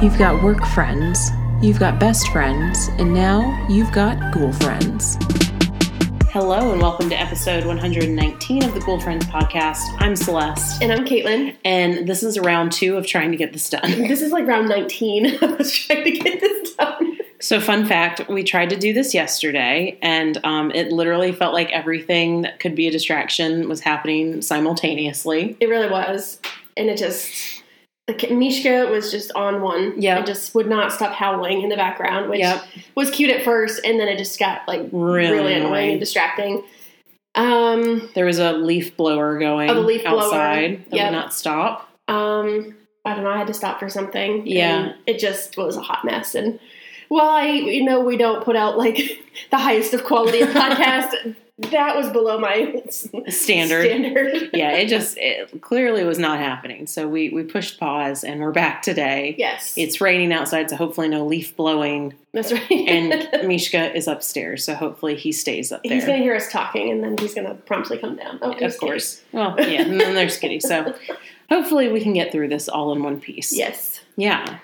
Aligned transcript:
You've 0.00 0.16
got 0.16 0.42
work 0.44 0.64
friends, 0.66 1.30
you've 1.60 1.80
got 1.80 1.98
best 1.98 2.28
friends, 2.28 2.88
and 2.98 3.12
now 3.12 3.66
you've 3.68 3.90
got 3.90 4.32
ghoul 4.32 4.52
friends. 4.52 5.16
Hello, 6.30 6.72
and 6.72 6.80
welcome 6.80 7.08
to 7.10 7.16
episode 7.20 7.64
119 7.64 8.64
of 8.64 8.74
the 8.74 8.80
Ghoul 8.80 9.00
Friends 9.00 9.26
podcast. 9.26 9.80
I'm 9.98 10.14
Celeste, 10.14 10.82
And 10.82 10.92
I'm 10.92 11.04
Caitlin. 11.04 11.56
and 11.64 12.08
this 12.08 12.22
is 12.22 12.38
round 12.38 12.70
two 12.70 12.96
of 12.96 13.06
trying 13.06 13.32
to 13.32 13.36
get 13.36 13.52
this 13.52 13.68
done. 13.68 13.82
This 14.08 14.22
is 14.22 14.30
like 14.30 14.46
round 14.46 14.68
19. 14.68 15.38
I 15.42 15.46
was 15.46 15.72
trying 15.76 16.04
to 16.04 16.12
get 16.12 16.40
this 16.40 16.74
done. 16.74 17.18
So, 17.40 17.60
fun 17.60 17.84
fact 17.84 18.28
we 18.28 18.44
tried 18.44 18.70
to 18.70 18.76
do 18.76 18.92
this 18.92 19.14
yesterday, 19.14 19.98
and 20.00 20.38
um, 20.44 20.70
it 20.72 20.92
literally 20.92 21.32
felt 21.32 21.54
like 21.54 21.70
everything 21.70 22.42
that 22.42 22.60
could 22.60 22.74
be 22.76 22.86
a 22.86 22.90
distraction 22.92 23.68
was 23.68 23.80
happening 23.80 24.42
simultaneously. 24.42 25.56
It 25.60 25.68
really 25.68 25.88
was. 25.88 26.40
And 26.76 26.88
it 26.88 26.98
just, 26.98 27.28
like, 27.56 27.64
Mishka 28.30 28.86
was 28.90 29.10
just 29.10 29.30
on 29.32 29.60
one. 29.62 30.00
Yep. 30.00 30.20
It 30.20 30.26
just 30.26 30.54
would 30.54 30.66
not 30.68 30.92
stop 30.92 31.12
howling 31.12 31.62
in 31.62 31.68
the 31.68 31.76
background, 31.76 32.30
which 32.30 32.40
Yep. 32.40 32.64
was 32.94 33.10
cute 33.10 33.30
at 33.30 33.42
first. 33.44 33.80
And 33.84 34.00
then 34.00 34.08
it 34.08 34.18
just 34.18 34.38
got, 34.38 34.66
like, 34.66 34.80
Really 34.92 35.30
really, 35.32 35.52
annoying 35.54 35.66
annoying. 35.66 35.90
and 35.92 36.00
distracting. 36.00 36.62
Um, 37.34 38.08
There 38.14 38.24
was 38.24 38.38
a 38.38 38.52
leaf 38.52 38.96
blower 38.96 39.38
going 39.38 39.68
leaf 39.86 40.02
blower. 40.04 40.20
outside 40.22 40.84
that 40.90 40.96
Yep. 40.96 41.06
would 41.12 41.16
not 41.18 41.34
stop. 41.34 41.88
um, 42.08 42.74
I 43.04 43.14
don't 43.14 43.24
know. 43.24 43.30
I 43.30 43.38
had 43.38 43.46
to 43.46 43.54
stop 43.54 43.78
for 43.78 43.88
something. 43.88 44.46
Yeah. 44.46 44.78
And 44.80 44.94
it 45.06 45.18
just 45.18 45.56
was 45.56 45.76
a 45.76 45.80
hot 45.80 46.04
mess. 46.04 46.34
And 46.34 46.58
while 47.08 47.28
I, 47.30 47.46
you 47.48 47.82
know, 47.84 48.00
we 48.00 48.16
don't 48.18 48.44
put 48.44 48.54
out, 48.56 48.76
like, 48.76 49.22
the 49.50 49.56
highest 49.58 49.94
of 49.94 50.04
quality 50.04 50.40
of 50.42 50.48
podcast, 50.50 51.34
that 51.58 51.96
was 51.96 52.08
below 52.10 52.38
my 52.38 52.82
Standard. 53.28 53.84
standard. 53.84 54.50
yeah, 54.52 54.72
it 54.72 54.88
just 54.88 55.16
it 55.18 55.60
clearly 55.60 56.04
was 56.04 56.18
not 56.18 56.38
happening. 56.38 56.86
So 56.86 57.08
we 57.08 57.30
we 57.30 57.42
pushed 57.42 57.78
pause 57.80 58.22
and 58.24 58.40
we're 58.40 58.52
back 58.52 58.82
today. 58.82 59.34
Yes. 59.38 59.74
It's 59.76 60.00
raining 60.00 60.32
outside, 60.32 60.70
so 60.70 60.76
hopefully 60.76 61.08
no 61.08 61.26
leaf 61.26 61.56
blowing. 61.56 62.14
That's 62.32 62.52
right. 62.52 62.70
And 62.70 63.28
Mishka 63.48 63.94
is 63.96 64.06
upstairs, 64.06 64.64
so 64.64 64.74
hopefully 64.74 65.16
he 65.16 65.32
stays 65.32 65.72
up 65.72 65.82
there. 65.82 65.94
he's 65.94 66.04
going 66.04 66.18
to 66.18 66.22
hear 66.24 66.36
us 66.36 66.50
talking 66.52 66.90
and 66.90 67.02
then 67.02 67.16
he's 67.18 67.34
going 67.34 67.46
to 67.48 67.54
promptly 67.54 67.98
come 67.98 68.16
down. 68.16 68.38
Oh, 68.42 68.52
of 68.52 68.78
course. 68.78 69.22
Well, 69.32 69.56
yeah, 69.58 69.82
and 69.82 70.00
then 70.00 70.14
there's 70.14 70.36
Kitty. 70.36 70.60
So 70.60 70.94
hopefully 71.50 71.88
we 71.88 72.00
can 72.00 72.12
get 72.12 72.32
through 72.32 72.48
this 72.48 72.68
all 72.68 72.92
in 72.92 73.02
one 73.02 73.20
piece. 73.20 73.52
Yes. 73.52 74.00
Yeah. 74.16 74.58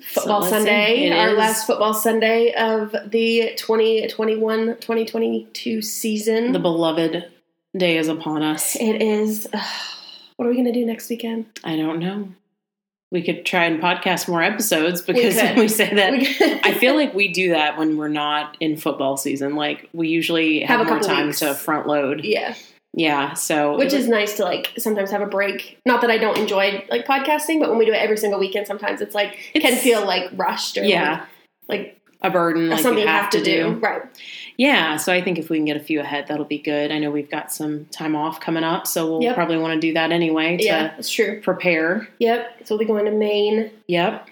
Football 0.00 0.42
So. 0.42 0.50
Sunday, 0.50 1.10
our 1.12 1.30
is- 1.30 1.38
last 1.38 1.66
football 1.66 1.94
Sunday 1.94 2.52
of 2.54 2.92
the 3.06 3.52
2021 3.56 4.76
2022 4.80 5.82
season. 5.82 6.52
The 6.52 6.58
beloved 6.58 7.30
day 7.76 7.96
is 7.98 8.08
upon 8.08 8.42
us. 8.42 8.76
it 8.76 9.00
is. 9.00 9.46
what 10.36 10.46
are 10.46 10.48
we 10.48 10.54
going 10.54 10.66
to 10.66 10.72
do 10.72 10.84
next 10.84 11.08
weekend? 11.10 11.46
I 11.62 11.76
don't 11.76 11.98
know. 12.00 12.28
We 13.12 13.22
could 13.22 13.46
try 13.46 13.66
and 13.66 13.80
podcast 13.80 14.26
more 14.28 14.42
episodes 14.42 15.00
because 15.00 15.40
could. 15.40 15.56
we, 15.58 15.68
say 15.68 15.94
that. 15.94 16.12
We- 16.12 16.60
I 16.64 16.74
feel 16.74 16.96
like 16.96 17.14
we 17.14 17.28
do 17.28 17.50
that 17.50 17.78
when 17.78 17.96
we're 17.96 18.08
not 18.08 18.56
in 18.58 18.76
football 18.76 19.16
season. 19.16 19.54
Like 19.54 19.88
we 19.92 20.08
usually 20.08 20.60
have, 20.60 20.78
Have 20.78 20.86
a 20.88 20.90
more 20.90 20.98
couple 21.00 21.14
time 21.14 21.26
weeks. 21.26 21.38
to 21.38 21.54
front 21.54 21.86
load. 21.86 22.24
yeah, 22.24 22.56
Yeah. 22.96 23.32
So 23.34 23.76
which 23.76 23.92
is 23.92 24.06
nice 24.08 24.36
to 24.36 24.44
like 24.44 24.72
sometimes 24.78 25.10
have 25.10 25.20
a 25.22 25.26
break. 25.26 25.78
Not 25.84 26.00
that 26.02 26.10
I 26.10 26.18
don't 26.18 26.38
enjoy 26.38 26.84
like 26.90 27.06
podcasting, 27.06 27.58
but 27.60 27.68
when 27.68 27.78
we 27.78 27.84
do 27.86 27.92
it 27.92 27.96
every 27.96 28.16
single 28.16 28.38
weekend, 28.38 28.66
sometimes 28.66 29.00
it's 29.00 29.14
like 29.14 29.50
it 29.54 29.60
can 29.60 29.76
feel 29.76 30.06
like 30.06 30.30
rushed 30.34 30.78
or 30.78 30.84
yeah 30.84 31.26
like, 31.68 31.98
a 32.22 32.30
burden 32.30 32.68
like 32.68 32.76
like 32.76 32.82
something 32.82 33.02
you 33.02 33.08
have, 33.08 33.28
to 33.30 33.42
do. 33.42 33.72
Right. 33.82 34.02
Yeah. 34.56 34.96
So 34.96 35.12
I 35.12 35.20
think 35.20 35.38
if 35.38 35.50
we 35.50 35.58
can 35.58 35.64
get 35.66 35.76
a 35.76 35.80
few 35.80 36.00
ahead, 36.00 36.26
that'll 36.28 36.44
be 36.46 36.58
good. 36.58 36.90
I 36.92 36.98
know 36.98 37.10
we've 37.10 37.30
got 37.30 37.52
some 37.52 37.84
time 37.86 38.14
off 38.16 38.40
coming 38.40 38.64
up, 38.64 38.86
so 38.86 39.10
we'll 39.10 39.22
Yep. 39.22 39.34
probably 39.34 39.58
want 39.58 39.74
to 39.74 39.80
do 39.86 39.92
that 39.94 40.10
anyway 40.12 40.56
to 40.56 40.64
Yeah, 40.64 40.82
that's 40.88 41.10
true. 41.10 41.40
prepare. 41.42 42.08
Yep. 42.20 42.60
So 42.64 42.74
we'll 42.74 42.78
be 42.78 42.84
going 42.86 43.04
to 43.06 43.10
Maine 43.10 43.70
Yep. 43.88 44.28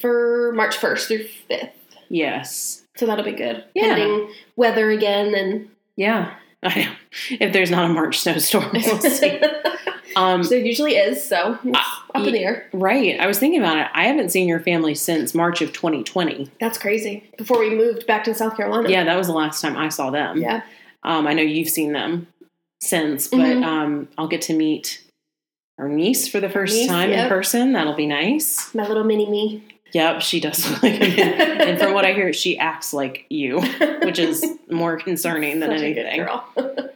for 0.00 0.52
March 0.54 0.76
1st 0.76 1.08
through 1.08 1.24
5th. 1.50 1.70
Yes. 2.08 2.84
So 2.96 3.06
that'll 3.06 3.24
be 3.24 3.32
good. 3.32 3.64
Yeah. 3.74 3.94
Pending 3.94 4.30
weather 4.56 4.90
again 4.90 5.34
and 5.34 5.68
Yeah. 5.96 6.30
I 6.68 6.84
know. 6.84 6.92
If 7.40 7.52
there's 7.52 7.70
not 7.70 7.90
a 7.90 7.92
March 7.92 8.18
snowstorm, 8.20 8.70
we'll 8.72 9.00
see. 9.00 9.40
Um, 10.16 10.42
so 10.44 10.50
there 10.50 10.58
usually 10.60 10.96
is, 10.96 11.22
so 11.24 11.58
it's 11.64 11.76
Uh, 11.78 12.18
up 12.18 12.26
in 12.26 12.32
the 12.32 12.44
air. 12.44 12.68
right. 12.72 13.18
I 13.20 13.26
was 13.26 13.38
thinking 13.38 13.60
about 13.60 13.78
it. 13.78 13.88
I 13.92 14.04
haven't 14.04 14.30
seen 14.30 14.46
your 14.48 14.60
family 14.60 14.94
since 14.94 15.34
March 15.34 15.60
of 15.60 15.72
2020. 15.72 16.50
That's 16.60 16.78
crazy. 16.78 17.24
Before 17.36 17.58
we 17.58 17.70
moved 17.74 18.06
back 18.06 18.24
to 18.24 18.34
South 18.34 18.56
Carolina. 18.56 18.88
Yeah, 18.88 19.04
that 19.04 19.16
was 19.16 19.26
the 19.26 19.32
last 19.32 19.60
time 19.60 19.76
I 19.76 19.88
saw 19.88 20.10
them. 20.10 20.40
Yeah. 20.40 20.62
Um, 21.02 21.26
I 21.26 21.32
know 21.34 21.42
you've 21.42 21.68
seen 21.68 21.92
them 21.92 22.28
since, 22.80 23.26
but 23.28 23.38
Mhm. 23.40 23.64
um, 23.64 24.08
I'll 24.16 24.28
get 24.28 24.42
to 24.42 24.54
meet 24.54 25.02
our 25.78 25.88
niece 25.88 26.28
for 26.28 26.38
the 26.38 26.48
first 26.48 26.74
niece, 26.74 26.86
time 26.88 27.10
in 27.10 27.28
person. 27.28 27.72
That'll 27.72 27.94
be 27.96 28.06
nice. 28.06 28.72
My 28.74 28.86
little 28.86 29.04
mini 29.04 29.28
me. 29.28 29.64
Yep, 29.94 30.20
she 30.22 30.40
does 30.40 30.68
look 30.70 30.82
like 30.82 30.94
a 31.00 31.16
man. 31.16 31.60
and 31.62 31.78
from 31.78 31.92
what 31.94 32.04
I 32.04 32.12
hear, 32.12 32.32
she 32.32 32.58
acts 32.58 32.92
like 32.92 33.24
you, 33.30 33.60
which 34.02 34.18
is 34.18 34.44
more 34.70 34.98
concerning 34.98 35.60
than 35.60 35.72
anything. 35.72 36.26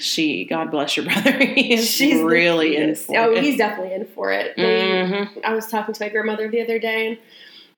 She, 0.00 0.44
God 0.46 0.72
bless 0.72 0.96
your 0.96 1.06
brother, 1.06 1.32
he 1.38 1.76
She's 1.76 2.20
really 2.20 2.76
in 2.76 2.96
for 2.96 3.16
Oh, 3.16 3.34
it. 3.36 3.44
he's 3.44 3.56
definitely 3.56 3.94
in 3.94 4.04
for 4.06 4.32
it. 4.32 4.56
Mhm. 4.56 5.28
I 5.44 5.54
was 5.54 5.68
talking 5.68 5.94
to 5.94 6.02
my 6.02 6.08
grandmother 6.08 6.48
the 6.50 6.60
other 6.60 6.80
day, 6.80 7.06
and 7.06 7.18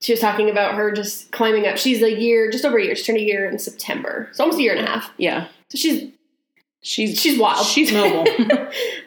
she 0.00 0.12
was 0.14 0.20
talking 0.20 0.48
about 0.48 0.74
her 0.74 0.90
just 0.90 1.30
climbing 1.32 1.66
up. 1.66 1.76
She's 1.76 2.02
a 2.02 2.10
year, 2.10 2.50
just 2.50 2.64
over 2.64 2.78
a 2.78 2.82
year. 2.84 2.96
She 2.96 3.04
turned 3.04 3.18
a 3.18 3.22
year 3.22 3.46
in 3.50 3.58
September, 3.58 4.30
so 4.32 4.44
almost 4.44 4.58
a 4.58 4.62
year 4.62 4.74
and 4.74 4.86
a 4.86 4.90
half. 4.90 5.10
Yeah, 5.18 5.48
So 5.68 5.76
she's 5.76 6.10
she's 6.80 7.20
she's 7.20 7.38
wild. 7.38 7.66
She's 7.66 7.92
mobile. 7.92 8.26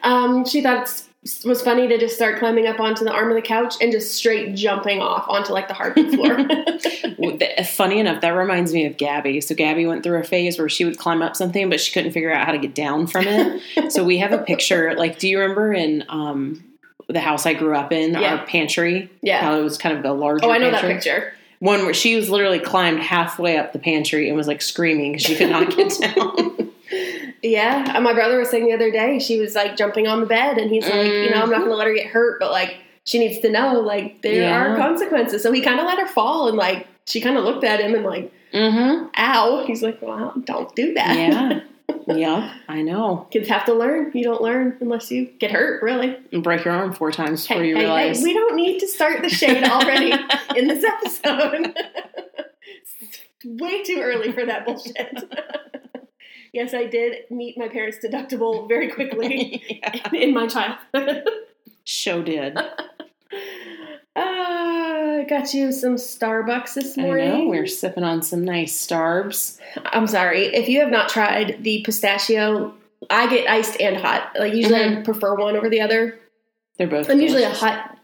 um, 0.04 0.44
she 0.44 0.62
thought 0.62 1.02
was 1.44 1.62
funny 1.62 1.86
to 1.86 1.98
just 1.98 2.16
start 2.16 2.38
climbing 2.38 2.66
up 2.66 2.80
onto 2.80 3.04
the 3.04 3.12
arm 3.12 3.28
of 3.30 3.36
the 3.36 3.42
couch 3.42 3.76
and 3.80 3.92
just 3.92 4.12
straight 4.14 4.54
jumping 4.56 5.00
off 5.00 5.24
onto 5.28 5.52
like 5.52 5.68
the 5.68 5.74
hardwood 5.74 6.10
floor. 6.14 7.64
Funny 7.64 8.00
enough, 8.00 8.20
that 8.22 8.30
reminds 8.30 8.72
me 8.74 8.86
of 8.86 8.96
Gabby. 8.96 9.40
So 9.40 9.54
Gabby 9.54 9.86
went 9.86 10.02
through 10.02 10.18
a 10.18 10.24
phase 10.24 10.58
where 10.58 10.68
she 10.68 10.84
would 10.84 10.98
climb 10.98 11.22
up 11.22 11.36
something, 11.36 11.70
but 11.70 11.80
she 11.80 11.92
couldn't 11.92 12.12
figure 12.12 12.32
out 12.32 12.44
how 12.46 12.52
to 12.52 12.58
get 12.58 12.74
down 12.74 13.06
from 13.06 13.24
it. 13.26 13.92
so 13.92 14.02
we 14.04 14.18
have 14.18 14.32
a 14.32 14.38
picture. 14.38 14.94
Like, 14.96 15.18
do 15.18 15.28
you 15.28 15.38
remember 15.38 15.72
in 15.72 16.04
um, 16.08 16.64
the 17.08 17.20
house 17.20 17.46
I 17.46 17.54
grew 17.54 17.76
up 17.76 17.92
in, 17.92 18.14
Yeah. 18.14 18.38
our 18.38 18.46
pantry? 18.46 19.08
Yeah. 19.22 19.42
how 19.42 19.56
it 19.58 19.62
was 19.62 19.78
kind 19.78 19.96
of 19.96 20.04
a 20.04 20.12
larger. 20.12 20.44
oh, 20.46 20.50
I 20.50 20.58
know 20.58 20.70
that 20.72 20.82
picture. 20.82 21.34
One 21.60 21.84
where 21.84 21.94
she 21.94 22.16
was 22.16 22.28
literally 22.28 22.58
climbed 22.58 22.98
halfway 22.98 23.56
up 23.56 23.72
the 23.72 23.78
pantry 23.78 24.26
and 24.26 24.36
was 24.36 24.48
like 24.48 24.60
screaming 24.60 25.12
because 25.12 25.24
she 25.26 25.36
could 25.36 25.50
not 25.50 25.76
get 25.76 25.90
down. 26.00 26.61
Yeah, 27.42 27.98
my 28.00 28.12
brother 28.12 28.38
was 28.38 28.50
saying 28.50 28.66
the 28.66 28.72
other 28.72 28.90
day 28.90 29.18
she 29.18 29.38
was 29.40 29.54
like 29.54 29.76
jumping 29.76 30.06
on 30.06 30.20
the 30.20 30.26
bed, 30.26 30.58
and 30.58 30.70
he's 30.70 30.84
like, 30.88 31.06
you 31.06 31.30
know, 31.30 31.42
I'm 31.42 31.50
not 31.50 31.58
going 31.58 31.70
to 31.70 31.76
let 31.76 31.86
her 31.88 31.94
get 31.94 32.06
hurt, 32.06 32.38
but 32.38 32.50
like 32.52 32.76
she 33.04 33.18
needs 33.18 33.40
to 33.40 33.50
know 33.50 33.80
like 33.80 34.22
there 34.22 34.34
Yeah. 34.42 34.56
are 34.72 34.76
consequences. 34.76 35.42
So 35.42 35.50
he 35.52 35.60
kind 35.60 35.80
of 35.80 35.86
let 35.86 35.98
her 35.98 36.06
fall, 36.06 36.48
and 36.48 36.56
like 36.56 36.86
she 37.06 37.20
kind 37.20 37.36
of 37.36 37.44
looked 37.44 37.64
at 37.64 37.80
him 37.80 37.94
and 37.94 38.04
like, 38.04 38.32
mm-hmm. 38.54 39.06
ow. 39.16 39.64
He's 39.66 39.82
like, 39.82 40.00
well, 40.00 40.32
don't 40.44 40.72
do 40.76 40.94
that. 40.94 41.16
Yeah. 41.16 41.60
yep. 42.06 42.50
I 42.68 42.80
know. 42.82 43.26
Kids 43.32 43.48
have 43.48 43.64
to 43.66 43.74
learn. 43.74 44.12
You 44.14 44.22
don't 44.22 44.40
learn 44.40 44.76
unless 44.80 45.10
you 45.10 45.26
get 45.40 45.50
hurt, 45.50 45.82
really. 45.82 46.16
And 46.32 46.44
break 46.44 46.64
your 46.64 46.74
arm 46.74 46.92
four 46.92 47.10
times 47.10 47.42
before 47.46 47.62
Hey, 47.62 47.68
you 47.70 47.74
hey, 47.74 47.82
realize. 47.82 48.18
hey, 48.20 48.24
we 48.24 48.34
don't 48.34 48.54
need 48.54 48.78
to 48.78 48.86
start 48.86 49.20
the 49.22 49.28
shade 49.28 49.64
already 49.64 50.12
in 50.56 50.68
this 50.68 50.84
episode. 50.84 51.76
It's 53.44 53.44
Way 53.44 53.82
too 53.82 53.98
early 54.00 54.30
for 54.30 54.46
that 54.46 54.64
bullshit. 54.64 55.24
Yes, 56.52 56.74
I 56.74 56.86
did 56.86 57.30
meet 57.30 57.56
my 57.58 57.68
parents' 57.68 57.98
deductible 58.04 58.68
very 58.68 58.88
quickly 58.90 59.62
yeah. 59.82 60.10
in 60.12 60.32
my 60.34 60.46
childhood. 60.46 61.24
Show 61.84 62.22
did. 62.22 62.56
Uh, 64.14 65.22
got 65.24 65.54
you 65.54 65.72
some 65.72 65.94
Starbucks 65.96 66.74
this 66.74 66.98
I 66.98 67.02
morning. 67.02 67.28
know. 67.28 67.46
We're 67.48 67.66
sipping 67.66 68.04
on 68.04 68.22
some 68.22 68.44
nice 68.44 68.74
starbs. 68.86 69.58
I'm 69.86 70.06
sorry 70.06 70.46
if 70.46 70.68
you 70.68 70.80
have 70.80 70.90
not 70.90 71.08
tried 71.08 71.62
the 71.62 71.82
pistachio. 71.82 72.74
I 73.10 73.26
get 73.28 73.48
iced 73.48 73.80
and 73.80 73.96
hot. 73.96 74.32
Like 74.38 74.54
usually, 74.54 74.76
I 74.76 74.88
Mhm. 74.88 75.04
prefer 75.04 75.34
one 75.34 75.56
over 75.56 75.68
the 75.70 75.80
other. 75.80 76.18
They're 76.78 76.86
both. 76.86 77.08
I'm 77.10 77.20
usually 77.20 77.42
a 77.42 77.50
hot 77.50 77.98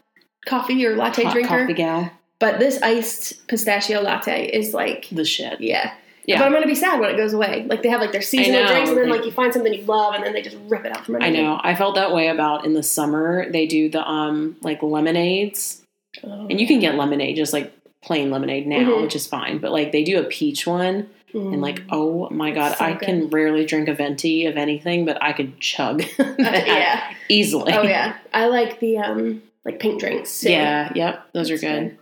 coffee 0.45 0.83
or 0.85 0.95
latte 0.95 1.23
Hot 1.23 1.33
drinker, 1.33 1.59
coffee 1.61 1.73
gal. 1.73 2.11
but 2.39 2.59
this 2.59 2.81
iced 2.81 3.47
pistachio 3.47 4.01
latte 4.01 4.47
is 4.47 4.73
like, 4.73 5.07
The 5.11 5.23
shit. 5.25 5.61
yeah. 5.61 5.93
Yeah. 6.29 6.39
But 6.39 6.45
I'm 6.45 6.53
gonna 6.53 6.67
be 6.67 6.75
sad 6.75 6.99
when 6.99 7.09
it 7.09 7.17
goes 7.17 7.33
away. 7.33 7.65
Like 7.67 7.81
they 7.81 7.89
have 7.89 8.01
like 8.01 8.11
their 8.11 8.21
seasonal 8.21 8.67
drinks, 8.67 8.89
and 8.89 8.97
then 8.99 9.09
like 9.09 9.25
you 9.25 9.31
find 9.31 9.51
something 9.51 9.73
you 9.73 9.83
love, 9.83 10.13
and 10.13 10.23
then 10.23 10.33
they 10.33 10.41
just 10.41 10.57
rip 10.67 10.85
it 10.85 10.91
out 10.95 11.05
from 11.05 11.15
under 11.15 11.27
you. 11.27 11.33
I 11.33 11.41
know. 11.43 11.59
I 11.63 11.73
felt 11.75 11.95
that 11.95 12.13
way 12.13 12.27
about 12.27 12.65
in 12.65 12.73
the 12.73 12.83
summer. 12.83 13.49
They 13.51 13.65
do 13.65 13.89
the 13.89 14.07
um 14.07 14.55
like 14.61 14.83
lemonades, 14.83 15.81
Oh. 16.23 16.47
and 16.49 16.59
you 16.59 16.67
can 16.67 16.79
get 16.79 16.95
lemonade 16.95 17.35
just 17.35 17.51
like 17.53 17.73
plain 18.03 18.31
lemonade 18.31 18.67
now, 18.67 18.77
Mhm. 18.91 19.01
which 19.01 19.15
is 19.15 19.27
fine. 19.27 19.57
But 19.57 19.71
like 19.71 19.91
they 19.91 20.03
do 20.03 20.19
a 20.19 20.23
peach 20.23 20.65
one, 20.67 21.09
and 21.33 21.61
like 21.61 21.81
oh 21.91 22.29
my 22.29 22.51
god, 22.51 22.77
So 22.77 22.85
I 22.85 22.91
good. 22.93 23.01
can 23.01 23.29
rarely 23.29 23.65
drink 23.65 23.87
a 23.87 23.93
venti 23.93 24.45
of 24.45 24.55
anything, 24.57 25.05
but 25.05 25.17
I 25.21 25.33
could 25.33 25.59
chug 25.59 26.03
that 26.17 26.37
yeah. 26.67 27.11
easily. 27.27 27.73
Oh 27.73 27.83
yeah. 27.83 28.17
I 28.33 28.45
like 28.47 28.79
the 28.79 28.97
um 28.99 29.41
like 29.65 29.79
pink 29.79 29.99
drinks. 29.99 30.41
too. 30.41 30.51
Yeah. 30.51 30.91
Yep. 30.95 31.29
Those 31.33 31.49
That's 31.49 31.63
are 31.63 31.67
good. 31.67 31.89
good. 31.89 31.97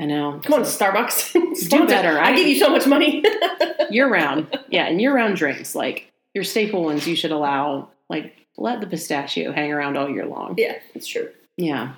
I 0.00 0.06
know. 0.06 0.40
Come 0.42 0.54
on, 0.54 0.60
Starbucks. 0.62 1.56
Sponsor. 1.56 1.86
better. 1.86 2.18
I 2.18 2.30
I- 2.30 2.36
give 2.36 2.46
you 2.46 2.56
so 2.58 2.70
much 2.70 2.86
money. 2.86 3.22
year 3.90 4.08
round. 4.08 4.58
Yeah, 4.70 4.86
and 4.86 5.00
year 5.00 5.14
round 5.14 5.36
drinks 5.36 5.74
like 5.74 6.10
your 6.34 6.44
staple 6.44 6.82
ones 6.84 7.06
you 7.06 7.14
should 7.16 7.32
allow 7.32 7.88
like 8.08 8.34
let 8.56 8.80
the 8.80 8.86
pistachio 8.86 9.52
hang 9.52 9.72
around 9.72 9.96
all 9.96 10.08
year 10.08 10.26
long. 10.26 10.54
yeah, 10.58 10.78
it's 10.94 11.06
true. 11.06 11.28
Yeah. 11.56 11.92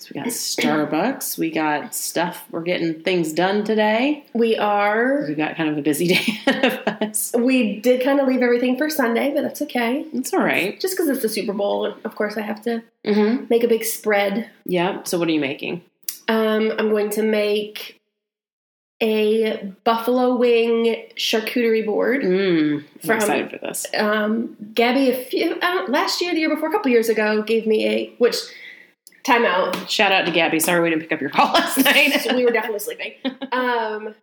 So 0.00 0.12
we 0.14 0.20
got 0.20 0.28
Starbucks. 0.28 1.38
We 1.38 1.50
got 1.50 1.92
stuff. 1.92 2.44
We're 2.52 2.62
getting 2.62 3.02
things 3.02 3.32
done 3.32 3.64
today. 3.64 4.24
We 4.32 4.56
are. 4.56 5.24
We've 5.26 5.36
got 5.36 5.56
kind 5.56 5.68
of 5.70 5.76
a 5.76 5.82
busy 5.82 6.06
day 6.14 6.20
ahead 6.46 6.64
of 6.64 7.02
us. 7.02 7.32
We 7.36 7.80
did 7.80 8.04
kind 8.04 8.20
of 8.20 8.28
leave 8.28 8.40
everything 8.42 8.78
for 8.78 8.88
Sunday, 8.90 9.32
but 9.34 9.42
that's 9.42 9.60
okay. 9.62 10.06
It's 10.12 10.32
all 10.32 10.38
right. 10.38 10.78
Just 10.80 10.94
because 10.96 11.08
it's 11.08 11.22
the 11.22 11.28
Super 11.28 11.52
Bowl, 11.52 11.86
of 12.04 12.14
course, 12.14 12.36
I 12.36 12.42
have 12.42 12.62
to 12.62 12.82
Mm-hmm. 13.06 13.46
make 13.48 13.64
a 13.64 13.68
big 13.68 13.84
spread. 13.84 14.50
Yeah. 14.66 15.02
So 15.04 15.18
what 15.18 15.26
are 15.28 15.32
you 15.32 15.40
making? 15.40 15.82
Um, 16.28 16.72
I'm 16.78 16.90
going 16.90 17.10
to 17.10 17.22
make 17.22 18.00
a 19.02 19.72
buffalo 19.84 20.36
wing 20.36 21.06
charcuterie 21.16 21.86
board. 21.86 22.22
Mm, 22.22 22.78
I'm 22.78 22.84
From- 23.00 23.16
excited 23.16 23.50
for 23.50 23.58
this. 23.58 23.86
Um, 23.96 24.56
Gabby, 24.74 25.10
a 25.10 25.24
few 25.24 25.54
last 25.88 26.20
year, 26.20 26.32
the 26.34 26.40
year 26.40 26.48
before, 26.54 26.68
a 26.68 26.72
couple 26.72 26.90
years 26.90 27.08
ago, 27.08 27.42
gave 27.42 27.66
me 27.66 27.86
a 27.86 28.14
which 28.18 28.36
timeout. 29.24 29.88
Shout 29.88 30.10
out 30.12 30.26
to 30.26 30.32
Gabby. 30.32 30.58
Sorry 30.58 30.80
we 30.82 30.90
didn't 30.90 31.02
pick 31.02 31.12
up 31.12 31.20
your 31.20 31.30
call 31.30 31.52
last 31.52 31.78
night. 31.78 32.26
we 32.34 32.44
were 32.44 32.50
definitely 32.52 32.80
sleeping. 32.80 33.12
Um, 33.52 34.14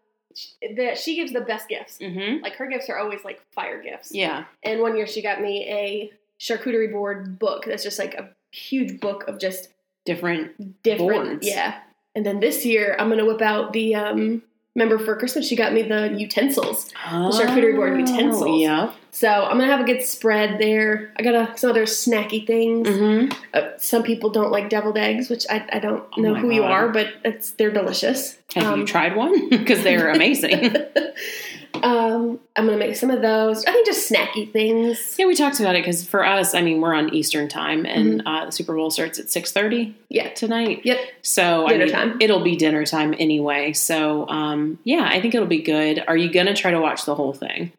that 0.75 0.97
she 0.97 1.15
gives 1.15 1.31
the 1.33 1.41
best 1.41 1.67
gifts. 1.69 1.97
mm-hmm. 1.97 2.43
Like 2.43 2.55
her 2.55 2.67
gifts 2.67 2.89
are 2.89 2.97
always 2.97 3.23
like 3.23 3.41
fire 3.53 3.81
gifts. 3.81 4.13
Yeah. 4.13 4.43
And 4.63 4.81
one 4.81 4.95
year 4.97 5.07
she 5.07 5.21
got 5.21 5.41
me 5.41 5.65
a 5.69 6.11
charcuterie 6.39 6.91
board 6.91 7.39
book 7.39 7.63
that's 7.65 7.83
just 7.83 7.97
like 7.97 8.13
a 8.15 8.29
huge 8.51 8.99
book 8.99 9.27
of 9.27 9.39
just 9.39 9.69
Different. 10.05 10.83
different. 10.83 11.09
Boards. 11.29 11.47
Yeah. 11.47 11.79
And 12.15 12.25
then 12.25 12.39
this 12.39 12.65
year 12.65 12.95
I'm 12.97 13.09
gonna 13.09 13.25
whip 13.25 13.41
out 13.41 13.73
the 13.73 13.95
um. 13.95 14.41
Remember 14.77 14.99
for 14.99 15.15
Christmas 15.15 15.47
she 15.47 15.55
got 15.55 15.71
me 15.71 15.83
the 15.83 16.13
utensils. 16.17 16.89
The 16.89 17.31
charcuterie 17.31 17.77
board 17.77 17.97
utensils. 17.97 18.43
Oh, 18.43 18.57
Yeah. 18.57 18.91
So 19.11 19.29
I'm 19.29 19.57
gonna 19.57 19.67
have 19.71 19.79
a 19.79 19.85
good 19.85 20.03
spread 20.03 20.59
there. 20.59 21.13
I 21.15 21.23
got 21.23 21.33
a, 21.33 21.57
some 21.57 21.69
other 21.69 21.85
snacky 21.85 22.45
things. 22.45 22.85
Mm-hmm. 22.85 23.31
Uh, 23.53 23.69
some 23.77 24.03
people 24.03 24.31
don't 24.31 24.51
like 24.51 24.67
deviled 24.69 24.97
eggs, 24.97 25.29
which 25.29 25.45
I, 25.49 25.65
I 25.71 25.79
don't 25.79 26.03
Oh 26.17 26.21
know 26.21 26.33
my 26.33 26.39
who 26.41 26.51
you 26.51 26.63
are, 26.63 26.89
but 26.89 27.07
it's 27.23 27.51
they're 27.51 27.71
delicious. 27.71 28.37
Have 28.55 28.65
Um, 28.73 28.81
you 28.81 28.85
tried 28.85 29.15
one? 29.15 29.47
Because 29.49 29.81
they're 29.83 30.09
amazing. 30.17 30.75
um, 31.83 32.39
I'm 32.55 32.65
gonna 32.65 32.77
make 32.77 32.95
some 32.95 33.09
of 33.09 33.21
those. 33.21 33.65
I 33.65 33.71
think 33.71 33.85
just 33.85 34.09
snacky 34.11 34.51
things. 34.51 35.15
yeah, 35.17 35.25
we 35.25 35.35
talked 35.35 35.59
about 35.59 35.75
it 35.75 35.83
because 35.83 36.07
for 36.07 36.25
us, 36.25 36.53
I 36.53 36.61
mean, 36.61 36.81
we're 36.81 36.93
on 36.93 37.13
Eastern 37.13 37.47
time, 37.47 37.85
and 37.85 38.21
uh, 38.25 38.45
the 38.45 38.51
Super 38.51 38.75
Bowl 38.75 38.89
starts 38.91 39.19
at 39.19 39.29
six 39.29 39.51
thirty 39.51 39.95
Yeah. 40.09 40.29
tonight. 40.33 40.81
Yep. 40.83 40.99
So 41.21 41.67
Dinner 41.67 41.83
I 41.83 41.85
mean, 41.85 41.93
time. 41.93 42.17
it'll 42.21 42.43
be 42.43 42.55
dinner 42.55 42.85
time 42.85 43.13
anyway. 43.19 43.73
So 43.73 44.27
um, 44.29 44.79
yeah, 44.83 45.07
I 45.11 45.21
think 45.21 45.35
it'll 45.35 45.47
be 45.47 45.61
good. 45.61 46.03
Are 46.07 46.17
you 46.17 46.31
gonna 46.31 46.53
try 46.55 46.71
to 46.71 46.79
watch 46.79 47.05
the 47.05 47.15
whole 47.15 47.33
thing? 47.33 47.71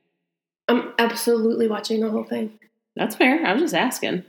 I'm 0.69 0.93
absolutely 0.99 1.69
watching 1.69 2.01
the 2.01 2.11
whole 2.11 2.25
thing. 2.25 2.59
That's 2.97 3.15
fair. 3.15 3.45
I 3.47 3.53
was 3.53 3.63
just 3.63 3.75
asking. 3.75 4.25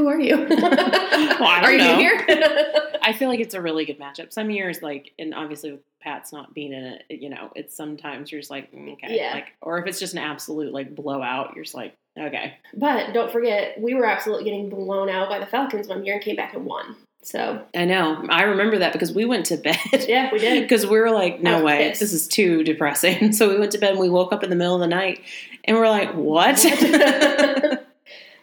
Who 0.00 0.08
are 0.08 0.18
you? 0.18 0.34
I 0.50 1.60
don't 1.60 1.74
are 1.74 1.76
know. 1.76 1.96
new 1.96 1.98
here? 1.98 2.24
I 3.02 3.12
feel 3.12 3.28
like 3.28 3.38
it's 3.40 3.52
a 3.52 3.60
really 3.60 3.84
good 3.84 3.98
matchup. 3.98 4.32
Some 4.32 4.50
years, 4.50 4.80
like, 4.80 5.12
and 5.18 5.34
obviously 5.34 5.72
with 5.72 5.80
Pat's 6.00 6.32
not 6.32 6.54
being 6.54 6.72
in 6.72 6.84
it, 6.84 7.04
you 7.10 7.28
know, 7.28 7.50
it's 7.54 7.76
sometimes 7.76 8.32
you're 8.32 8.40
just 8.40 8.50
like, 8.50 8.72
mm, 8.72 8.94
okay, 8.94 9.14
Yeah. 9.18 9.34
like, 9.34 9.48
or 9.60 9.78
if 9.78 9.86
it's 9.86 10.00
just 10.00 10.14
an 10.14 10.20
absolute 10.20 10.72
like 10.72 10.94
blowout, 10.94 11.52
you're 11.54 11.64
just 11.64 11.74
like, 11.74 11.94
okay, 12.18 12.54
but 12.74 13.12
don't 13.12 13.30
forget, 13.30 13.78
we 13.78 13.92
were 13.92 14.06
absolutely 14.06 14.44
getting 14.44 14.70
blown 14.70 15.10
out 15.10 15.28
by 15.28 15.38
the 15.38 15.44
Falcons 15.44 15.86
one 15.86 16.02
year 16.02 16.14
and 16.14 16.24
came 16.24 16.36
back 16.36 16.54
and 16.54 16.64
won. 16.64 16.96
So 17.22 17.62
I 17.76 17.84
know. 17.84 18.24
I 18.30 18.44
remember 18.44 18.78
that 18.78 18.94
because 18.94 19.12
we 19.12 19.26
went 19.26 19.44
to 19.46 19.58
bed. 19.58 19.76
yeah, 20.08 20.30
we 20.32 20.38
did. 20.38 20.62
Because 20.62 20.86
we 20.86 20.98
were 20.98 21.10
like, 21.10 21.42
no 21.42 21.62
way, 21.62 21.88
pissed. 21.90 22.00
this 22.00 22.14
is 22.14 22.26
too 22.26 22.64
depressing. 22.64 23.32
So 23.34 23.50
we 23.50 23.58
went 23.58 23.72
to 23.72 23.78
bed 23.78 23.90
and 23.90 24.00
we 24.00 24.08
woke 24.08 24.32
up 24.32 24.42
in 24.42 24.48
the 24.48 24.56
middle 24.56 24.76
of 24.76 24.80
the 24.80 24.86
night 24.86 25.20
and 25.66 25.76
we're 25.76 25.90
like, 25.90 26.14
what? 26.14 26.64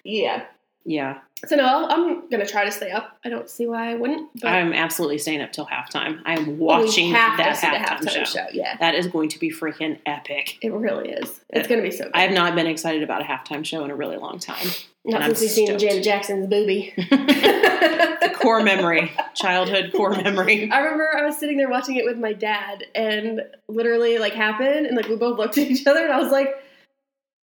yeah. 0.03 0.45
Yeah, 0.89 1.19
So 1.45 1.57
no, 1.57 1.85
I'm 1.89 2.29
gonna 2.29 2.45
try 2.47 2.63
to 2.63 2.71
stay 2.71 2.91
up. 2.91 3.17
I 3.25 3.29
don't 3.29 3.49
see 3.49 3.67
why 3.67 3.91
I 3.91 3.95
wouldn't. 3.95 4.29
But 4.41 4.47
I'm 4.47 4.71
absolutely 4.71 5.17
staying 5.17 5.41
up 5.41 5.51
till 5.51 5.65
halftime. 5.65 6.21
I 6.25 6.35
am 6.37 6.57
watching 6.57 7.11
that 7.11 7.35
the 7.37 7.67
halftime, 7.67 7.83
halftime 7.83 8.25
show. 8.25 8.39
show. 8.39 8.45
Yeah, 8.53 8.77
That 8.77 8.95
is 8.95 9.05
going 9.07 9.27
to 9.29 9.39
be 9.39 9.51
freaking 9.51 9.99
epic. 10.05 10.57
it 10.61 10.71
really 10.71 11.09
is. 11.09 11.41
It's 11.49 11.67
gonna 11.67 11.81
be 11.81 11.91
so. 11.91 12.05
Good. 12.05 12.13
I 12.15 12.21
have 12.21 12.31
not 12.31 12.55
been 12.55 12.67
excited 12.67 13.03
about 13.03 13.21
a 13.21 13.25
halftime 13.25 13.65
show 13.65 13.83
in 13.83 13.91
a 13.91 13.95
really 13.95 14.17
long 14.17 14.39
time. 14.39 14.67
Not 15.03 15.23
since 15.23 15.41
we've 15.41 15.51
seen. 15.51 15.77
Janet 15.77 16.03
Jackson's 16.03 16.47
booby. 16.47 16.93
core 18.35 18.63
memory, 18.63 19.11
childhood 19.35 19.91
core 19.93 20.15
memory. 20.15 20.69
I 20.71 20.79
remember 20.79 21.09
I 21.17 21.25
was 21.25 21.37
sitting 21.37 21.57
there 21.57 21.69
watching 21.69 21.97
it 21.97 22.05
with 22.05 22.17
my 22.17 22.33
dad, 22.33 22.85
and 22.95 23.41
literally 23.67 24.17
like 24.19 24.33
happened, 24.33 24.85
and 24.85 24.95
like 24.95 25.07
we 25.07 25.15
both 25.15 25.37
looked 25.37 25.57
at 25.57 25.69
each 25.69 25.85
other, 25.85 26.03
and 26.03 26.13
I 26.13 26.19
was 26.19 26.31
like, 26.31 26.49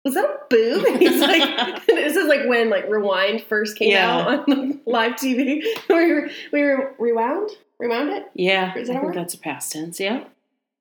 "Was 0.06 0.14
that 0.16 0.26
a 0.26 0.40
boob?" 0.50 0.86
And 0.88 1.02
he's 1.02 1.20
like, 1.22 1.86
"This 1.88 2.16
is 2.16 2.28
like 2.28 2.46
when 2.48 2.70
like 2.70 2.90
Rewind 2.90 3.44
first 3.44 3.78
came 3.78 3.92
Yeah. 3.92 4.18
out 4.18 4.28
on 4.50 4.70
like, 4.70 4.80
live 4.86 5.12
TV. 5.14 5.64
we 5.90 5.96
were 6.14 6.30
we 6.52 6.62
were 6.62 6.96
rewound, 7.00 7.52
rewound 7.80 8.10
it. 8.10 8.26
Yeah, 8.34 8.76
Is 8.78 8.88
that 8.88 8.98
I 8.98 9.00
think 9.00 9.06
word? 9.08 9.16
that's 9.16 9.34
a 9.34 9.38
past 9.40 9.72
tense. 9.72 10.00
Yeah, 10.00 10.24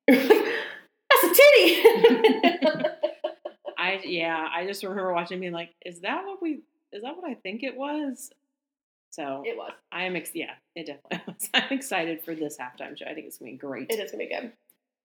That's 0.09 0.29
a 1.25 1.35
titty." 1.35 1.83
I 3.79 4.01
yeah, 4.05 4.49
I 4.53 4.67
just 4.67 4.83
remember 4.83 5.13
watching, 5.13 5.41
being 5.41 5.53
like, 5.53 5.71
"Is 5.85 6.01
that 6.01 6.25
what 6.25 6.41
we? 6.43 6.61
Is 6.93 7.03
that 7.03 7.17
what 7.17 7.29
I 7.29 7.35
think 7.35 7.63
it 7.63 7.77
was?" 7.77 8.31
So 9.11 9.43
it 9.45 9.57
was. 9.59 9.73
I 9.91 10.05
am, 10.05 10.17
ex- 10.17 10.31
yeah, 10.35 10.53
it 10.75 10.87
definitely 10.87 11.21
was. 11.27 11.49
I'm 11.53 11.71
excited 11.77 12.23
for 12.25 12.35
this 12.35 12.57
halftime 12.59 12.97
show. 12.97 13.05
I 13.07 13.13
think 13.15 13.27
it's 13.27 13.39
gonna 13.39 13.51
be 13.53 13.57
great. 13.59 13.91
It 13.91 13.99
is 14.01 14.11
gonna 14.11 14.25
be 14.25 14.31
good. 14.31 14.53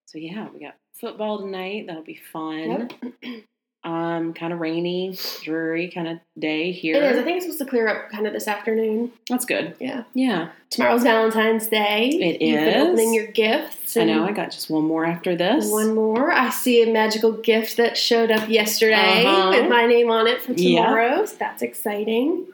So 0.06 0.16
yeah, 0.18 0.48
we 0.52 0.60
got 0.60 0.76
football 0.94 1.40
tonight. 1.40 1.86
That'll 1.86 2.02
be 2.02 2.18
fun. 2.32 2.90
Yep. 3.22 3.42
Um, 3.84 4.34
kind 4.34 4.52
of 4.52 4.58
rainy, 4.58 5.16
dreary 5.44 5.88
kind 5.88 6.08
of 6.08 6.18
day 6.38 6.72
here. 6.72 6.96
It 6.96 7.02
is. 7.12 7.18
I 7.18 7.22
think 7.22 7.36
it's 7.36 7.46
supposed 7.46 7.60
to 7.60 7.64
clear 7.64 7.86
up 7.88 8.10
kind 8.10 8.26
of 8.26 8.32
this 8.32 8.48
afternoon. 8.48 9.12
That's 9.30 9.44
good. 9.44 9.76
Yeah. 9.78 10.02
Yeah, 10.14 10.48
Tomorrow's 10.70 11.04
Valentine's 11.04 11.68
Day. 11.68 12.08
It 12.08 12.42
You've 12.42 12.60
is. 12.60 12.74
opening 12.88 13.14
your 13.14 13.28
gifts. 13.28 13.96
I 13.96 14.02
know. 14.04 14.24
I 14.24 14.32
got 14.32 14.50
just 14.50 14.68
one 14.68 14.82
more 14.84 15.04
after 15.06 15.36
this. 15.36 15.70
One 15.70 15.94
more. 15.94 16.32
I 16.32 16.50
see 16.50 16.82
a 16.82 16.92
magical 16.92 17.30
gift 17.32 17.76
that 17.76 17.96
showed 17.96 18.32
up 18.32 18.48
yesterday 18.48 19.24
Uh-huh. 19.24 19.50
with 19.50 19.70
my 19.70 19.86
name 19.86 20.10
on 20.10 20.26
it 20.26 20.42
for 20.42 20.52
Yeah. 20.54 20.80
tomorrow. 20.84 21.24
So 21.24 21.36
that's 21.38 21.62
exciting. 21.62 22.46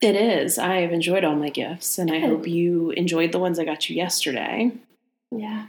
It 0.00 0.16
is. 0.16 0.58
I 0.58 0.80
have 0.80 0.92
enjoyed 0.92 1.22
all 1.24 1.36
my 1.36 1.48
gifts, 1.50 1.96
and 1.96 2.10
I 2.10 2.18
Good. 2.18 2.28
hope 2.28 2.48
you 2.48 2.90
enjoyed 2.90 3.30
the 3.30 3.38
ones 3.38 3.60
I 3.60 3.64
got 3.64 3.88
you 3.88 3.94
yesterday. 3.94 4.72
Yeah. 5.30 5.66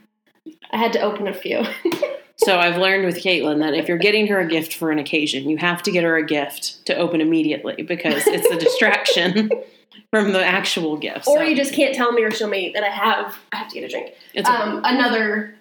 I 0.72 0.78
had 0.78 0.92
to 0.94 1.02
open 1.02 1.28
a 1.28 1.34
few. 1.36 1.64
So 2.38 2.58
I've 2.58 2.78
learned 2.78 3.06
with 3.06 3.18
Caitlin 3.24 3.60
that 3.60 3.74
if 3.74 3.88
you're 3.88 3.98
getting 3.98 4.28
her 4.28 4.40
a 4.40 4.48
gift 4.48 4.76
for 4.76 4.92
an 4.92 5.00
occasion, 5.00 5.48
you 5.50 5.58
have 5.58 5.84
to 5.84 5.92
get 5.92 6.04
her 6.04 6.18
a 6.18 6.26
gift 6.26 6.86
to 6.88 6.96
open 6.96 7.22
immediately 7.22 7.84
because 7.84 8.26
it's 8.28 8.48
a 8.48 8.58
distraction 8.58 9.50
from 10.10 10.34
the 10.34 10.44
actual 10.44 10.98
gift. 10.98 11.28
or 11.28 11.38
So 11.38 11.42
you 11.44 11.56
just 11.56 11.74
can't 11.74 11.94
tell 11.94 12.12
me 12.12 12.24
or 12.24 12.32
show 12.32 12.48
me 12.48 12.72
that 12.74 12.84
I 12.84 12.90
have 12.90 13.38
I 13.52 13.58
have 13.58 13.68
to 13.70 13.76
get 13.76 13.84
a 13.84 13.88
drink. 13.88 14.14
it's 14.34 14.50
a 14.50 14.52
Um, 14.52 14.82
another 14.84 15.56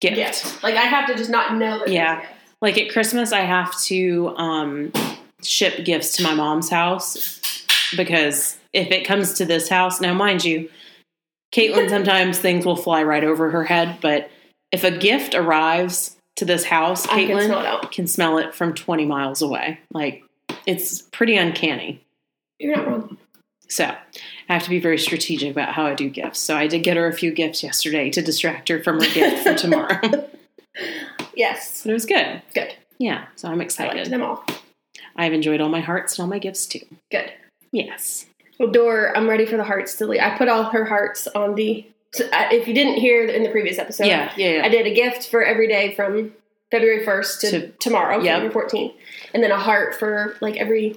gift. 0.00 0.16
gift. 0.16 0.62
Like 0.62 0.74
I 0.74 0.82
have 0.82 1.06
to 1.08 1.14
just 1.14 1.30
not 1.30 1.54
know 1.54 1.78
that 1.78 1.88
Yeah. 1.88 2.24
Like 2.60 2.76
at 2.76 2.90
Christmas, 2.90 3.30
I 3.32 3.40
have 3.42 3.78
to 3.82 4.34
um, 4.36 4.92
ship 5.42 5.84
gifts 5.84 6.16
to 6.16 6.24
my 6.24 6.34
mom's 6.34 6.68
house 6.68 7.40
because 7.96 8.58
if 8.72 8.90
it 8.90 9.06
comes 9.06 9.34
to 9.34 9.44
this 9.44 9.68
house, 9.68 10.00
now 10.00 10.12
mind 10.12 10.44
you, 10.44 10.68
Caitlin 11.54 11.88
sometimes 11.88 12.38
things 12.38 12.66
will 12.66 12.76
fly 12.76 13.04
right 13.04 13.22
over 13.22 13.48
her 13.50 13.62
head, 13.64 13.98
but 14.00 14.28
if 14.72 14.84
a 14.84 14.90
gift 14.90 15.34
arrives 15.34 16.16
to 16.36 16.44
this 16.44 16.64
house, 16.64 17.06
I 17.06 17.26
can 17.26 17.36
Caitlin 17.36 17.46
smell 17.46 17.80
it 17.82 17.90
can 17.90 18.06
smell 18.06 18.38
it 18.38 18.54
from 18.54 18.74
20 18.74 19.04
miles 19.06 19.42
away. 19.42 19.80
Like 19.92 20.22
it's 20.66 21.02
pretty 21.02 21.36
uncanny. 21.36 22.04
You're 22.58 22.76
not 22.76 22.86
wrong. 22.86 23.18
So 23.68 23.84
I 23.84 24.52
have 24.52 24.62
to 24.64 24.70
be 24.70 24.80
very 24.80 24.98
strategic 24.98 25.50
about 25.50 25.74
how 25.74 25.86
I 25.86 25.94
do 25.94 26.08
gifts. 26.08 26.38
So 26.38 26.56
I 26.56 26.66
did 26.66 26.80
get 26.82 26.96
her 26.96 27.06
a 27.06 27.12
few 27.12 27.32
gifts 27.32 27.62
yesterday 27.62 28.08
to 28.10 28.22
distract 28.22 28.68
her 28.68 28.82
from 28.82 29.00
her 29.00 29.14
gift 29.14 29.42
for 29.42 29.54
tomorrow. 29.58 29.98
but 30.02 30.34
Yes. 31.34 31.84
it 31.86 31.92
was 31.92 32.06
good. 32.06 32.42
Good. 32.54 32.74
Yeah. 32.98 33.26
So 33.36 33.48
I'm 33.48 33.60
excited. 33.60 33.92
I 33.92 33.96
liked 33.98 34.10
them 34.10 34.22
all. 34.22 34.44
I've 35.16 35.32
enjoyed 35.32 35.60
all 35.60 35.68
my 35.68 35.80
hearts 35.80 36.18
and 36.18 36.22
all 36.24 36.28
my 36.28 36.38
gifts 36.38 36.66
too. 36.66 36.80
Good. 37.10 37.32
Yes. 37.72 38.26
Well, 38.58 38.70
Dor, 38.70 39.16
I'm 39.16 39.28
ready 39.28 39.46
for 39.46 39.56
the 39.56 39.64
hearts 39.64 39.96
to 39.96 40.06
leave. 40.06 40.20
I 40.20 40.36
put 40.36 40.48
all 40.48 40.64
her 40.64 40.84
hearts 40.84 41.26
on 41.28 41.54
the. 41.54 41.86
So, 42.12 42.24
if 42.32 42.66
you 42.66 42.74
didn't 42.74 42.94
hear 43.00 43.26
in 43.26 43.42
the 43.42 43.50
previous 43.50 43.78
episode, 43.78 44.06
yeah. 44.06 44.32
Yeah. 44.36 44.50
yeah. 44.56 44.64
I 44.64 44.68
did 44.68 44.86
a 44.86 44.94
gift 44.94 45.28
for 45.30 45.44
every 45.44 45.68
day 45.68 45.94
from 45.94 46.32
February 46.70 47.04
1st 47.04 47.40
to, 47.40 47.50
To- 47.50 47.68
tomorrow, 47.78 48.20
Yep. 48.22 48.42
February 48.42 48.68
14th. 48.68 48.94
And 49.34 49.42
then 49.42 49.50
a 49.50 49.58
heart 49.58 49.94
for 49.94 50.36
like 50.40 50.56
every. 50.56 50.96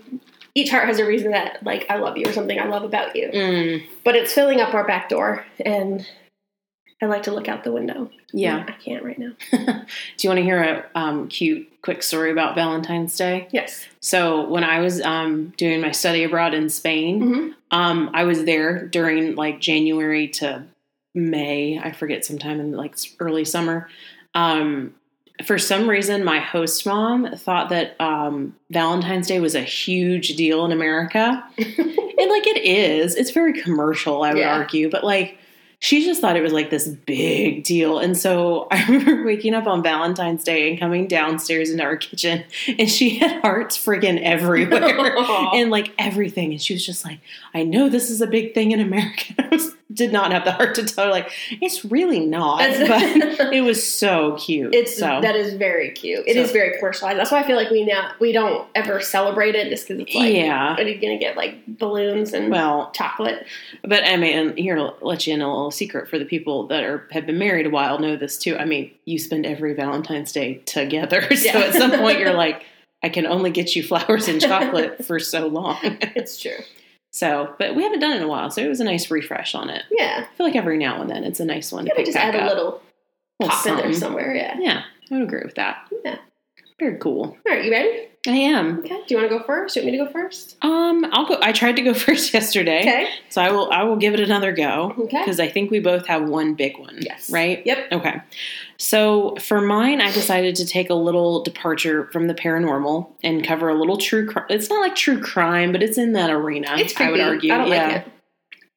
Each 0.54 0.70
heart 0.70 0.86
has 0.88 1.00
a 1.00 1.06
reason 1.06 1.32
that, 1.32 1.64
like, 1.64 1.86
I 1.90 1.96
love 1.96 2.18
you 2.18 2.28
or 2.28 2.34
something 2.34 2.60
I 2.60 2.66
love 2.66 2.84
about 2.84 3.16
you. 3.16 3.30
Mm, 3.34 3.84
But 4.04 4.16
it's 4.18 4.34
filling 4.34 4.60
up 4.60 4.74
our 4.74 4.86
back 4.86 5.08
door, 5.08 5.46
and 5.66 6.06
I 7.02 7.06
like 7.06 7.24
to 7.24 7.32
look 7.32 7.48
out 7.48 7.64
the 7.64 7.72
window. 7.72 8.10
yeah. 8.34 8.66
I 8.68 8.74
can't 8.74 9.02
right 9.04 9.18
now. 9.18 9.32
Do 9.52 9.58
you 10.20 10.30
want 10.30 10.38
to 10.40 10.44
hear 10.44 10.62
a 10.62 10.86
um, 11.00 11.30
cute, 11.30 11.70
quick 11.82 12.04
story 12.04 12.32
about 12.32 12.56
Valentine's 12.56 13.16
Day? 13.16 13.48
Yes. 13.52 13.86
So 14.02 14.46
when 14.50 14.66
I 14.66 14.82
was 14.82 15.02
um, 15.02 15.54
doing 15.56 15.80
my 15.80 15.92
study 15.92 16.24
abroad 16.26 16.54
in 16.54 16.70
Spain, 16.70 17.22
hmm 17.22 17.50
um, 17.74 18.10
I 18.14 18.26
was 18.26 18.44
there 18.44 18.86
during 18.88 19.36
like 19.36 19.62
January 19.62 20.28
to 20.28 20.64
May. 21.14 21.80
I 21.80 21.92
forget 21.92 22.26
sometime 22.26 22.60
in 22.60 22.72
like 22.74 22.96
early 23.20 23.46
summer. 23.46 23.90
Um, 24.34 24.94
for 25.46 25.58
some 25.58 25.90
reason, 25.90 26.24
my 26.24 26.40
host 26.40 26.86
mom 26.86 27.36
thought 27.36 27.70
that 27.70 28.00
um, 28.00 28.56
Valentine's 28.70 29.28
Day 29.28 29.40
was 29.40 29.56
a 29.56 29.62
huge 29.62 30.36
deal 30.36 30.64
in 30.66 30.72
America. 30.72 31.44
and 31.58 31.68
like 32.30 32.46
it 32.48 32.64
is, 32.64 33.16
it's 33.16 33.32
very 33.32 33.60
commercial, 33.60 34.24
I 34.24 34.34
would 34.34 34.40
Yeah. 34.40 34.58
argue, 34.58 34.90
but 34.90 35.04
like 35.04 35.38
she 35.84 36.06
just 36.06 36.22
thought 36.22 36.36
it 36.36 36.44
was 36.44 36.54
like 36.54 36.70
this 36.70 36.88
big 36.88 37.64
deal. 37.64 37.98
And 37.98 38.16
so 38.16 38.68
I 38.72 38.86
remember 38.86 39.26
waking 39.26 39.56
up 39.56 39.66
on 39.66 39.82
Valentine's 39.82 40.44
Day 40.44 40.70
and 40.70 40.80
coming 40.80 41.08
downstairs 41.08 41.72
into 41.72 41.84
our 41.84 41.98
kitchen, 41.98 42.44
and 42.78 42.88
she 42.90 43.18
had 43.18 43.42
hearts 43.42 43.84
friggin' 43.84 44.22
everywhere 44.22 45.18
and 45.56 45.72
like 45.72 45.92
everything. 45.98 46.52
And 46.52 46.62
she 46.62 46.74
was 46.76 46.86
just 46.86 47.04
like, 47.04 47.20
I 47.56 47.64
know 47.64 47.90
this 47.90 48.12
is 48.12 48.22
a 48.22 48.28
big 48.28 48.54
thing 48.54 48.72
in 48.72 48.80
America. 48.80 49.34
I 49.40 49.60
did 49.94 50.14
not 50.14 50.32
have 50.32 50.46
the 50.46 50.52
heart 50.54 50.76
to 50.76 50.86
tell 50.86 51.06
her, 51.06 51.12
like, 51.12 51.32
it's 51.50 51.84
really 51.84 52.20
not. 52.22 52.60
But 52.60 53.52
it 53.54 53.62
was 53.64 53.86
so 53.86 54.38
cute. 54.38 54.74
It's 54.74 54.96
so. 54.96 55.20
that 55.22 55.36
is 55.36 55.56
very 55.56 55.90
cute. 55.92 56.26
It 56.28 56.38
is 56.38 56.48
So- 56.48 56.54
very 56.54 56.78
commercialized. 56.78 57.20
That's 57.20 57.32
why 57.32 57.40
I 57.40 57.44
feel 57.48 57.58
like 57.58 57.72
we 57.72 57.84
now 57.86 58.12
we 58.20 58.32
don't 58.32 58.68
ever 58.76 59.02
celebrate 59.02 59.56
it 59.56 59.70
just 59.70 59.88
because 59.88 60.02
it's 60.04 60.14
like, 60.16 60.34
Yeah. 60.34 60.76
are 60.76 60.82
you 60.84 60.96
gonna 61.02 61.18
get 61.18 61.36
like 61.36 61.66
balloons 61.68 62.32
and 62.34 62.52
well, 62.52 62.92
chocolate? 62.96 63.46
but 63.84 64.04
I 64.06 64.16
mean, 64.16 64.56
here 64.56 64.76
to 64.76 64.94
let 65.02 65.26
you 65.28 65.34
in 65.34 65.42
a 65.42 65.48
little 65.52 65.71
secret 65.72 66.08
for 66.10 66.20
the 66.20 66.26
people 66.26 66.68
that 66.68 66.84
are 66.84 67.08
have 67.12 67.26
been 67.26 67.38
married 67.40 67.66
a 67.66 67.70
while 67.70 68.00
know 68.00 68.16
this 68.16 68.38
too. 68.38 68.58
I 68.58 68.66
mean, 68.66 68.92
you 69.06 69.18
spend 69.18 69.46
every 69.46 69.74
Valentine's 69.74 70.32
Day 70.32 70.56
together, 70.66 71.22
so 71.36 71.36
Yeah. 71.60 71.60
at 71.66 71.74
some 71.74 71.92
point 71.92 72.20
you're 72.20 72.34
like, 72.34 72.64
I 73.04 73.10
can 73.10 73.26
only 73.26 73.50
get 73.52 73.76
you 73.76 73.82
flowers 73.84 74.28
and 74.28 74.40
chocolate 74.42 75.04
for 75.06 75.20
so 75.20 75.48
long. 75.48 75.78
It's 76.16 76.40
true. 76.40 76.60
so, 77.12 77.54
but 77.58 77.76
we 77.76 77.84
haven't 77.84 78.00
done 78.00 78.12
it 78.14 78.18
in 78.18 78.24
a 78.24 78.28
while, 78.28 78.52
so 78.52 78.62
it 78.62 78.68
was 78.70 78.80
a 78.80 78.84
nice 78.86 79.10
refresh 79.12 79.56
on 79.56 79.70
it. 79.70 79.84
Yeah, 79.92 80.26
I 80.32 80.36
feel 80.36 80.46
like 80.46 80.56
every 80.56 80.78
now 80.78 81.02
and 81.02 81.10
then 81.10 81.24
it's 81.24 81.40
a 81.40 81.46
nice 81.46 81.72
one 81.72 81.86
to 81.86 81.90
gotta 81.90 81.98
pick 81.98 82.06
just 82.08 82.18
add 82.18 82.36
a 82.36 82.40
up. 82.44 82.50
little 82.50 82.82
Little 83.40 83.56
pop 83.56 83.66
in 83.68 83.76
there 83.78 83.94
somewhere. 83.94 84.36
Yeah. 84.36 84.56
Yeah, 84.60 84.84
I 85.10 85.14
would 85.16 85.24
agree 85.24 85.42
with 85.44 85.56
that. 85.56 85.88
Yeah. 86.06 86.18
Very 86.82 86.98
cool. 86.98 87.26
All 87.26 87.38
right, 87.46 87.64
you 87.64 87.70
ready? 87.72 88.08
I 88.26 88.32
am. 88.32 88.80
Okay. 88.80 88.90
Do 89.08 89.14
you 89.14 89.18
want 89.18 89.32
to 89.32 89.38
go 89.38 89.44
first? 89.44 89.76
Do 89.76 89.80
You 89.80 89.86
want 89.86 89.92
me 89.94 89.98
to 90.00 90.06
go 90.06 90.12
first? 90.12 90.58
Um, 90.64 91.06
I'll 91.12 91.28
go. 91.28 91.38
I 91.44 91.52
tried 91.52 91.76
to 91.76 91.84
go 91.84 91.94
first 92.08 92.34
yesterday, 92.34 92.82
Okay. 92.82 93.08
so 93.30 93.40
I 93.40 93.52
will. 93.52 93.70
I 93.72 93.84
will 93.84 93.98
give 93.98 94.16
it 94.16 94.20
another 94.20 94.52
go 94.52 94.96
Okay. 94.98 95.20
because 95.20 95.40
I 95.40 95.48
think 95.48 95.70
we 95.70 95.80
both 95.80 96.08
have 96.08 96.28
one 96.28 96.56
big 96.56 96.80
one. 96.80 96.98
Yes. 97.02 97.30
Right. 97.30 97.62
Yep. 97.68 97.92
Okay. 97.92 98.16
So 98.78 99.36
for 99.40 99.62
mine, 99.62 100.02
I 100.02 100.12
decided 100.12 100.56
to 100.56 100.66
take 100.66 100.90
a 100.90 100.96
little 100.96 101.44
departure 101.44 102.10
from 102.12 102.26
the 102.26 102.34
paranormal 102.34 103.12
and 103.24 103.46
cover 103.46 103.70
a 103.70 103.76
little 103.76 103.98
true. 103.98 104.28
crime. 104.28 104.48
It's 104.50 104.72
not 104.72 104.82
like 104.82 104.96
true 104.96 105.22
crime, 105.22 105.72
but 105.72 105.84
it's 105.84 106.00
in 106.00 106.14
that 106.14 106.32
arena. 106.32 106.78
It's 106.78 107.00
I 107.00 107.12
would 107.12 107.20
argue. 107.20 107.54
I 107.54 107.58
don't 107.60 107.68
yeah. 107.70 107.88
like 107.88 107.96
it. 108.08 108.12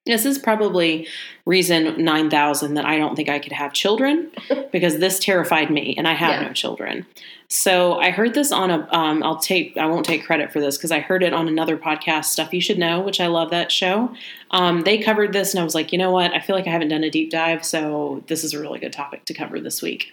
This 0.06 0.26
is 0.26 0.38
probably 0.38 1.08
reason 1.46 2.02
9000 2.02 2.74
that 2.74 2.86
I 2.86 2.96
don't 2.98 3.14
think 3.16 3.28
I 3.28 3.38
could 3.38 3.52
have 3.52 3.72
children 3.72 4.30
because 4.72 4.98
this 4.98 5.18
terrified 5.18 5.70
me 5.70 5.94
and 5.98 6.08
I 6.08 6.14
have 6.14 6.40
Yeah. 6.40 6.48
no 6.48 6.52
children. 6.54 7.04
So 7.48 7.98
I 8.00 8.10
heard 8.10 8.32
this 8.32 8.50
on 8.50 8.70
a 8.70 8.88
um 8.90 9.22
I'll 9.22 9.36
take 9.38 9.76
I 9.76 9.84
won't 9.86 10.06
take 10.06 10.24
credit 10.24 10.50
for 10.52 10.60
this 10.60 10.78
because 10.78 10.90
I 10.90 11.00
heard 11.00 11.22
it 11.22 11.34
on 11.34 11.46
another 11.46 11.76
podcast 11.76 12.24
stuff 12.26 12.54
you 12.54 12.60
should 12.62 12.78
know 12.78 13.00
which 13.00 13.20
I 13.20 13.26
love 13.26 13.50
that 13.50 13.70
show. 13.70 14.14
Um 14.50 14.80
they 14.82 14.96
covered 14.98 15.32
this 15.34 15.52
and 15.52 15.60
I 15.60 15.64
was 15.64 15.74
like, 15.74 15.92
"You 15.92 15.98
know 15.98 16.10
what? 16.10 16.32
I 16.32 16.40
feel 16.40 16.56
like 16.56 16.66
I 16.66 16.70
haven't 16.70 16.88
done 16.88 17.04
a 17.04 17.10
deep 17.10 17.30
dive, 17.30 17.64
so 17.64 18.24
this 18.28 18.42
is 18.44 18.54
a 18.54 18.60
really 18.60 18.78
good 18.78 18.92
topic 18.94 19.26
to 19.26 19.34
cover 19.34 19.60
this 19.60 19.82
week." 19.82 20.10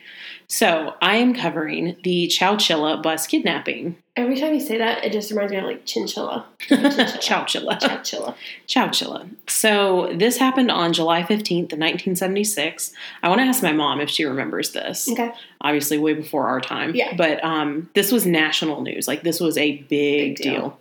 So, 0.48 0.96
I 1.02 1.16
am 1.16 1.34
covering 1.34 1.96
the 2.04 2.28
Chowchilla 2.28 3.02
bus 3.02 3.26
kidnapping. 3.26 3.96
Every 4.18 4.38
time 4.38 4.54
you 4.54 4.60
say 4.60 4.78
that, 4.80 5.06
it 5.06 5.14
just 5.14 5.32
reminds 5.32 5.54
me 5.54 5.60
of 5.60 5.64
like 5.64 5.86
chinchilla. 5.86 6.46
Chinchilla. 6.60 7.06
Chowchilla. 7.22 7.80
Chinchilla. 7.80 8.36
Chowchilla. 8.68 9.30
So 9.48 10.12
this 10.14 10.36
happened 10.38 10.70
on 10.70 10.92
July 10.92 11.21
15th, 11.24 11.74
of 11.74 11.80
1976. 11.80 12.92
I 13.24 13.30
want 13.30 13.40
to 13.42 13.46
ask 13.46 13.64
my 13.64 13.72
mom 13.72 14.02
if 14.02 14.10
she 14.10 14.26
remembers 14.26 14.72
this. 14.72 15.10
Okay. 15.10 15.32
Obviously, 15.62 15.98
way 15.98 16.14
before 16.14 16.48
our 16.48 16.60
time. 16.62 16.96
Yeah. 16.96 17.16
But 17.16 17.44
um, 17.44 17.90
this 17.94 18.12
was 18.12 18.26
national 18.26 18.82
news. 18.82 19.08
Like, 19.08 19.24
this 19.24 19.40
was 19.40 19.58
a 19.58 19.78
big, 19.78 19.88
Big 19.90 20.38
deal. 20.38 20.54
deal. 20.54 20.80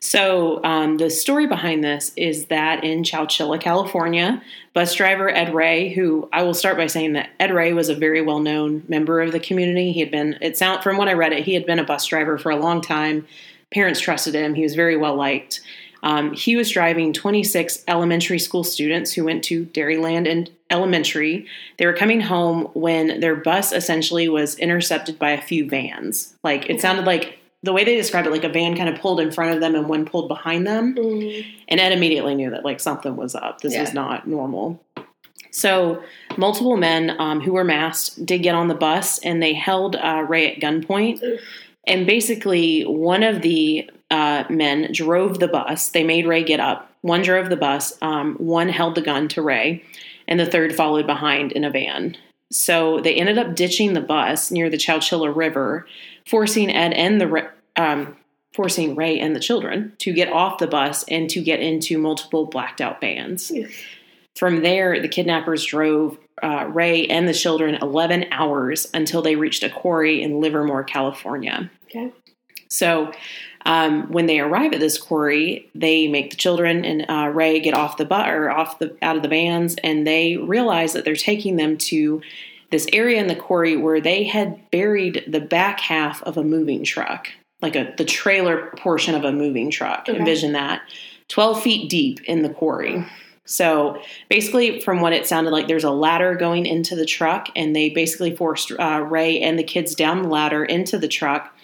So 0.00 0.62
um, 0.64 0.96
the 0.98 1.10
story 1.10 1.46
behind 1.46 1.84
this 1.84 2.12
is 2.16 2.46
that 2.46 2.84
in 2.84 3.02
Chowchilla, 3.02 3.60
California, 3.60 4.42
bus 4.74 4.94
driver 4.94 5.28
Ed 5.28 5.54
Ray, 5.54 5.92
who 5.92 6.28
I 6.32 6.42
will 6.42 6.54
start 6.54 6.76
by 6.76 6.86
saying 6.86 7.12
that 7.12 7.30
Ed 7.38 7.52
Ray 7.52 7.72
was 7.72 7.88
a 7.88 7.94
very 7.94 8.22
well 8.22 8.40
known 8.40 8.84
member 8.88 9.20
of 9.20 9.32
the 9.32 9.40
community. 9.40 9.92
He 9.92 10.00
had 10.00 10.10
been, 10.10 10.38
it 10.40 10.56
sound 10.56 10.82
from 10.82 10.96
what 10.96 11.08
I 11.08 11.12
read 11.12 11.32
it, 11.32 11.44
he 11.44 11.54
had 11.54 11.66
been 11.66 11.78
a 11.78 11.84
bus 11.84 12.06
driver 12.06 12.38
for 12.38 12.50
a 12.50 12.56
long 12.56 12.80
time. 12.80 13.26
Parents 13.72 14.00
trusted 14.00 14.34
him. 14.34 14.54
He 14.54 14.62
was 14.62 14.74
very 14.74 14.96
well 14.96 15.14
liked. 15.14 15.60
Um, 16.02 16.32
he 16.32 16.56
was 16.56 16.70
driving 16.70 17.12
26 17.12 17.84
elementary 17.86 18.38
school 18.38 18.64
students 18.64 19.12
who 19.12 19.24
went 19.24 19.44
to 19.44 19.66
Dairyland 19.66 20.28
and 20.30 20.50
Elementary. 20.70 21.46
They 21.78 21.86
were 21.86 21.92
coming 21.92 22.20
home 22.20 22.64
when 22.74 23.20
their 23.20 23.36
bus 23.36 23.72
essentially 23.72 24.28
was 24.28 24.58
intercepted 24.58 25.18
by 25.18 25.30
a 25.30 25.40
few 25.40 25.68
vans. 25.68 26.34
Like 26.42 26.68
it 26.70 26.80
sounded 26.80 27.04
like 27.04 27.38
the 27.62 27.72
way 27.72 27.84
they 27.84 27.94
described 27.94 28.26
it, 28.26 28.30
like 28.30 28.42
a 28.42 28.48
van 28.48 28.76
kind 28.76 28.88
of 28.88 28.98
pulled 29.00 29.20
in 29.20 29.30
front 29.30 29.54
of 29.54 29.60
them 29.60 29.74
and 29.74 29.88
one 29.88 30.04
pulled 30.06 30.28
behind 30.28 30.66
them. 30.66 30.94
Mm. 30.96 31.46
And 31.68 31.78
Ed 31.78 31.92
immediately 31.92 32.34
knew 32.34 32.50
that 32.50 32.64
like 32.64 32.80
something 32.80 33.14
was 33.16 33.34
up. 33.34 33.60
This 33.60 33.76
was 33.78 33.90
Yeah. 33.90 33.94
not 33.94 34.26
normal. 34.26 34.82
So 35.50 36.02
multiple 36.38 36.76
men 36.78 37.14
um, 37.20 37.40
who 37.40 37.52
were 37.52 37.64
masked 37.64 38.24
did 38.24 38.42
get 38.42 38.54
on 38.54 38.68
the 38.68 38.74
bus 38.74 39.18
and 39.18 39.42
they 39.42 39.52
held 39.52 39.96
uh, 39.96 40.24
Ray 40.28 40.54
at 40.54 40.60
gunpoint. 40.60 41.20
And 41.86 42.06
basically, 42.06 42.82
one 42.82 43.22
of 43.22 43.42
the 43.42 43.90
uh, 44.10 44.44
men 44.48 44.90
drove 44.92 45.40
the 45.40 45.48
bus. 45.48 45.88
They 45.88 46.04
made 46.04 46.26
Ray 46.26 46.44
get 46.44 46.60
up. 46.60 46.90
One 47.00 47.22
drove 47.22 47.48
the 47.48 47.56
bus. 47.56 47.98
Um, 48.02 48.36
one 48.36 48.68
held 48.68 48.94
the 48.94 49.02
gun 49.02 49.28
to 49.28 49.42
Ray, 49.42 49.82
and 50.28 50.38
the 50.38 50.46
third 50.46 50.74
followed 50.74 51.06
behind 51.06 51.52
in 51.52 51.64
a 51.64 51.70
van. 51.70 52.16
So 52.50 53.00
they 53.00 53.14
ended 53.14 53.38
up 53.38 53.56
ditching 53.56 53.94
the 53.94 54.00
bus 54.00 54.50
near 54.50 54.68
the 54.68 54.76
Chowchilla 54.76 55.34
River, 55.34 55.86
forcing 56.26 56.70
Ed 56.70 56.92
and 56.92 57.20
the 57.20 57.50
um, 57.76 58.16
forcing 58.52 58.94
Ray 58.94 59.18
and 59.18 59.34
the 59.34 59.40
children 59.40 59.94
to 59.98 60.12
get 60.12 60.28
off 60.28 60.58
the 60.58 60.66
bus 60.66 61.04
and 61.08 61.28
to 61.30 61.40
get 61.40 61.60
into 61.60 61.98
multiple 61.98 62.46
blacked 62.46 62.80
out 62.80 63.00
vans. 63.00 63.50
From 64.36 64.62
there, 64.62 65.00
the 65.00 65.08
kidnappers 65.08 65.64
drove 65.64 66.18
uh, 66.42 66.66
Ray 66.68 67.06
and 67.06 67.28
the 67.28 67.34
children 67.34 67.76
11 67.76 68.26
hours 68.30 68.88
until 68.94 69.22
they 69.22 69.36
reached 69.36 69.62
a 69.62 69.70
quarry 69.70 70.22
in 70.22 70.40
Livermore, 70.40 70.84
California. 70.84 71.70
Okay. 71.84 72.12
So, 72.68 73.12
um, 73.64 74.10
when 74.10 74.26
they 74.26 74.40
arrive 74.40 74.72
at 74.72 74.80
this 74.80 74.98
quarry, 74.98 75.70
they 75.74 76.08
make 76.08 76.30
the 76.30 76.36
children 76.36 76.84
and 76.84 77.04
uh, 77.08 77.30
Ray 77.32 77.60
get 77.60 77.74
off 77.74 77.96
the 77.96 78.04
bu- 78.04 78.14
or 78.14 78.50
off 78.50 78.78
the 78.78 78.96
out 79.02 79.16
of 79.16 79.22
the 79.22 79.28
vans, 79.28 79.76
and 79.84 80.06
they 80.06 80.36
realize 80.36 80.94
that 80.94 81.04
they're 81.04 81.14
taking 81.14 81.56
them 81.56 81.76
to 81.78 82.22
this 82.70 82.88
area 82.92 83.20
in 83.20 83.28
the 83.28 83.36
quarry 83.36 83.76
where 83.76 84.00
they 84.00 84.24
had 84.24 84.70
buried 84.70 85.22
the 85.28 85.40
back 85.40 85.78
half 85.78 86.22
of 86.24 86.36
a 86.36 86.42
moving 86.42 86.82
truck, 86.82 87.28
like 87.60 87.76
a 87.76 87.94
the 87.98 88.04
trailer 88.04 88.72
portion 88.78 89.14
of 89.14 89.24
a 89.24 89.30
moving 89.30 89.70
truck. 89.70 90.08
Okay. 90.08 90.18
Envision 90.18 90.52
that, 90.52 90.82
twelve 91.28 91.62
feet 91.62 91.88
deep 91.88 92.20
in 92.24 92.42
the 92.42 92.50
quarry. 92.50 93.06
So 93.44 94.00
basically, 94.28 94.80
from 94.80 95.00
what 95.00 95.12
it 95.12 95.26
sounded 95.26 95.50
like, 95.50 95.66
there's 95.66 95.84
a 95.84 95.90
ladder 95.90 96.34
going 96.34 96.66
into 96.66 96.94
the 96.94 97.04
truck, 97.04 97.48
and 97.56 97.74
they 97.74 97.90
basically 97.90 98.34
forced 98.36 98.72
uh, 98.72 99.04
Ray 99.08 99.40
and 99.40 99.58
the 99.58 99.64
kids 99.64 99.94
down 99.94 100.22
the 100.22 100.28
ladder 100.28 100.64
into 100.64 100.98
the 100.98 101.08
truck. 101.08 101.54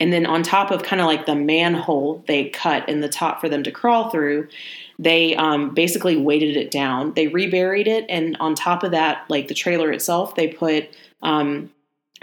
And 0.00 0.12
then 0.12 0.26
on 0.26 0.42
top 0.42 0.70
of 0.70 0.82
kind 0.82 1.00
of 1.00 1.06
like 1.06 1.26
the 1.26 1.36
manhole 1.36 2.24
they 2.26 2.48
cut 2.48 2.88
in 2.88 3.00
the 3.00 3.08
top 3.08 3.40
for 3.40 3.48
them 3.48 3.62
to 3.62 3.70
crawl 3.70 4.10
through, 4.10 4.48
they 4.98 5.36
um, 5.36 5.74
basically 5.74 6.16
weighted 6.16 6.56
it 6.56 6.70
down. 6.70 7.12
They 7.14 7.28
reburied 7.28 7.86
it, 7.86 8.06
and 8.08 8.36
on 8.40 8.54
top 8.54 8.82
of 8.82 8.90
that, 8.90 9.24
like 9.28 9.48
the 9.48 9.54
trailer 9.54 9.92
itself, 9.92 10.34
they 10.34 10.48
put 10.48 10.88
um, 11.22 11.70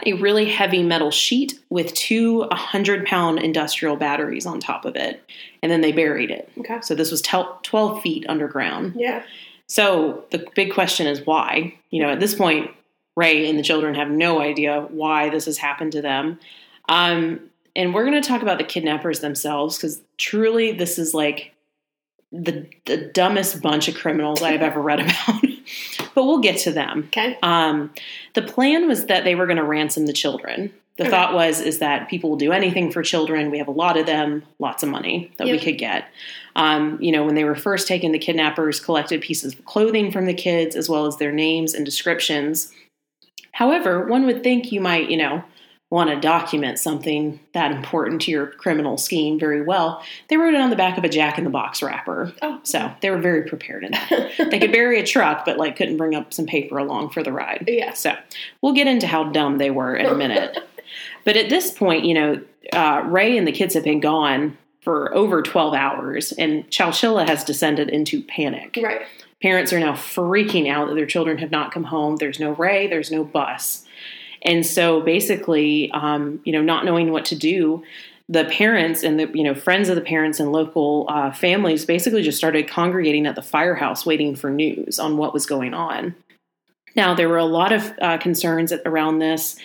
a 0.06 0.14
really 0.14 0.46
heavy 0.46 0.84
metal 0.84 1.12
sheet 1.12 1.60
with 1.70 1.94
two 1.94 2.40
100 2.40 3.06
pound 3.06 3.40
industrial 3.40 3.96
batteries 3.96 4.46
on 4.46 4.60
top 4.60 4.86
of 4.86 4.96
it. 4.96 5.24
And 5.62 5.72
then 5.72 5.82
they 5.82 5.92
buried 5.92 6.30
it. 6.30 6.50
Okay. 6.60 6.80
So 6.82 6.94
this 6.96 7.12
was 7.12 7.22
tel- 7.22 7.60
12 7.64 8.02
feet 8.02 8.26
underground. 8.30 8.94
Yeah. 8.96 9.24
So 9.68 10.26
the 10.32 10.46
big 10.56 10.74
question 10.74 11.08
is 11.08 11.26
why? 11.26 11.76
You 11.90 12.02
know, 12.04 12.10
at 12.10 12.20
this 12.20 12.36
point, 12.36 12.72
Ray 13.16 13.50
and 13.50 13.58
the 13.58 13.64
children 13.64 13.96
have 13.96 14.10
no 14.10 14.40
idea 14.40 14.82
why 14.90 15.30
this 15.30 15.46
has 15.46 15.58
happened 15.58 15.92
to 15.94 16.02
them. 16.02 16.40
Um, 16.88 17.50
and 17.76 17.94
we're 17.94 18.06
going 18.06 18.22
to 18.22 18.28
talk 18.28 18.42
about 18.42 18.60
the 18.60 18.64
kidnappers 18.64 19.20
themselves 19.20 19.78
because 19.78 20.02
truly, 20.18 20.72
this 20.72 20.98
is 20.98 21.14
like 21.14 21.54
the 22.32 22.68
the 22.86 22.98
dumbest 22.98 23.62
bunch 23.62 23.88
of 23.88 23.96
criminals 23.96 24.42
I've 24.42 24.62
ever 24.62 24.82
read 24.82 25.00
about. 25.02 25.44
But 26.18 26.26
we'll 26.26 26.40
get 26.40 26.58
to 26.58 26.72
them. 26.72 27.04
Okay. 27.10 27.38
Um, 27.44 27.94
the 28.34 28.42
plan 28.42 28.88
was 28.88 29.06
that 29.06 29.24
they 29.24 29.36
were 29.36 29.46
going 29.46 29.58
to 29.58 29.64
ransom 29.64 30.08
the 30.08 30.14
children. 30.14 30.74
The 30.96 31.04
Okay. 31.04 31.12
thought 31.12 31.36
was 31.36 31.62
is 31.62 31.78
that 31.78 32.10
people 32.10 32.32
will 32.32 32.38
do 32.38 32.52
anything 32.52 32.92
for 32.92 33.04
children. 33.04 33.52
We 33.52 33.60
have 33.60 33.68
a 33.68 33.72
lot 33.72 33.98
of 33.98 34.08
them, 34.08 34.42
lots 34.58 34.82
of 34.82 34.90
money 34.90 35.30
that 35.38 35.46
we 35.46 35.60
could 35.60 35.78
get. 35.78 36.06
Um, 36.56 36.98
you 37.00 37.12
know, 37.12 37.24
when 37.24 37.36
they 37.36 37.44
were 37.44 37.54
first 37.54 37.88
taken, 37.88 38.14
the 38.14 38.18
kidnappers 38.18 38.80
collected 38.80 39.22
pieces 39.22 39.54
of 39.54 39.64
clothing 39.66 40.12
from 40.12 40.26
the 40.26 40.34
kids 40.34 40.76
as 40.76 40.90
well 40.90 41.06
as 41.06 41.18
their 41.18 41.32
names 41.32 41.76
and 41.76 41.86
descriptions. 41.86 42.74
However, 43.52 44.08
one 44.08 44.26
would 44.26 44.42
think 44.42 44.72
you 44.72 44.82
might, 44.82 45.12
you 45.12 45.18
know, 45.18 45.44
want 45.90 46.10
to 46.10 46.20
document 46.20 46.78
something 46.80 47.40
that 47.54 47.72
important 47.72 48.22
to 48.22 48.32
your 48.32 48.48
criminal 48.48 48.98
scheme 48.98 49.40
very 49.40 49.62
well. 49.62 50.04
They 50.28 50.36
wrote 50.36 50.54
it 50.54 50.60
on 50.60 50.70
the 50.70 50.76
back 50.76 50.98
of 50.98 51.06
a 51.06 51.10
Jack 51.10 51.38
in 51.38 51.46
the 51.46 51.50
Box 51.50 51.82
wrapper. 51.82 52.34
Oh. 52.42 52.60
So 52.64 52.92
they 53.02 53.10
were 53.10 53.20
very 53.20 53.44
prepared 53.44 53.86
in 53.86 53.92
that. 53.94 54.34
they 54.52 54.60
could 54.60 54.74
bury 54.74 55.00
a 55.00 55.06
truck, 55.06 55.46
but 55.46 55.58
like 55.58 55.78
couldn't 55.78 55.98
bring 55.98 56.14
up 56.14 56.34
some 56.34 56.46
paper 56.46 56.78
along 56.78 57.12
for 57.12 57.24
the 57.24 57.32
ride. 57.32 57.64
yeah. 57.68 57.94
So 57.94 58.16
we'll 58.62 58.74
get 58.74 58.88
into 58.88 59.08
how 59.08 59.26
dumb 59.26 59.58
they 59.60 59.72
were 59.72 59.96
in 59.96 60.06
a 60.08 60.16
minute. 60.16 60.58
But 61.26 61.36
at 61.36 61.50
this 61.50 61.72
point, 61.72 62.06
you 62.06 62.14
know, 62.14 62.42
uh, 62.72 63.02
Ray 63.06 63.38
and 63.38 63.46
the 63.46 63.52
kids 63.52 63.74
have 63.74 63.84
been 63.84 64.00
gone 64.00 64.58
for 64.80 65.14
over 65.14 65.42
12 65.42 65.74
hours, 65.74 66.32
and 66.32 66.66
Chowchilla 66.70 67.28
has 67.28 67.44
descended 67.44 67.90
into 67.90 68.24
panic. 68.24 68.80
Right. 68.82 69.02
Parents 69.42 69.74
are 69.74 69.80
now 69.80 69.92
freaking 69.92 70.70
out 70.70 70.88
that 70.88 70.96
their 70.96 71.06
children 71.06 71.38
have 71.40 71.52
not 71.52 71.74
come 71.74 71.84
home. 71.84 72.16
There's 72.16 72.40
no 72.40 72.52
Ray, 72.52 72.88
there's 72.88 73.12
no 73.12 73.26
bus. 73.26 73.84
And 74.44 74.66
so 74.66 75.02
basically, 75.02 75.92
um, 75.92 76.40
you 76.44 76.52
know, 76.52 76.62
not 76.62 76.86
knowing 76.86 77.12
what 77.12 77.26
to 77.26 77.36
do, 77.36 77.84
the 78.30 78.46
parents 78.46 79.04
and 79.04 79.20
the 79.20 79.32
you 79.34 79.44
know 79.44 79.56
friends 79.56 79.90
of 79.90 79.96
the 79.96 80.02
parents 80.02 80.40
and 80.40 80.52
local 80.52 81.06
uh, 81.10 81.32
families 81.32 81.86
basically 81.86 82.22
just 82.22 82.38
started 82.38 82.68
congregating 82.68 83.26
at 83.26 83.36
the 83.36 83.42
firehouse 83.42 84.06
waiting 84.06 84.36
for 84.36 84.50
news 84.50 85.00
on 85.00 85.18
what 85.18 85.34
was 85.34 85.46
going 85.46 85.74
on. 85.74 86.14
Now 86.96 87.14
there 87.14 87.30
were 87.30 87.38
a 87.38 87.46
lot 87.46 87.72
of 87.72 87.94
uh, 88.02 88.18
concerns 88.18 88.74
around 88.86 89.20
this 89.20 89.58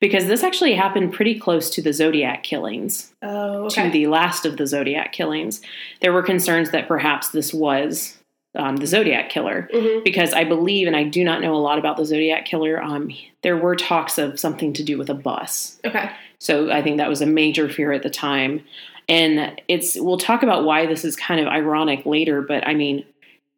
because 0.00 0.26
this 0.26 0.42
actually 0.42 0.74
happened 0.74 1.12
pretty 1.12 1.38
close 1.38 1.70
to 1.70 1.82
the 1.82 1.92
zodiac 1.92 2.42
killings. 2.42 3.12
Oh, 3.22 3.66
okay. 3.66 3.84
to 3.84 3.90
the 3.90 4.06
last 4.06 4.46
of 4.46 4.56
the 4.56 4.66
zodiac 4.66 5.12
killings. 5.12 5.60
There 6.00 6.12
were 6.12 6.22
concerns 6.22 6.70
that 6.70 6.88
perhaps 6.88 7.30
this 7.30 7.52
was 7.52 8.15
um, 8.56 8.76
the 8.76 8.86
zodiac 8.86 9.28
killer 9.30 9.68
Mhm. 9.72 10.02
because 10.04 10.32
i 10.32 10.44
believe 10.44 10.86
and 10.86 10.96
i 10.96 11.02
do 11.04 11.22
not 11.24 11.40
know 11.40 11.54
a 11.54 11.58
lot 11.58 11.78
about 11.78 11.96
the 11.96 12.04
zodiac 12.04 12.44
killer 12.44 12.82
um, 12.82 13.10
there 13.42 13.56
were 13.56 13.76
talks 13.76 14.18
of 14.18 14.38
something 14.40 14.72
to 14.72 14.82
do 14.82 14.98
with 14.98 15.08
a 15.10 15.14
bus 15.14 15.78
Okay. 15.84 16.10
so 16.38 16.70
I 16.70 16.82
think 16.82 16.96
that 16.98 17.08
was 17.08 17.22
a 17.22 17.26
major 17.26 17.68
fear 17.68 17.92
at 17.92 18.02
the 18.02 18.10
time. 18.10 18.62
And 19.08 19.60
it's 19.68 19.96
we'll 19.98 20.18
talk 20.18 20.42
about 20.42 20.64
why 20.64 20.84
this 20.86 21.04
is 21.04 21.14
kind 21.14 21.40
of 21.40 21.46
ironic 21.46 22.04
later, 22.04 22.42
but 22.42 22.66
I 22.66 22.74
mean, 22.74 23.04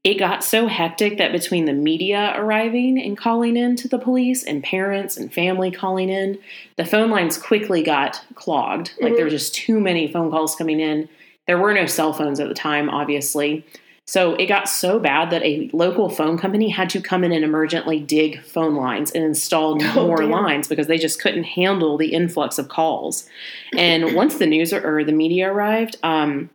it 0.04 0.18
got 0.18 0.44
so 0.44 0.66
hectic 0.68 1.16
that 1.18 1.32
between 1.32 1.64
the 1.64 1.72
media 1.72 2.34
arriving 2.36 3.00
and 3.02 3.16
calling 3.16 3.56
in 3.56 3.74
to 3.76 3.88
the 3.88 3.98
police 3.98 4.44
and 4.44 4.62
parents 4.62 5.16
and 5.16 5.32
family 5.32 5.70
calling 5.70 6.10
in, 6.10 6.38
the 6.76 6.84
phone 6.84 7.10
lines 7.10 7.38
quickly 7.38 7.82
got 7.82 8.22
clogged. 8.34 8.92
Like 9.00 9.14
there 9.16 9.24
were 9.24 9.30
just 9.30 9.54
too 9.54 9.80
many 9.80 10.06
phone 10.12 10.30
calls 10.30 10.54
coming 10.54 10.80
in. 10.80 11.08
There 11.46 11.58
were 11.58 11.72
no 11.72 11.86
cell 11.86 12.12
phones 12.12 12.40
at 12.40 12.48
the 12.48 12.54
time, 12.54 12.90
obviously. 12.90 13.64
So 14.08 14.34
it 14.36 14.46
got 14.46 14.70
so 14.70 14.98
bad 14.98 15.28
that 15.32 15.42
a 15.42 15.68
local 15.74 16.08
phone 16.08 16.38
company 16.38 16.70
had 16.70 16.88
to 16.90 17.00
come 17.02 17.24
in 17.24 17.30
and 17.30 17.44
emergently 17.44 18.06
dig 18.06 18.42
phone 18.42 18.74
lines 18.74 19.10
and 19.10 19.22
install 19.22 19.76
Oh, 19.94 20.06
more 20.06 20.16
dear. 20.16 20.28
lines 20.28 20.66
because 20.66 20.86
they 20.86 20.96
just 20.96 21.20
couldn't 21.20 21.44
handle 21.44 21.98
the 21.98 22.14
influx 22.14 22.56
of 22.58 22.68
calls. 22.70 23.28
And 23.76 24.14
once 24.14 24.38
the 24.38 24.46
news 24.46 24.72
or, 24.72 24.80
or 24.98 25.04
the 25.04 25.12
media 25.12 25.52
arrived, 25.52 25.96
um, 26.02 26.48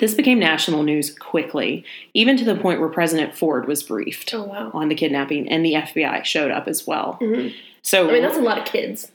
this 0.00 0.12
became 0.12 0.38
national 0.38 0.82
news 0.82 1.16
quickly, 1.16 1.82
even 2.12 2.36
to 2.36 2.44
the 2.44 2.56
point 2.56 2.78
where 2.78 2.90
President 2.90 3.34
Ford 3.34 3.66
was 3.66 3.82
briefed 3.82 4.34
Oh 4.34 4.42
wow. 4.44 4.70
on 4.74 4.90
the 4.90 4.94
kidnapping, 4.94 5.48
and 5.48 5.64
the 5.64 5.72
FBI 5.72 6.24
showed 6.26 6.50
up 6.50 6.68
as 6.68 6.86
well. 6.86 7.16
Mhm. 7.22 7.54
So 7.80 8.06
I 8.10 8.12
mean, 8.12 8.22
that's 8.22 8.36
a 8.36 8.42
lot 8.42 8.58
of 8.58 8.66
kids. 8.66 9.10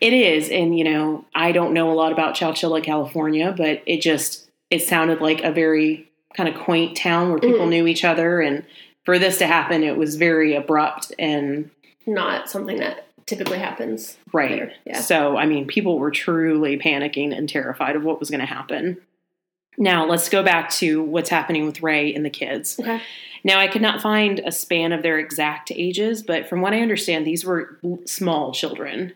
it 0.00 0.12
is, 0.12 0.48
and 0.48 0.76
you 0.76 0.82
know, 0.82 1.24
I 1.36 1.52
don't 1.52 1.72
know 1.72 1.92
a 1.92 1.94
lot 1.94 2.10
about 2.10 2.34
Chowchilla, 2.34 2.82
California, 2.82 3.54
but 3.56 3.80
it 3.86 4.00
just 4.02 4.50
it 4.70 4.82
sounded 4.82 5.20
like 5.20 5.44
a 5.44 5.52
very 5.52 6.08
kind 6.34 6.48
of 6.48 6.54
quaint 6.54 6.96
town 6.96 7.30
where 7.30 7.38
people 7.38 7.66
Mhm. 7.66 7.70
knew 7.70 7.86
each 7.86 8.04
other, 8.04 8.40
and 8.40 8.64
for 9.04 9.18
this 9.18 9.38
to 9.38 9.46
happen, 9.46 9.82
it 9.82 9.96
was 9.96 10.16
very 10.16 10.54
abrupt 10.54 11.12
and 11.18 11.70
Not 12.06 12.48
something 12.50 12.78
that 12.78 13.06
typically 13.26 13.58
happens. 13.58 14.16
right. 14.32 14.50
there. 14.50 14.72
Yeah. 14.84 15.00
So, 15.00 15.36
I 15.36 15.46
mean, 15.46 15.66
people 15.66 15.98
were 15.98 16.10
truly 16.10 16.78
panicking 16.78 17.36
and 17.36 17.48
terrified 17.48 17.96
of 17.96 18.04
what 18.04 18.18
was 18.20 18.30
going 18.30 18.40
to 18.40 18.46
happen. 18.46 18.98
Now, 19.78 20.04
let's 20.06 20.28
go 20.28 20.42
back 20.42 20.70
to 20.72 21.02
what's 21.02 21.30
happening 21.30 21.64
with 21.64 21.82
Ray 21.82 22.12
and 22.14 22.24
the 22.24 22.30
kids. 22.30 22.78
Okay. 22.80 23.00
Now, 23.44 23.58
I 23.58 23.68
could 23.68 23.80
not 23.82 24.02
find 24.02 24.40
a 24.44 24.52
span 24.52 24.92
of 24.92 25.02
their 25.02 25.18
exact 25.18 25.72
ages, 25.74 26.22
but 26.22 26.46
from 26.48 26.60
what 26.60 26.72
I 26.74 26.80
understand, 26.80 27.26
these 27.26 27.44
were 27.44 27.78
small 28.04 28.52
children. 28.52 29.14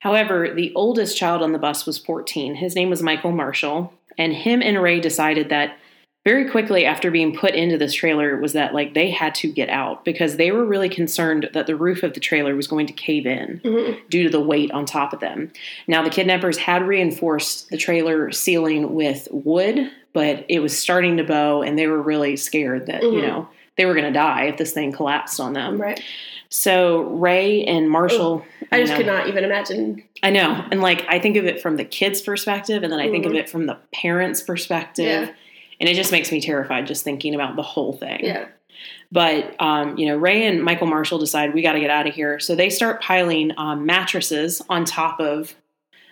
However, 0.00 0.52
the 0.54 0.72
oldest 0.74 1.16
child 1.18 1.42
on 1.42 1.52
the 1.52 1.58
bus 1.58 1.84
was 1.84 1.98
14. 1.98 2.54
His 2.56 2.74
name 2.74 2.88
was 2.90 3.02
Michael 3.02 3.32
Marshall, 3.32 3.92
and 4.16 4.32
him 4.32 4.62
and 4.62 4.80
Ray 4.82 4.98
decided 5.00 5.48
that 5.50 5.76
very 6.28 6.44
quickly 6.50 6.84
after 6.84 7.10
being 7.10 7.34
put 7.34 7.54
into 7.54 7.78
this 7.78 7.94
trailer 7.94 8.36
was 8.38 8.52
that 8.52 8.74
like 8.74 8.92
they 8.92 9.10
had 9.10 9.34
to 9.34 9.50
get 9.50 9.70
out 9.70 10.04
because 10.04 10.36
they 10.36 10.50
were 10.50 10.62
really 10.64 10.90
concerned 10.90 11.48
that 11.54 11.66
the 11.66 11.74
roof 11.74 12.02
of 12.02 12.12
the 12.12 12.20
trailer 12.20 12.54
was 12.54 12.66
going 12.66 12.86
to 12.86 12.92
cave 12.92 13.24
in 13.26 13.58
Mhm. 13.64 13.96
due 14.10 14.24
to 14.24 14.28
the 14.28 14.38
weight 14.40 14.70
on 14.72 14.84
top 14.84 15.14
of 15.14 15.20
them. 15.20 15.50
Now, 15.86 16.02
the 16.02 16.10
kidnappers 16.10 16.58
had 16.58 16.86
reinforced 16.86 17.70
the 17.70 17.78
trailer 17.78 18.30
ceiling 18.30 18.94
with 18.94 19.26
wood, 19.30 19.90
but 20.12 20.44
it 20.50 20.58
was 20.60 20.76
starting 20.76 21.16
to 21.16 21.24
bow, 21.24 21.62
and 21.62 21.78
they 21.78 21.86
were 21.86 22.02
really 22.02 22.36
scared 22.36 22.86
that, 22.88 23.02
you 23.02 23.12
Mhm. 23.12 23.22
know, 23.22 23.48
they 23.78 23.86
were 23.86 23.94
going 23.94 24.04
to 24.12 24.12
die 24.12 24.44
if 24.48 24.58
this 24.58 24.72
thing 24.72 24.92
collapsed 24.92 25.40
on 25.40 25.54
them. 25.54 25.80
Right. 25.80 25.98
So, 26.50 27.04
Ray 27.04 27.64
and 27.64 27.88
Marshall. 27.88 28.44
I 28.70 28.80
just 28.80 28.92
know, 28.92 28.98
could 28.98 29.06
not 29.06 29.28
even 29.28 29.44
imagine. 29.44 30.02
I 30.22 30.28
know. 30.28 30.62
And 30.70 30.82
like, 30.82 31.06
I 31.08 31.18
think 31.20 31.36
of 31.36 31.46
it 31.46 31.62
from 31.62 31.76
the 31.78 31.84
kid's 31.84 32.20
perspective, 32.20 32.82
and 32.82 32.92
then 32.92 33.00
I 33.00 33.08
think 33.08 33.24
of 33.24 33.32
Mhm. 33.32 33.36
it 33.38 33.48
from 33.48 33.64
the 33.64 33.78
parents' 33.94 34.42
perspective. 34.42 35.28
Yeah. 35.28 35.34
And 35.80 35.88
it 35.88 35.94
just 35.94 36.10
makes 36.12 36.32
me 36.32 36.40
terrified 36.40 36.86
just 36.86 37.04
thinking 37.04 37.34
about 37.34 37.56
the 37.56 37.62
whole 37.62 37.92
thing. 37.92 38.24
Yeah. 38.24 38.46
But 39.10 39.54
um, 39.60 39.96
you 39.98 40.06
know, 40.06 40.16
Ray 40.16 40.46
and 40.46 40.62
Michael 40.62 40.86
Marshall 40.86 41.18
decide 41.18 41.54
we 41.54 41.62
got 41.62 41.72
to 41.72 41.80
get 41.80 41.90
out 41.90 42.06
of 42.06 42.14
here, 42.14 42.38
so 42.38 42.54
they 42.54 42.68
start 42.70 43.00
piling 43.00 43.52
um, 43.56 43.86
mattresses 43.86 44.60
on 44.68 44.84
top 44.84 45.18
of 45.20 45.54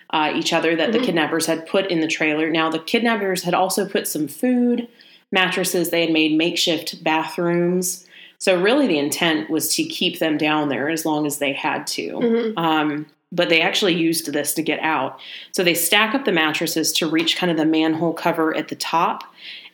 uh, 0.09 0.31
each 0.35 0.53
other 0.53 0.75
that 0.75 0.93
the 0.93 0.99
Mhm. 0.99 1.05
kidnappers 1.05 1.45
had 1.45 1.67
put 1.67 1.87
in 1.87 1.99
the 1.99 2.07
trailer. 2.07 2.49
Now, 2.49 2.69
the 2.69 2.79
kidnappers 2.79 3.43
had 3.43 3.53
also 3.53 3.85
put 3.87 4.07
some 4.07 4.27
food, 4.29 4.87
mattresses. 5.33 5.89
They 5.89 6.01
had 6.01 6.11
made 6.13 6.37
makeshift 6.37 7.03
bathrooms. 7.03 8.05
So 8.39 8.59
really, 8.59 8.87
the 8.87 8.99
intent 8.99 9.49
was 9.49 9.75
to 9.75 9.83
keep 9.83 10.19
them 10.19 10.37
down 10.37 10.69
there 10.69 10.89
as 10.89 11.05
long 11.05 11.25
as 11.25 11.39
they 11.39 11.51
had 11.53 11.85
to. 11.87 12.07
Mhm. 12.13 12.57
Um, 12.57 13.05
but 13.31 13.49
they 13.49 13.61
actually 13.61 13.93
used 13.93 14.31
this 14.31 14.53
to 14.53 14.61
get 14.61 14.79
out. 14.79 15.19
So 15.51 15.63
they 15.63 15.73
stack 15.73 16.15
up 16.15 16.25
the 16.25 16.31
mattresses 16.31 16.91
to 16.93 17.09
reach 17.09 17.35
kind 17.37 17.51
of 17.51 17.57
the 17.57 17.65
manhole 17.65 18.13
cover 18.13 18.55
at 18.55 18.69
the 18.69 18.75
top. 18.75 19.23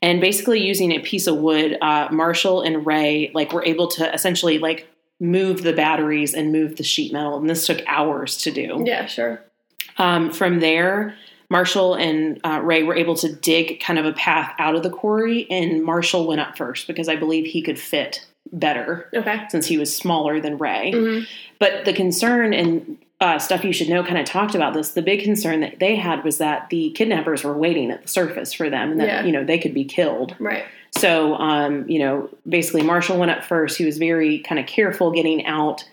And 0.02 0.20
basically, 0.20 0.60
using 0.62 0.92
a 0.92 1.00
piece 1.00 1.28
of 1.28 1.38
wood, 1.38 1.78
uh, 1.82 2.08
Marshall 2.12 2.62
and 2.62 2.86
Ray 2.86 3.32
like 3.34 3.54
were 3.54 3.64
able 3.66 3.88
to 3.90 4.14
essentially 4.14 4.60
like 4.60 4.88
move 5.20 5.64
the 5.64 5.74
batteries 5.74 6.34
and 6.34 6.52
move 6.52 6.76
the 6.78 6.84
sheet 6.84 7.14
metal. 7.14 7.38
And 7.38 7.50
this 7.50 7.66
took 7.68 7.82
hours 7.88 8.38
to 8.38 8.52
do. 8.52 8.84
Yeah. 8.86 9.06
Sure. 9.06 9.42
Um, 9.98 10.32
from 10.32 10.60
there, 10.60 11.16
Marshall 11.50 11.94
and 11.94 12.42
uh, 12.44 12.60
Ray 12.64 12.82
were 12.84 12.96
able 12.96 13.16
to 13.18 13.32
dig 13.32 13.80
kind 13.80 14.00
of 14.00 14.06
a 14.06 14.14
path 14.14 14.54
out 14.58 14.76
of 14.76 14.82
the 14.82 14.90
quarry, 14.90 15.46
and 15.52 15.84
Marshall 15.84 16.26
went 16.28 16.42
up 16.42 16.58
first 16.58 16.88
because 16.88 17.08
I 17.08 17.16
believe 17.16 17.46
he 17.46 17.62
could 17.62 17.78
fit 17.80 18.26
better 18.52 19.10
Okay. 19.16 19.44
since 19.50 19.68
he 19.68 19.78
was 19.78 19.96
smaller 19.96 20.42
than 20.42 20.58
Ray. 20.58 20.92
Mhm. 20.94 21.28
But 21.60 21.86
the 21.86 21.94
concern 21.94 22.54
and 22.54 22.98
uh, 23.24 23.40
stuff 23.40 23.64
you 23.64 23.72
should 23.74 23.90
know 23.90 24.04
kind 24.04 24.18
of 24.18 24.26
talked 24.26 24.54
about 24.54 24.74
this. 24.74 24.92
The 24.92 25.02
big 25.02 25.24
concern 25.24 25.62
that 25.62 25.80
they 25.80 25.96
had 25.96 26.24
was 26.24 26.38
that 26.40 26.70
the 26.70 26.92
kidnappers 26.92 27.44
were 27.44 27.58
waiting 27.58 27.90
at 27.90 28.02
the 28.04 28.08
surface 28.08 28.52
for 28.54 28.70
them, 28.70 28.92
and 28.92 29.00
that 29.00 29.08
Yeah. 29.08 29.24
you 29.26 29.32
know 29.32 29.44
they 29.44 29.58
could 29.58 29.74
be 29.74 29.86
killed. 29.86 30.36
Right. 30.40 30.66
So, 30.92 31.36
um, 31.36 31.90
you 31.90 31.98
know, 32.00 32.30
basically 32.48 32.84
Marshall 32.84 33.18
went 33.18 33.32
up 33.32 33.44
first. 33.44 33.78
He 33.78 33.86
was 33.86 33.98
very 33.98 34.40
kind 34.40 34.60
of 34.60 34.68
careful 34.68 35.10
getting 35.12 35.46
out, 35.46 35.84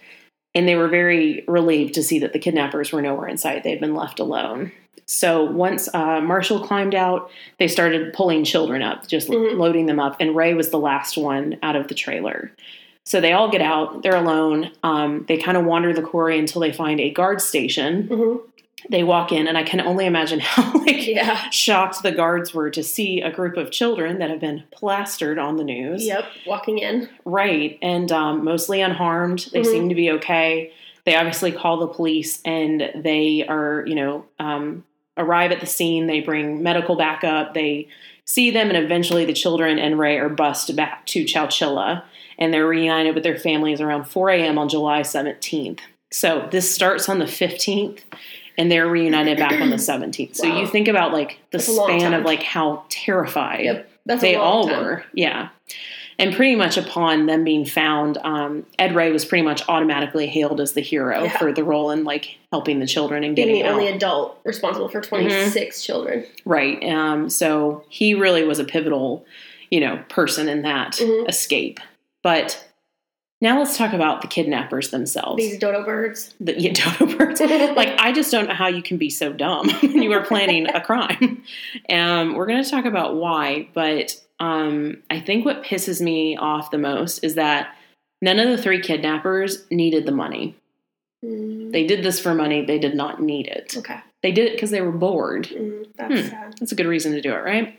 and 0.54 0.68
they 0.68 0.74
were 0.76 0.88
very 0.88 1.44
relieved 1.48 1.94
to 1.94 2.02
see 2.02 2.18
that 2.18 2.32
the 2.34 2.38
kidnappers 2.38 2.92
were 2.92 3.00
nowhere 3.00 3.28
in 3.28 3.38
sight. 3.38 3.62
They 3.62 3.70
had 3.70 3.80
been 3.80 3.94
left 3.94 4.20
alone. 4.20 4.72
So 5.06 5.42
once 5.44 5.88
uh, 5.94 6.20
Marshall 6.20 6.60
climbed 6.60 6.94
out, 6.94 7.30
they 7.58 7.66
started 7.66 8.12
pulling 8.12 8.44
children 8.44 8.82
up, 8.82 9.08
just 9.08 9.28
Mhm. 9.28 9.56
loading 9.56 9.86
them 9.86 9.98
up, 9.98 10.16
and 10.20 10.36
Ray 10.36 10.52
was 10.54 10.70
the 10.70 10.78
last 10.78 11.16
one 11.16 11.56
out 11.62 11.76
of 11.76 11.88
the 11.88 11.94
trailer. 11.94 12.52
So 13.04 13.20
they 13.20 13.32
all 13.32 13.50
get 13.50 13.62
out. 13.62 14.02
They're 14.02 14.16
alone. 14.16 14.70
Um, 14.82 15.24
they 15.26 15.36
kind 15.36 15.56
of 15.56 15.64
wander 15.64 15.92
the 15.92 16.02
quarry 16.02 16.38
until 16.38 16.60
they 16.60 16.72
find 16.72 17.00
a 17.00 17.10
guard 17.10 17.40
station. 17.40 18.06
hmm 18.08 18.36
They 18.88 19.04
walk 19.04 19.30
in, 19.32 19.46
and 19.48 19.58
I 19.58 19.62
can 19.62 19.80
only 19.80 20.06
imagine 20.06 20.38
how 20.42 20.72
like 20.80 21.06
Yeah. 21.06 21.48
shocked 21.50 22.02
the 22.02 22.12
guards 22.12 22.54
were 22.54 22.70
to 22.70 22.82
see 22.82 23.20
a 23.20 23.30
group 23.32 23.56
of 23.56 23.70
children 23.70 24.18
that 24.18 24.30
have 24.30 24.40
been 24.40 24.64
plastered 24.70 25.38
on 25.38 25.56
the 25.56 25.64
news. 25.64 26.04
Yep. 26.06 26.24
Walking 26.46 26.78
in. 26.78 27.08
Right. 27.24 27.78
And 27.82 28.12
um, 28.12 28.44
mostly 28.44 28.80
unharmed. 28.80 29.48
They 29.52 29.60
Mhm. 29.62 29.66
seem 29.66 29.88
to 29.88 29.94
be 29.94 30.10
okay. 30.12 30.72
They 31.06 31.16
obviously 31.16 31.50
call 31.52 31.78
the 31.78 31.88
police 31.88 32.40
and 32.44 32.90
they 32.94 33.44
are, 33.48 33.82
you 33.86 33.94
know, 33.94 34.26
um, 34.38 34.84
arrive 35.16 35.50
at 35.52 35.60
the 35.60 35.66
scene. 35.66 36.06
They 36.06 36.20
bring 36.20 36.62
medical 36.62 36.94
backup. 36.96 37.54
They 37.54 37.88
see 38.26 38.50
them, 38.50 38.68
and 38.68 38.76
eventually 38.76 39.24
the 39.24 39.32
children 39.32 39.78
and 39.78 39.98
Ray 39.98 40.18
are 40.18 40.28
bussed 40.28 40.76
back 40.76 41.04
to 41.06 41.24
Chowchilla 41.24 42.04
and 42.40 42.52
they're 42.52 42.66
reunited 42.66 43.14
with 43.14 43.22
their 43.24 43.38
families 43.38 43.80
around 43.80 44.04
4 44.04 44.30
a.m. 44.30 44.58
on 44.58 44.68
July 44.68 45.02
17th. 45.02 45.80
So 46.10 46.48
this 46.50 46.72
starts 46.74 47.08
on 47.08 47.18
the 47.20 47.26
15th 47.26 48.00
and 48.58 48.70
they're 48.70 48.88
reunited 48.88 49.38
back 49.38 49.60
on 49.60 49.70
the 49.70 49.76
17th. 49.76 50.34
So 50.36 50.48
Wow. 50.48 50.60
you 50.60 50.66
think 50.66 50.88
about 50.88 51.12
like 51.12 51.38
the 51.52 51.58
That's 51.58 51.72
span 51.76 52.14
of 52.14 52.24
like 52.24 52.42
how 52.42 52.84
terrified 52.88 53.64
Yep. 53.64 53.86
They 54.20 54.34
all 54.34 54.66
time. 54.66 54.82
were 54.82 55.04
yeah 55.12 55.50
and 56.18 56.34
pretty 56.34 56.56
much 56.56 56.76
upon 56.76 57.26
them 57.26 57.44
being 57.44 57.64
found 57.64 58.18
um, 58.24 58.66
ed 58.76 58.94
ray 58.96 59.12
was 59.12 59.24
pretty 59.24 59.42
much 59.44 59.62
automatically 59.68 60.26
hailed 60.26 60.60
as 60.60 60.72
the 60.72 60.80
hero 60.80 61.22
Yeah. 61.24 61.38
for 61.38 61.52
the 61.52 61.62
role 61.62 61.92
in 61.92 62.02
like 62.02 62.36
helping 62.50 62.80
the 62.80 62.88
children 62.88 63.22
and 63.22 63.36
Being 63.36 63.48
getting 63.48 63.62
the 63.62 63.68
out 63.68 63.74
only 63.74 63.86
adult 63.86 64.40
responsible 64.44 64.88
for 64.88 65.00
26 65.00 65.82
children. 65.84 66.26
right 66.44 66.82
um, 66.84 67.30
so 67.30 67.84
he 67.88 68.14
really 68.14 68.42
was 68.42 68.58
a 68.58 68.64
pivotal 68.64 69.24
you 69.70 69.78
know 69.78 70.02
person 70.08 70.48
in 70.48 70.62
that 70.62 70.94
Mhm. 70.94 71.28
escape 71.28 71.78
but 72.22 72.66
Now 73.42 73.58
let's 73.58 73.78
talk 73.78 73.94
about 73.94 74.20
the 74.20 74.28
kidnappers 74.28 74.90
themselves. 74.90 75.42
These 75.42 75.58
dodo 75.58 75.82
birds. 75.84 76.34
the 76.40 76.60
yeah, 76.60 76.72
dodo 76.98 77.16
birds. 77.16 77.40
like 77.76 77.98
I 77.98 78.12
just 78.12 78.30
don't 78.30 78.48
know 78.48 78.54
how 78.54 78.68
you 78.68 78.82
can 78.82 78.98
be 78.98 79.08
so 79.10 79.32
dumb 79.32 79.68
when 79.82 80.02
you 80.02 80.12
are 80.12 80.24
planning 80.24 80.68
a 80.68 80.80
crime. 80.80 81.42
Um, 81.88 82.34
we're 82.34 82.46
going 82.46 82.62
to 82.62 82.70
talk 82.70 82.84
about 82.84 83.16
why, 83.16 83.68
but 83.72 84.20
um, 84.40 85.02
I 85.10 85.20
think 85.20 85.44
what 85.46 85.64
pisses 85.64 86.00
me 86.02 86.36
off 86.36 86.70
the 86.70 86.78
most 86.78 87.24
is 87.24 87.34
that 87.36 87.74
none 88.20 88.38
of 88.38 88.48
the 88.48 88.58
three 88.62 88.80
kidnappers 88.82 89.64
needed 89.70 90.04
the 90.06 90.12
money. 90.12 90.54
Mm, 91.24 91.72
They 91.72 91.86
did 91.86 92.02
this 92.04 92.18
for 92.20 92.34
money. 92.34 92.64
They 92.64 92.78
did 92.78 92.94
not 92.94 93.22
need 93.22 93.46
it. 93.46 93.74
okay. 93.78 94.00
They 94.22 94.32
did 94.32 94.46
it 94.48 94.52
because 94.52 94.70
they 94.70 94.82
were 94.82 94.92
bored. 94.92 95.46
Mm, 95.48 95.86
that's 95.96 96.14
Hmm. 96.20 96.28
sad. 96.28 96.54
That's 96.60 96.72
a 96.72 96.74
good 96.74 96.86
reason 96.86 97.12
to 97.12 97.22
do 97.22 97.32
it, 97.32 97.42
right? 97.44 97.78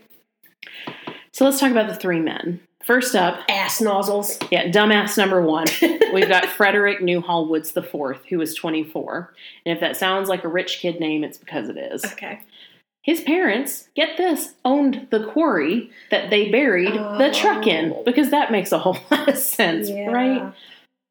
So 1.34 1.45
let's 1.45 1.60
talk 1.60 1.69
about 1.71 1.88
the 1.88 1.95
three 1.95 2.19
men. 2.19 2.60
First 2.86 3.15
up, 3.15 3.39
Ass 3.50 3.80
nozzles. 3.82 4.39
yeah, 4.52 4.67
dumbass 4.70 5.17
number 5.17 5.41
one. 5.41 5.65
We've 6.13 6.28
got 6.28 6.46
Frederick 6.46 7.02
Newhall 7.02 7.48
Woods 7.48 7.72
the 7.74 7.84
fourth, 7.84 8.26
who 8.30 8.38
24. 8.56 9.34
And 9.65 9.74
if 9.76 9.80
that 9.82 9.96
sounds 9.98 10.30
like 10.30 10.44
a 10.44 10.48
rich 10.50 10.80
kid 10.80 11.00
name, 11.00 11.24
it's 11.24 11.38
because 11.38 11.70
it 11.70 11.78
is. 11.78 12.04
Okay. 12.06 12.39
His 13.04 13.22
parents, 13.22 13.88
get 13.96 14.17
this, 14.17 14.54
owned 14.65 15.08
the 15.10 15.26
quarry 15.26 15.89
that 16.12 16.30
they 16.30 16.50
buried 16.52 16.94
the 16.94 17.32
truck 17.34 17.65
in 17.65 17.94
Oh. 17.94 18.04
because 18.04 18.30
that 18.30 18.52
makes 18.52 18.72
a 18.72 18.78
whole 18.80 18.98
lot 19.12 19.28
of 19.28 19.38
sense, 19.38 19.89
right? 19.91 20.54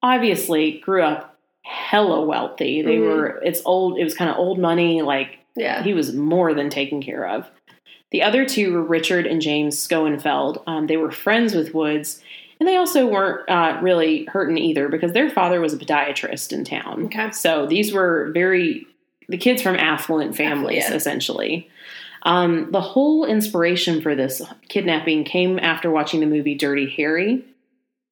Obviously, 0.02 0.78
grew 0.78 1.02
up 1.02 1.36
hella 1.64 2.24
wealthy. 2.24 2.82
They 2.82 2.96
Mhm. 2.96 3.06
were, 3.16 3.40
it's 3.44 3.62
old, 3.64 3.98
it 3.98 4.04
was 4.04 4.14
kind 4.14 4.30
of 4.30 4.36
old 4.38 4.58
money, 4.58 5.02
like 5.02 5.38
Yeah. 5.56 5.82
he 5.82 5.92
was 5.94 6.14
more 6.14 6.54
than 6.54 6.70
taken 6.70 7.02
care 7.02 7.26
of. 7.28 7.50
The 8.10 8.22
other 8.22 8.44
two 8.44 8.72
were 8.72 8.82
Richard 8.82 9.26
and 9.26 9.40
James 9.40 9.82
Schoenfeld. 9.82 10.62
Um, 10.66 10.86
they 10.86 10.96
were 10.96 11.12
friends 11.12 11.54
with 11.54 11.74
Woods, 11.74 12.20
and 12.58 12.68
they 12.68 12.76
also 12.76 13.06
weren't 13.06 13.48
uh, 13.48 13.78
really 13.80 14.24
hurting 14.26 14.58
either 14.58 14.88
because 14.88 15.12
their 15.12 15.30
father 15.30 15.60
was 15.60 15.72
a 15.72 15.78
podiatrist 15.78 16.52
in 16.52 16.64
town. 16.64 17.04
Okay. 17.06 17.30
So 17.30 17.66
these 17.66 17.92
were 17.92 18.30
very, 18.32 18.86
the 19.28 19.38
kids 19.38 19.62
from 19.62 19.76
affluent 19.76 20.36
families, 20.36 20.88
essentially. 20.90 21.70
Um, 22.22 22.70
the 22.70 22.80
whole 22.82 23.24
inspiration 23.24 24.02
for 24.02 24.14
this 24.14 24.42
kidnapping 24.68 25.24
came 25.24 25.58
after 25.58 25.90
watching 25.90 26.20
the 26.20 26.26
movie 26.26 26.54
Dirty 26.54 26.88
Harry. 26.96 27.44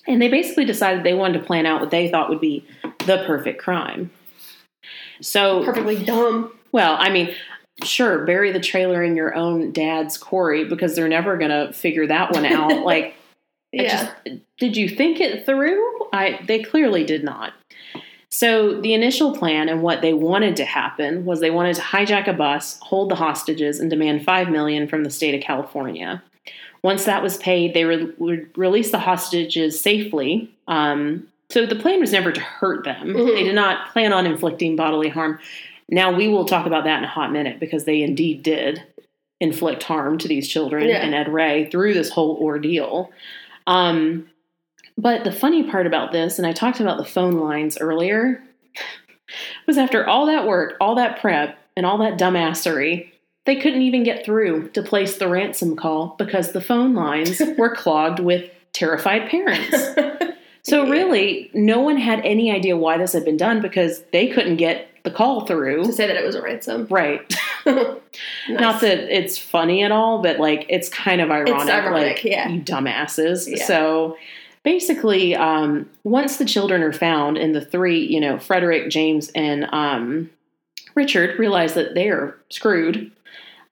And 0.06 0.22
they 0.22 0.28
basically 0.28 0.64
decided 0.64 1.04
they 1.04 1.12
wanted 1.12 1.40
to 1.40 1.44
plan 1.44 1.66
out 1.66 1.80
what 1.80 1.90
they 1.90 2.10
thought 2.10 2.30
would 2.30 2.40
be 2.40 2.64
the 3.00 3.22
perfect 3.26 3.60
crime. 3.60 4.10
So 5.20 5.62
Perfectly 5.64 6.02
dumb. 6.02 6.52
well, 6.72 6.96
I 6.98 7.10
mean, 7.10 7.34
sure, 7.84 8.24
bury 8.24 8.52
the 8.52 8.60
trailer 8.60 9.02
in 9.02 9.16
your 9.16 9.34
own 9.34 9.72
dad's 9.72 10.16
quarry 10.18 10.64
because 10.64 10.94
they're 10.96 11.08
never 11.08 11.36
going 11.36 11.50
to 11.50 11.72
figure 11.72 12.06
that 12.06 12.32
one 12.32 12.44
out. 12.44 12.82
like, 12.84 13.14
Yeah. 13.72 14.12
just, 14.24 14.40
did 14.58 14.76
you 14.76 14.88
think 14.88 15.20
it 15.20 15.44
through? 15.46 15.82
I 16.12 16.40
they 16.46 16.62
clearly 16.62 17.04
did 17.04 17.22
not. 17.24 17.52
So 18.30 18.78
the 18.80 18.92
initial 18.94 19.34
plan 19.36 19.68
and 19.68 19.82
what 19.82 20.02
they 20.02 20.12
wanted 20.12 20.56
to 20.56 20.64
happen 20.64 21.24
was 21.24 21.40
they 21.40 21.50
wanted 21.50 21.76
to 21.76 21.82
hijack 21.82 22.26
a 22.28 22.32
bus, 22.34 22.78
hold 22.82 23.10
the 23.10 23.14
hostages, 23.14 23.80
and 23.80 23.88
demand 23.88 24.24
five 24.24 24.50
million 24.50 24.86
from 24.86 25.02
the 25.04 25.10
state 25.10 25.34
of 25.34 25.40
California. 25.40 26.22
Once 26.82 27.04
that 27.06 27.22
was 27.22 27.38
paid, 27.38 27.74
they 27.74 27.84
re- 27.84 28.12
would 28.18 28.56
release 28.56 28.90
the 28.90 28.98
hostages 28.98 29.80
safely. 29.80 30.50
Um, 30.68 31.26
so 31.50 31.64
the 31.64 31.74
plan 31.74 31.98
was 32.00 32.12
never 32.12 32.30
to 32.30 32.40
hurt 32.40 32.84
them. 32.84 33.08
Mhm. 33.14 33.34
They 33.34 33.44
did 33.44 33.54
not 33.54 33.90
plan 33.92 34.12
on 34.12 34.26
inflicting 34.26 34.76
bodily 34.76 35.08
harm. 35.08 35.38
Now 35.88 36.12
we 36.14 36.28
will 36.28 36.44
talk 36.44 36.66
about 36.66 36.84
that 36.84 36.98
in 36.98 37.04
a 37.04 37.08
hot 37.08 37.32
minute 37.32 37.58
because 37.60 37.84
they 37.84 38.02
indeed 38.02 38.42
did 38.42 38.82
inflict 39.40 39.82
harm 39.84 40.18
to 40.18 40.28
these 40.28 40.48
children 40.48 40.88
Yeah. 40.88 40.96
and 40.96 41.14
Ed 41.14 41.32
Ray 41.32 41.68
through 41.70 41.94
this 41.94 42.10
whole 42.10 42.36
ordeal. 42.40 43.10
Um, 43.66 44.28
but 44.96 45.22
the 45.24 45.32
funny 45.32 45.62
part 45.62 45.86
about 45.86 46.10
this, 46.12 46.38
and 46.38 46.46
I 46.46 46.52
talked 46.52 46.80
about 46.80 46.98
the 46.98 47.04
phone 47.04 47.34
lines 47.38 47.78
earlier, 47.78 48.42
was 49.66 49.78
after 49.78 50.06
all 50.06 50.26
that 50.26 50.46
work, 50.46 50.76
all 50.80 50.96
that 50.96 51.20
prep, 51.20 51.56
and 51.76 51.86
all 51.86 51.98
that 51.98 52.18
dumbassery, 52.18 53.10
they 53.46 53.56
couldn't 53.56 53.82
even 53.82 54.02
get 54.02 54.24
through 54.24 54.68
to 54.70 54.82
place 54.82 55.16
the 55.18 55.28
ransom 55.28 55.76
call 55.76 56.16
because 56.18 56.52
the 56.52 56.60
phone 56.60 56.94
lines 56.94 57.40
were 57.58 57.74
clogged 57.74 58.18
with 58.18 58.50
terrified 58.72 59.30
parents. 59.30 59.76
So 60.68 60.88
really, 60.88 61.50
no 61.54 61.80
one 61.80 61.96
had 61.96 62.20
any 62.24 62.50
idea 62.50 62.76
why 62.76 62.98
this 62.98 63.12
had 63.12 63.24
been 63.24 63.36
done 63.36 63.60
because 63.60 64.02
they 64.12 64.28
couldn't 64.28 64.56
get 64.56 64.88
the 65.04 65.10
call 65.10 65.46
through. 65.46 65.84
to 65.84 65.92
say 65.92 66.06
that 66.06 66.16
it 66.16 66.24
was 66.24 66.34
a 66.34 66.42
ransom. 66.42 66.86
Right. 66.90 67.34
Nice. 68.48 68.60
Not 68.60 68.80
that 68.80 69.14
it's 69.14 69.36
funny 69.38 69.84
at 69.84 69.92
all, 69.92 70.22
but 70.22 70.40
like 70.40 70.64
it's 70.70 70.88
kind 70.88 71.20
of 71.20 71.30
ironic. 71.30 71.68
ironic, 71.68 72.16
like, 72.16 72.24
yeah. 72.24 72.48
You 72.48 72.62
dumbasses. 72.62 73.46
Yeah. 73.46 73.64
So 73.64 74.16
basically, 74.64 75.36
um, 75.36 75.88
once 76.02 76.38
the 76.38 76.46
children 76.46 76.82
are 76.82 76.92
found 76.92 77.36
and 77.36 77.54
the 77.54 77.60
three, 77.60 78.00
you 78.00 78.20
know, 78.20 78.38
Frederick, 78.38 78.90
James, 78.90 79.30
and 79.34 79.68
um, 79.70 80.30
Richard 80.94 81.38
realize 81.38 81.74
that 81.74 81.94
they 81.94 82.08
are 82.08 82.36
screwed, 82.48 83.12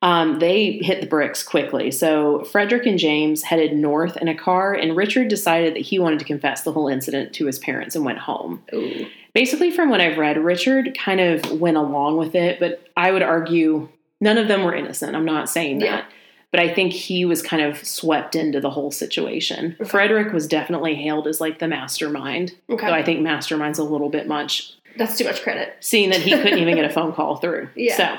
um, 0.07 0.38
they 0.38 0.73
hit 0.83 1.01
the 1.01 1.07
bricks 1.09 1.42
quickly. 1.42 1.90
So 1.90 2.45
Frederick 2.45 2.87
and 2.87 2.97
James 2.97 3.42
headed 3.42 3.75
north 3.75 4.16
in 4.19 4.29
a 4.29 4.35
car, 4.37 4.73
and 4.73 4.97
Richard 4.97 5.27
decided 5.27 5.75
that 5.75 5.81
he 5.83 5.99
wanted 5.99 6.21
to 6.21 6.25
confess 6.25 6.62
the 6.62 6.71
whole 6.73 6.87
incident 6.87 7.33
to 7.35 7.47
his 7.47 7.59
parents 7.59 7.97
and 7.97 8.05
went 8.05 8.19
home 8.21 8.62
Ooh. 8.73 9.07
basically 9.35 9.71
from 9.73 9.90
what 9.90 10.01
i've 10.01 10.16
read 10.19 10.37
richard 10.38 10.97
kind 10.97 11.21
of 11.21 11.61
went 11.61 11.77
along 11.77 12.16
with 12.19 12.35
it 12.35 12.59
but 12.61 12.87
i 12.97 13.11
would 13.11 13.23
argue 13.23 13.88
none 14.21 14.38
of 14.38 14.47
them 14.49 14.62
were 14.64 14.75
innocent 14.75 15.14
i'm 15.16 15.25
not 15.25 15.49
saying 15.49 15.79
that 15.81 16.05
but 16.53 16.61
i 16.61 16.73
think 16.73 16.92
he 16.92 17.25
was 17.25 17.42
kind 17.42 17.62
of 17.62 17.85
swept 17.85 18.35
into 18.37 18.61
the 18.61 18.71
whole 18.71 18.90
situation 18.90 19.77
Okay. 19.81 19.90
frederick 19.90 20.33
was 20.33 20.47
definitely 20.47 20.95
hailed 20.95 21.27
as 21.27 21.40
like 21.40 21.59
the 21.59 21.69
mastermind 21.69 22.55
Okay. 22.71 22.87
though 22.87 22.95
i 22.95 23.03
think 23.03 23.21
mastermind's 23.21 23.79
a 23.79 23.85
little 23.85 24.09
bit 24.11 24.27
much 24.29 24.73
That's 24.97 25.19
too 25.19 25.25
much 25.25 25.42
credit. 25.42 25.75
seeing 25.81 26.11
that 26.11 26.21
he 26.21 26.31
couldn't 26.31 26.59
even 26.61 26.75
get 26.77 26.85
a 26.85 26.90
phone 26.92 27.12
call 27.12 27.37
through 27.37 27.69
Yeah. 27.77 27.97
so 27.97 28.16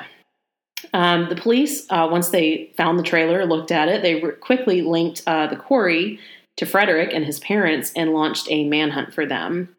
um, 0.93 1.27
the 1.29 1.35
police 1.35 1.85
uh, 1.89 2.07
once 2.09 2.29
they 2.29 2.71
found 2.77 2.97
the 2.97 3.03
trailer 3.03 3.45
looked 3.45 3.71
at 3.71 3.87
it 3.87 4.01
they 4.01 4.19
quickly 4.39 4.81
linked 4.81 5.23
uh, 5.27 5.47
the 5.47 5.55
quarry 5.55 6.19
to 6.55 6.65
frederick 6.65 7.11
and 7.13 7.25
his 7.25 7.39
parents 7.39 7.91
and 7.95 8.13
launched 8.13 8.47
a 8.49 8.63
manhunt 8.65 9.13
for 9.13 9.25
them 9.25 9.75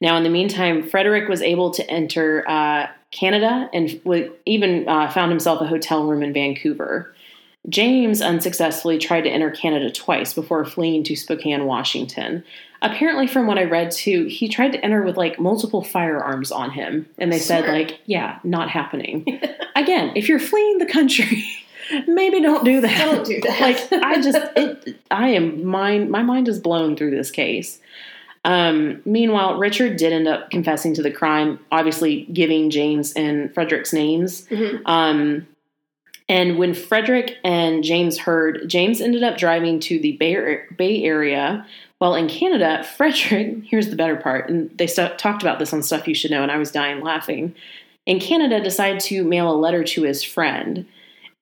now, 0.00 0.16
in 0.16 0.22
the 0.22 0.30
meantime, 0.30 0.88
Frederick 0.88 1.28
was 1.28 1.42
able 1.42 1.70
to 1.72 1.90
enter 1.90 2.48
uh, 2.48 2.88
Canada 3.10 3.68
and 3.72 4.02
w- 4.04 4.32
even 4.46 4.88
uh, 4.88 5.10
found 5.10 5.30
himself 5.32 5.60
a 5.60 5.66
hotel 5.66 6.04
room 6.04 6.22
in 6.22 6.32
Vancouver. 6.32 7.14
James 7.68 8.22
unsuccessfully 8.22 8.98
tried 8.98 9.22
to 9.22 9.30
enter 9.30 9.50
Canada 9.50 9.90
twice 9.90 10.32
before 10.32 10.64
fleeing 10.64 11.02
to 11.04 11.16
Spokane, 11.16 11.66
Washington. 11.66 12.44
Apparently, 12.80 13.26
from 13.26 13.46
what 13.46 13.58
I 13.58 13.64
read 13.64 13.90
too, 13.90 14.24
he 14.26 14.48
tried 14.48 14.72
to 14.72 14.84
enter 14.84 15.02
with 15.02 15.16
like 15.16 15.38
multiple 15.40 15.82
firearms 15.82 16.52
on 16.52 16.70
him, 16.70 17.08
and 17.18 17.32
they 17.32 17.38
said 17.38 17.66
like, 17.66 17.98
"Yeah, 18.06 18.38
not 18.44 18.70
happening." 18.70 19.40
Again, 19.76 20.12
if 20.14 20.28
you're 20.28 20.38
fleeing 20.38 20.78
the 20.78 20.86
country, 20.86 21.44
maybe 22.06 22.40
don't 22.40 22.64
do 22.64 22.80
that. 22.80 22.98
Don't 22.98 23.26
do 23.26 23.40
that. 23.40 23.60
like 23.60 23.92
I 24.02 24.20
just, 24.22 24.38
it, 24.56 24.96
I 25.10 25.28
am 25.30 25.64
mind, 25.66 26.10
my 26.10 26.22
mind 26.22 26.46
is 26.48 26.60
blown 26.60 26.96
through 26.96 27.10
this 27.10 27.30
case. 27.32 27.80
Um, 28.44 29.02
meanwhile, 29.04 29.58
Richard 29.58 29.96
did 29.96 30.12
end 30.12 30.28
up 30.28 30.50
confessing 30.50 30.94
to 30.94 31.02
the 31.02 31.10
crime, 31.10 31.58
obviously 31.72 32.22
giving 32.32 32.70
James 32.70 33.12
and 33.14 33.52
Frederick's 33.52 33.92
names. 33.92 34.46
Mhm. 34.46 34.80
Um, 34.86 35.46
and 36.28 36.58
when 36.58 36.74
Frederick 36.74 37.36
and 37.44 37.82
James 37.82 38.18
heard, 38.18 38.68
James 38.68 39.00
ended 39.00 39.22
up 39.22 39.38
driving 39.38 39.80
to 39.80 39.98
the 39.98 40.12
Bay, 40.12 41.02
Area. 41.04 41.66
While 41.98 42.14
in 42.14 42.28
Canada, 42.28 42.84
Frederick, 42.96 43.64
here's 43.64 43.88
the 43.88 43.96
better 43.96 44.16
part, 44.16 44.48
and 44.48 44.70
they 44.76 44.86
st- 44.86 45.18
talked 45.18 45.42
about 45.42 45.58
this 45.58 45.72
on 45.72 45.82
Stuff 45.82 46.06
You 46.06 46.14
Should 46.14 46.30
Know, 46.30 46.42
and 46.42 46.52
I 46.52 46.58
was 46.58 46.70
dying 46.70 47.00
laughing. 47.00 47.54
In 48.06 48.20
Canada, 48.20 48.60
decided 48.62 49.00
to 49.00 49.24
mail 49.24 49.50
a 49.50 49.56
letter 49.56 49.84
to 49.84 50.02
his 50.02 50.22
friend. 50.22 50.86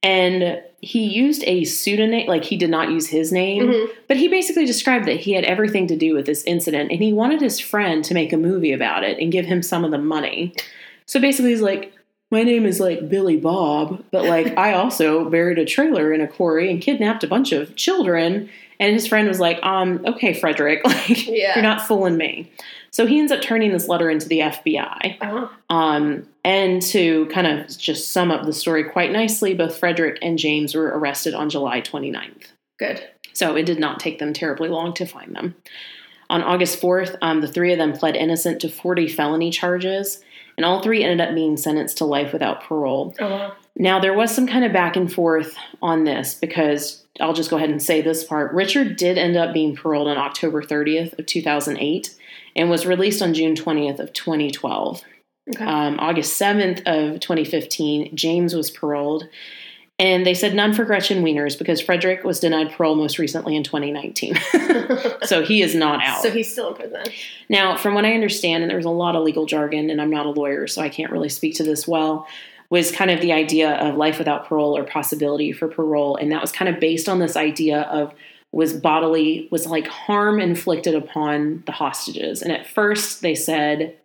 And 0.03 0.62
he 0.81 1.05
used 1.05 1.42
a 1.46 1.64
pseudonym, 1.64 2.27
like 2.29 2.44
he 2.44 2.57
did 2.57 2.70
not 2.70 2.90
use 2.90 3.09
his 3.09 3.33
name, 3.33 3.66
Mhm. 3.68 3.88
but 4.09 4.16
he 4.16 4.29
basically 4.29 4.66
described 4.66 5.07
that 5.07 5.18
he 5.20 5.33
had 5.33 5.44
everything 5.44 5.87
to 5.88 5.96
do 5.96 6.14
with 6.14 6.27
this 6.27 6.44
incident 6.44 6.92
and 6.92 7.03
he 7.03 7.12
wanted 7.12 7.40
his 7.40 7.59
friend 7.59 8.05
to 8.05 8.14
make 8.14 8.33
a 8.33 8.37
movie 8.37 8.72
about 8.72 9.03
it 9.03 9.18
and 9.18 9.33
give 9.33 9.46
him 9.46 9.62
some 9.62 9.85
of 9.85 9.90
the 9.90 9.99
money. 9.99 10.53
So 11.07 11.18
basically, 11.18 11.51
he's 11.51 11.61
like, 11.62 11.92
My 12.31 12.43
name 12.43 12.67
is 12.67 12.81
like 12.81 13.09
Billy 13.09 13.37
Bob, 13.37 14.03
but 14.11 14.25
like 14.25 14.57
I 14.59 14.73
also 14.73 15.29
buried 15.31 15.59
a 15.59 15.65
trailer 15.65 16.12
in 16.12 16.21
a 16.21 16.27
quarry 16.27 16.71
and 16.71 16.81
kidnapped 16.81 17.23
a 17.23 17.29
bunch 17.29 17.53
of 17.53 17.77
children. 17.77 18.49
And 18.81 18.93
his 18.93 19.07
friend 19.07 19.29
was 19.29 19.39
like, 19.41 19.62
um, 19.62 20.03
okay, 20.07 20.35
Frederick, 20.35 20.81
like 20.85 21.27
Yeah. 21.27 21.55
you're 21.55 21.62
not 21.62 21.87
fooling 21.87 22.17
me. 22.17 22.51
So 22.91 23.07
he 23.07 23.19
ends 23.19 23.31
up 23.31 23.43
turning 23.43 23.73
this 23.73 23.89
letter 23.89 24.11
into 24.11 24.29
the 24.29 24.41
FBI. 24.41 25.19
Uh-huh. 25.21 25.49
Um, 25.71 26.27
and 26.45 26.83
to 26.83 27.27
kind 27.27 27.47
of 27.47 27.69
just 27.79 28.11
sum 28.12 28.31
up 28.31 28.45
the 28.45 28.53
story 28.53 28.85
quite 28.85 29.12
nicely, 29.12 29.55
both 29.55 29.77
Frederick 29.77 30.19
and 30.23 30.39
James 30.39 30.75
were 30.75 30.87
arrested 30.99 31.33
on 31.35 31.49
July 31.51 31.81
29th. 31.81 32.47
Good. 32.79 33.07
So 33.35 33.55
it 33.55 33.67
did 33.67 33.79
not 33.79 34.01
take 34.01 34.19
them 34.19 34.33
terribly 34.33 34.69
long 34.69 34.95
to 34.95 35.07
find 35.07 35.35
them. 35.37 35.55
On 36.29 36.43
August 36.43 36.81
4th, 36.81 37.17
um, 37.23 37.41
the 37.41 37.49
three 37.49 37.73
of 37.73 37.79
them 37.79 37.93
pled 37.93 38.17
innocent 38.17 38.61
to 38.61 38.69
40 38.69 39.09
felony 39.09 39.51
charges, 39.51 40.23
and 40.57 40.65
all 40.65 40.83
three 40.83 41.03
ended 41.03 41.27
up 41.27 41.35
being 41.35 41.57
sentenced 41.57 41.99
to 41.99 42.05
life 42.05 42.33
without 42.33 42.65
parole. 42.65 43.15
Oh, 43.21 43.31
wow. 43.31 43.53
Now, 43.77 44.01
there 44.01 44.15
was 44.15 44.35
some 44.35 44.47
kind 44.47 44.65
of 44.65 44.73
back 44.73 44.97
and 44.97 45.12
forth 45.12 45.55
on 45.83 46.05
this 46.05 46.35
because 46.35 47.05
I'll 47.21 47.35
just 47.35 47.51
go 47.51 47.57
ahead 47.57 47.71
and 47.71 47.83
say 47.83 48.01
this 48.01 48.25
part. 48.25 48.53
Richard 48.53 48.97
did 48.97 49.19
end 49.19 49.37
up 49.37 49.53
being 49.53 49.77
paroled 49.77 50.09
on 50.09 50.17
October 50.17 50.62
30th 50.62 51.19
of 51.19 51.27
2008 51.27 52.15
and 52.57 52.71
was 52.71 52.87
released 52.87 53.21
on 53.21 53.35
June 53.35 53.55
20th 53.55 53.99
of 53.99 54.12
2012. 54.15 55.03
Okay. 55.55 55.65
Um, 55.65 55.99
August 56.01 56.41
7th 56.41 56.79
of 56.87 57.21
2015, 57.21 58.17
James 58.17 58.55
was 58.55 58.71
paroled. 58.71 59.29
And 59.98 60.26
they 60.26 60.35
said 60.35 60.54
none 60.54 60.74
for 60.74 60.85
Gretchen 60.85 61.24
Wieners 61.24 61.56
because 61.56 61.80
Frederick 61.80 62.22
was 62.22 62.38
denied 62.38 62.70
parole 62.72 62.96
most 62.96 63.18
recently 63.18 63.56
in 63.56 63.62
2019. 63.62 64.35
so 65.22 65.42
he 65.42 65.62
is 65.62 65.74
not 65.74 66.02
out. 66.04 66.22
so 66.22 66.30
he's 66.30 66.52
still 66.52 66.68
in 66.68 66.74
prison. 66.74 67.02
Now, 67.48 67.78
from 67.78 67.94
what 67.94 68.04
I 68.04 68.12
understand, 68.12 68.62
and 68.62 68.70
there's 68.70 68.85
a 68.85 68.90
lot 68.90 69.16
of 69.16 69.22
legal 69.24 69.46
jargon, 69.46 69.88
and 69.88 70.00
I'm 70.02 70.11
not 70.11 70.26
a 70.26 70.30
lawyer, 70.30 70.66
so 70.66 70.82
I 70.82 70.90
can't 70.90 71.11
really 71.11 71.30
speak 71.30 71.54
to 71.56 71.62
this 71.62 71.88
well, 71.88 72.26
was 72.68 72.92
kind 72.92 73.11
of 73.11 73.22
the 73.22 73.32
idea 73.32 73.70
of 73.76 73.96
life 73.96 74.18
without 74.18 74.46
parole 74.46 74.76
or 74.76 74.85
possibility 74.85 75.50
for 75.52 75.66
parole. 75.66 76.16
And 76.16 76.30
that 76.30 76.42
was 76.42 76.52
kind 76.52 76.68
of 76.72 76.78
based 76.78 77.09
on 77.09 77.18
this 77.18 77.35
idea 77.37 77.82
of 77.82 78.12
was 78.52 78.74
bodily, 78.74 79.48
was 79.50 79.66
like 79.66 79.87
harm 79.87 80.40
inflicted 80.40 80.94
upon 80.94 81.62
the 81.64 81.72
hostages. 81.72 82.42
And 82.42 82.52
at 82.52 82.66
first 82.66 83.22
they 83.22 83.35
said, 83.35 83.96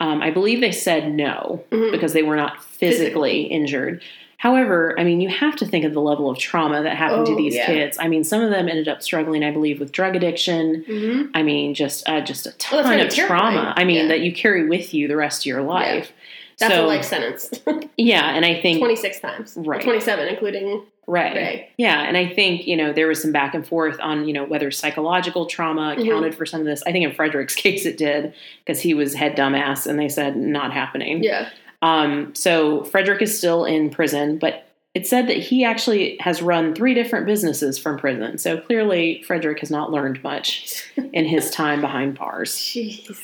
um, 0.00 0.20
I 0.20 0.30
believe 0.30 0.60
they 0.60 0.72
said 0.72 1.12
no 1.12 1.64
Mhm. 1.70 1.92
because 1.92 2.12
they 2.12 2.22
were 2.22 2.36
not 2.36 2.62
physically, 2.62 2.98
Physically. 2.98 3.42
injured. 3.42 4.02
However, 4.38 4.94
I 4.98 5.04
mean, 5.04 5.20
you 5.20 5.28
have 5.28 5.56
to 5.56 5.66
think 5.66 5.84
of 5.84 5.92
the 5.92 6.00
level 6.00 6.30
of 6.30 6.38
trauma 6.38 6.82
that 6.84 6.96
happened 6.96 7.26
to 7.26 7.32
Oh, 7.32 7.36
these 7.36 7.56
yeah. 7.56 7.66
kids. 7.66 7.98
I 8.00 8.06
mean, 8.08 8.22
some 8.24 8.40
of 8.40 8.50
them 8.50 8.68
ended 8.68 8.86
up 8.88 9.02
struggling, 9.02 9.42
I 9.44 9.50
believe, 9.50 9.80
with 9.80 9.90
drug 9.92 10.14
addiction. 10.14 10.84
Mm-hmm. 10.88 11.30
I 11.34 11.42
mean, 11.42 11.74
just 11.74 12.08
uh, 12.08 12.20
just 12.20 12.46
a 12.46 12.50
Well, 12.72 12.82
ton 12.84 12.98
gotta 12.98 13.08
of 13.08 13.14
trauma. 13.14 13.74
I 13.76 13.84
mean, 13.84 13.96
Yeah. 14.02 14.06
that 14.08 14.20
you 14.20 14.32
carry 14.32 14.68
with 14.68 14.94
you 14.94 15.08
the 15.08 15.16
rest 15.16 15.42
of 15.42 15.46
your 15.46 15.62
life. 15.62 16.12
That's 16.58 16.72
so, 16.74 16.84
a 16.84 16.86
life 16.86 17.04
sentence. 17.04 17.50
Yeah, 17.96 18.30
and 18.34 18.44
I 18.44 18.60
think 18.60 18.78
26 18.78 19.18
times. 19.20 19.54
Right. 19.56 19.80
27, 19.82 20.28
including 20.28 20.82
right. 21.08 21.34
Ray. 21.34 21.68
Yeah, 21.76 22.00
and 22.02 22.16
I 22.16 22.28
think 22.28 22.64
you 22.64 22.76
know 22.76 22.92
there 22.92 23.08
was 23.08 23.20
some 23.20 23.32
back 23.32 23.54
and 23.54 23.66
forth 23.66 23.98
on 24.00 24.26
you 24.28 24.32
know 24.32 24.44
whether 24.44 24.70
psychological 24.70 25.46
trauma 25.46 25.96
Mhm. 25.96 26.02
accounted 26.04 26.34
for 26.36 26.46
some 26.46 26.60
of 26.60 26.66
this. 26.66 26.80
I 26.86 26.92
think 26.92 27.04
in 27.04 27.12
Frederick's 27.12 27.54
case 27.64 27.84
it 27.86 27.96
did 27.96 28.34
because 28.64 28.80
he 28.80 28.94
was 28.94 29.14
head 29.14 29.36
dumbass, 29.36 29.84
and 29.88 29.98
they 29.98 30.08
said 30.08 30.36
not 30.36 30.72
happening. 30.72 31.24
Yeah. 31.24 31.48
Um, 31.82 32.34
so 32.34 32.84
Frederick 32.84 33.22
is 33.22 33.36
still 33.36 33.64
in 33.64 33.90
prison, 33.90 34.38
but 34.38 34.64
it 34.94 35.06
said 35.06 35.28
that 35.28 35.36
he 35.36 35.64
actually 35.64 36.16
has 36.20 36.42
run 36.42 36.74
three 36.74 36.94
different 36.94 37.26
businesses 37.26 37.78
from 37.78 37.98
prison. 37.98 38.38
So 38.38 38.58
clearly, 38.60 39.22
Frederick 39.26 39.60
has 39.60 39.70
not 39.70 39.90
learned 39.92 40.22
much 40.24 40.84
in 41.12 41.24
his 41.24 41.50
time 41.50 41.80
behind 41.80 42.18
bars. 42.18 42.54
Jeez. 42.56 43.20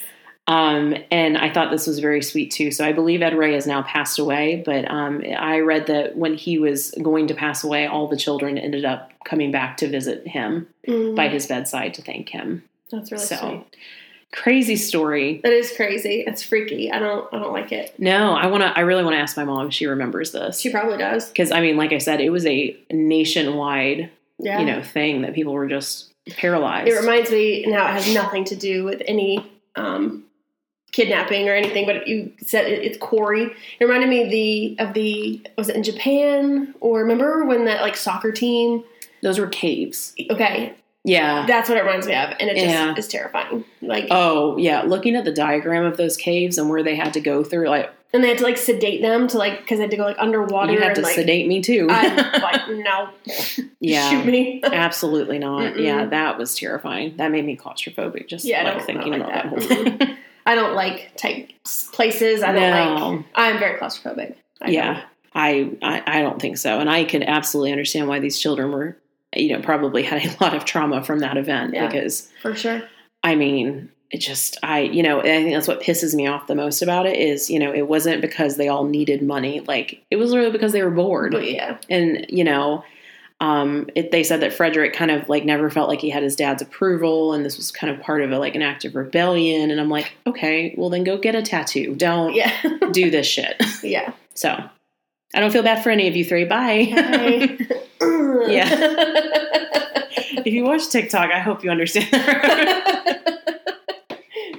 Um, 0.47 0.95
and 1.11 1.39
I 1.39 1.51
thought 1.51 1.71
this 1.71 1.87
was 1.87 2.01
very 2.01 2.23
sweet 2.23 2.51
too. 2.51 2.71
So 2.71 2.85
I 2.85 2.93
believe 2.93 3.23
Ed 3.23 3.35
Ray 3.35 3.55
has 3.55 3.67
now 3.67 3.83
passed 3.83 4.19
away, 4.19 4.63
but 4.65 4.89
um, 4.91 5.23
I 5.39 5.61
read 5.61 5.87
that 5.87 6.17
when 6.19 6.35
he 6.35 6.59
was 6.59 6.91
going 7.03 7.29
to 7.29 7.35
pass 7.35 7.65
away, 7.65 7.87
all 7.87 8.09
the 8.09 8.17
children 8.17 8.59
ended 8.59 8.85
up 8.85 9.11
coming 9.25 9.51
back 9.51 9.79
to 9.79 9.89
visit 9.89 10.27
him 10.29 10.69
Mhm. 10.87 11.17
by 11.17 11.29
his 11.29 11.47
bedside 11.47 11.95
to 11.95 12.03
thank 12.03 12.29
him. 12.29 12.63
That's 12.91 13.11
really 13.11 13.25
so 13.25 13.37
sweet. 13.37 13.77
Crazy 14.35 14.77
story. 14.77 15.41
That 15.45 15.53
is 15.53 15.73
crazy. 15.77 16.25
It's 16.27 16.43
freaky. 16.43 16.91
I 16.91 16.99
don't. 16.99 17.33
I 17.33 17.39
don't 17.39 17.53
like 17.53 17.73
it. 17.73 17.95
No, 17.99 18.35
I 18.35 18.47
want 18.49 18.63
to. 18.63 18.69
I 18.77 18.81
really 18.81 19.05
want 19.05 19.15
to 19.15 19.21
ask 19.21 19.37
my 19.37 19.45
mom 19.45 19.69
if 19.69 19.73
she 19.75 19.87
remembers 19.87 20.33
this 20.33 20.61
She 20.61 20.71
probably 20.71 20.99
does. 20.99 21.29
because 21.29 21.51
I 21.51 21.61
mean, 21.61 21.77
like 21.77 21.93
I 21.93 21.99
said, 21.99 22.21
it 22.21 22.31
was 22.31 22.45
a 22.47 22.77
nationwide, 22.91 24.11
Yeah. 24.39 24.61
you 24.61 24.67
know, 24.67 24.83
thing 24.83 25.23
that 25.23 25.35
people 25.35 25.53
were 25.53 25.69
just 25.69 26.13
paralyzed. 26.31 26.89
It 26.89 26.99
reminds 26.99 27.31
me 27.31 27.65
now. 27.67 27.87
It 27.89 27.93
has 27.93 28.13
nothing 28.15 28.45
to 28.47 28.57
do 28.57 28.85
with 28.85 29.03
any 29.07 29.39
um, 29.77 30.25
kidnapping 30.93 31.49
or 31.49 31.55
anything, 31.55 31.87
but 31.87 32.07
you 32.07 32.33
said 32.43 32.67
it, 32.67 32.83
it's 32.85 32.99
Corey. 32.99 33.51
It 33.81 33.85
reminded 33.85 34.09
me 34.09 34.29
the 34.77 34.85
of 34.85 34.95
the 34.95 35.41
was 35.59 35.69
it 35.69 35.77
in 35.77 35.83
Japan 35.83 36.75
or 36.81 37.01
remember 37.01 37.45
when 37.45 37.65
that 37.67 37.83
like 37.83 37.97
soccer 37.97 38.33
team? 38.33 38.85
Those 39.23 39.39
were 39.39 39.47
caves. 39.47 40.15
Okay, 40.31 40.75
Yeah. 41.05 41.45
that's 41.47 41.69
what 41.69 41.77
it 41.79 41.83
reminds 41.83 42.07
me 42.07 42.15
of, 42.15 42.31
and 42.41 42.49
it 42.51 42.55
just 42.57 42.67
Yeah. 42.67 42.95
is 42.97 43.09
terrifying. 43.09 43.65
Like, 43.83 44.07
Oh 44.11 44.57
yeah, 44.57 44.83
looking 44.83 45.17
at 45.17 45.25
the 45.25 45.33
diagram 45.33 45.85
of 45.85 45.97
those 45.97 46.17
caves 46.17 46.57
and 46.59 46.69
where 46.71 46.83
they 46.83 46.97
had 46.97 47.13
to 47.15 47.21
go 47.21 47.45
through, 47.45 47.69
like 47.69 47.91
and 48.15 48.23
they 48.23 48.29
had 48.29 48.39
to 48.39 48.45
like 48.45 48.57
sedate 48.57 49.03
them 49.03 49.27
to 49.29 49.37
like 49.39 49.59
because 49.61 49.79
they 49.79 49.83
had 49.85 49.91
to 49.91 49.97
go 49.97 50.05
like 50.05 50.17
underwater 50.21 50.73
you 50.73 50.81
had 50.81 50.95
to 50.95 51.01
like. 51.03 51.15
sedate 51.17 51.47
me 51.49 51.61
too. 51.61 51.89
I'm 51.91 52.17
like, 52.43 52.69
no, 52.69 53.09
yeah, 53.81 54.11
shoot 54.23 54.25
me. 54.25 54.63
absolutely 54.65 55.39
not. 55.39 55.75
Mm-mm. 55.75 55.85
Yeah, 55.85 56.07
that 56.07 56.39
was 56.39 56.55
terrifying. 56.57 57.17
That 57.17 57.31
made 57.33 57.45
me 57.45 57.57
claustrophobic 57.57 58.29
just 58.29 58.45
Yeah, 58.45 58.63
like 58.63 58.85
thinking 58.87 59.13
don't 59.13 59.21
about 59.23 59.33
like 59.33 59.69
that 59.69 59.77
whole 59.77 59.99
thing. 59.99 60.17
I 60.47 60.55
don't 60.55 60.75
like 60.75 61.13
tight 61.17 61.55
places. 61.93 62.43
I 62.43 62.53
don't 62.53 62.71
like. 63.17 63.25
I'm 63.35 63.59
very 63.59 63.79
claustrophobic. 63.79 64.37
I 64.63 64.69
yeah, 64.71 65.03
I, 65.35 65.71
I 65.83 66.03
I 66.07 66.23
don't 66.23 66.41
think 66.41 66.57
so, 66.59 66.79
and 66.81 66.89
I 66.89 67.05
can 67.05 67.23
absolutely 67.25 67.73
understand 67.73 68.09
why 68.09 68.21
these 68.21 68.39
children 68.39 68.71
were, 68.71 68.97
you 69.37 69.53
know, 69.53 69.61
probably 69.63 70.03
had 70.03 70.25
a 70.25 70.37
lot 70.45 70.55
of 70.55 70.65
trauma 70.65 71.03
from 71.05 71.21
that 71.21 71.37
event 71.37 71.75
Yeah. 71.75 71.87
because 71.87 72.31
for 72.43 72.55
sure. 72.55 72.83
I 73.23 73.35
mean, 73.35 73.91
it 74.11 74.19
just, 74.19 74.59
I, 74.63 74.81
you 74.81 75.03
know, 75.03 75.21
I 75.21 75.25
think 75.25 75.55
that's 75.55 75.67
what 75.67 75.81
pisses 75.81 76.15
me 76.15 76.27
off 76.27 76.47
the 76.47 76.55
most 76.55 76.83
about 76.83 77.07
it 77.07 77.19
is, 77.19 77.51
you 77.51 77.59
know, 77.59 77.73
it 77.75 77.89
wasn't 77.89 78.21
because 78.21 78.57
they 78.57 78.69
all 78.69 78.85
needed 78.85 79.23
money. 79.23 79.61
Like, 79.61 80.05
it 80.11 80.17
was 80.17 80.35
really 80.37 80.51
because 80.53 80.73
they 80.73 80.83
were 80.83 80.91
bored. 80.91 81.35
Yeah, 81.43 81.79
And, 81.89 82.27
you 82.29 82.45
know, 82.45 82.85
um, 83.41 83.89
it, 83.97 84.13
they 84.13 84.23
said 84.23 84.41
that 84.41 84.53
Frederick 84.53 84.93
kind 84.95 85.11
of 85.11 85.29
like 85.29 85.45
never 85.45 85.69
felt 85.69 85.89
like 85.89 86.01
he 86.01 86.11
had 86.11 86.23
his 86.23 86.37
dad's 86.37 86.63
approval. 86.63 87.33
And 87.33 87.45
this 87.45 87.57
was 87.57 87.73
kind 87.73 87.93
of 87.93 88.01
part 88.01 88.23
of 88.23 88.31
a, 88.31 88.39
like 88.39 88.55
an 88.55 88.63
act 88.63 88.85
of 88.85 88.95
rebellion. 88.95 89.71
And 89.71 89.81
I'm 89.81 89.89
like, 89.91 90.13
okay, 90.27 90.75
well, 90.79 90.91
then 90.91 91.03
go 91.03 91.19
get 91.19 91.35
a 91.35 91.43
tattoo. 91.43 91.95
Don't 91.97 92.35
yeah, 92.35 92.53
do 92.93 93.11
this 93.11 93.27
shit. 93.27 93.61
yeah. 93.83 94.13
So 94.35 94.51
I 95.35 95.41
don't 95.41 95.51
feel 95.51 95.65
bad 95.65 95.83
for 95.83 95.91
any 95.91 96.07
of 96.07 96.15
you 96.15 96.25
three. 96.25 96.45
Bye. 96.45 97.59
Hi. 98.01 98.51
Yeah. 98.51 98.69
if 100.45 100.47
you 100.47 100.65
watch 100.65 100.89
TikTok, 100.89 101.31
I 101.31 101.41
hope 101.41 101.65
you 101.65 101.71
understand 101.71 102.09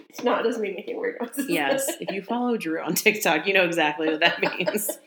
it's 0.10 0.24
not. 0.24 0.44
Doesn't 0.44 0.62
mean 0.62 0.74
anything 0.74 1.00
weird. 1.00 1.18
noises. 1.22 1.50
yes, 1.50 1.88
if 2.00 2.12
you 2.14 2.22
follow 2.22 2.58
Drew 2.58 2.82
on 2.82 2.96
TikTok, 2.96 3.48
you 3.48 3.54
know 3.54 3.64
exactly 3.66 4.10
what 4.10 4.20
that 4.22 4.40
means. 4.42 4.98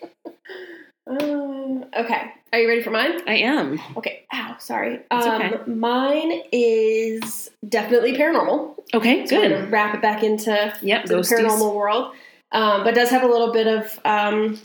Um, 1.07 1.87
okay. 1.97 2.33
Are 2.53 2.59
you 2.59 2.69
ready 2.69 2.83
for 2.83 2.91
mine? 2.91 3.21
I 3.27 3.37
am. 3.37 3.81
Okay. 3.97 4.27
Ow. 4.33 4.57
Sorry. 4.59 5.01
Um, 5.11 5.43
okay. 5.43 5.57
Mine 5.71 6.43
is 6.53 7.51
definitely 7.67 8.13
paranormal. 8.15 8.75
Okay, 8.95 9.27
So 9.27 9.41
good. 9.41 9.71
wrap 9.71 9.95
it 9.95 10.03
back 10.03 10.23
into 10.23 10.51
Yep, 10.83 11.07
the 11.07 11.15
paranormal 11.17 11.75
world, 11.75 12.15
um, 12.53 12.85
but 12.85 12.95
does 12.95 13.11
have 13.11 13.23
a 13.23 13.27
little 13.27 13.53
bit 13.53 13.67
of 13.67 13.99
um, 14.05 14.59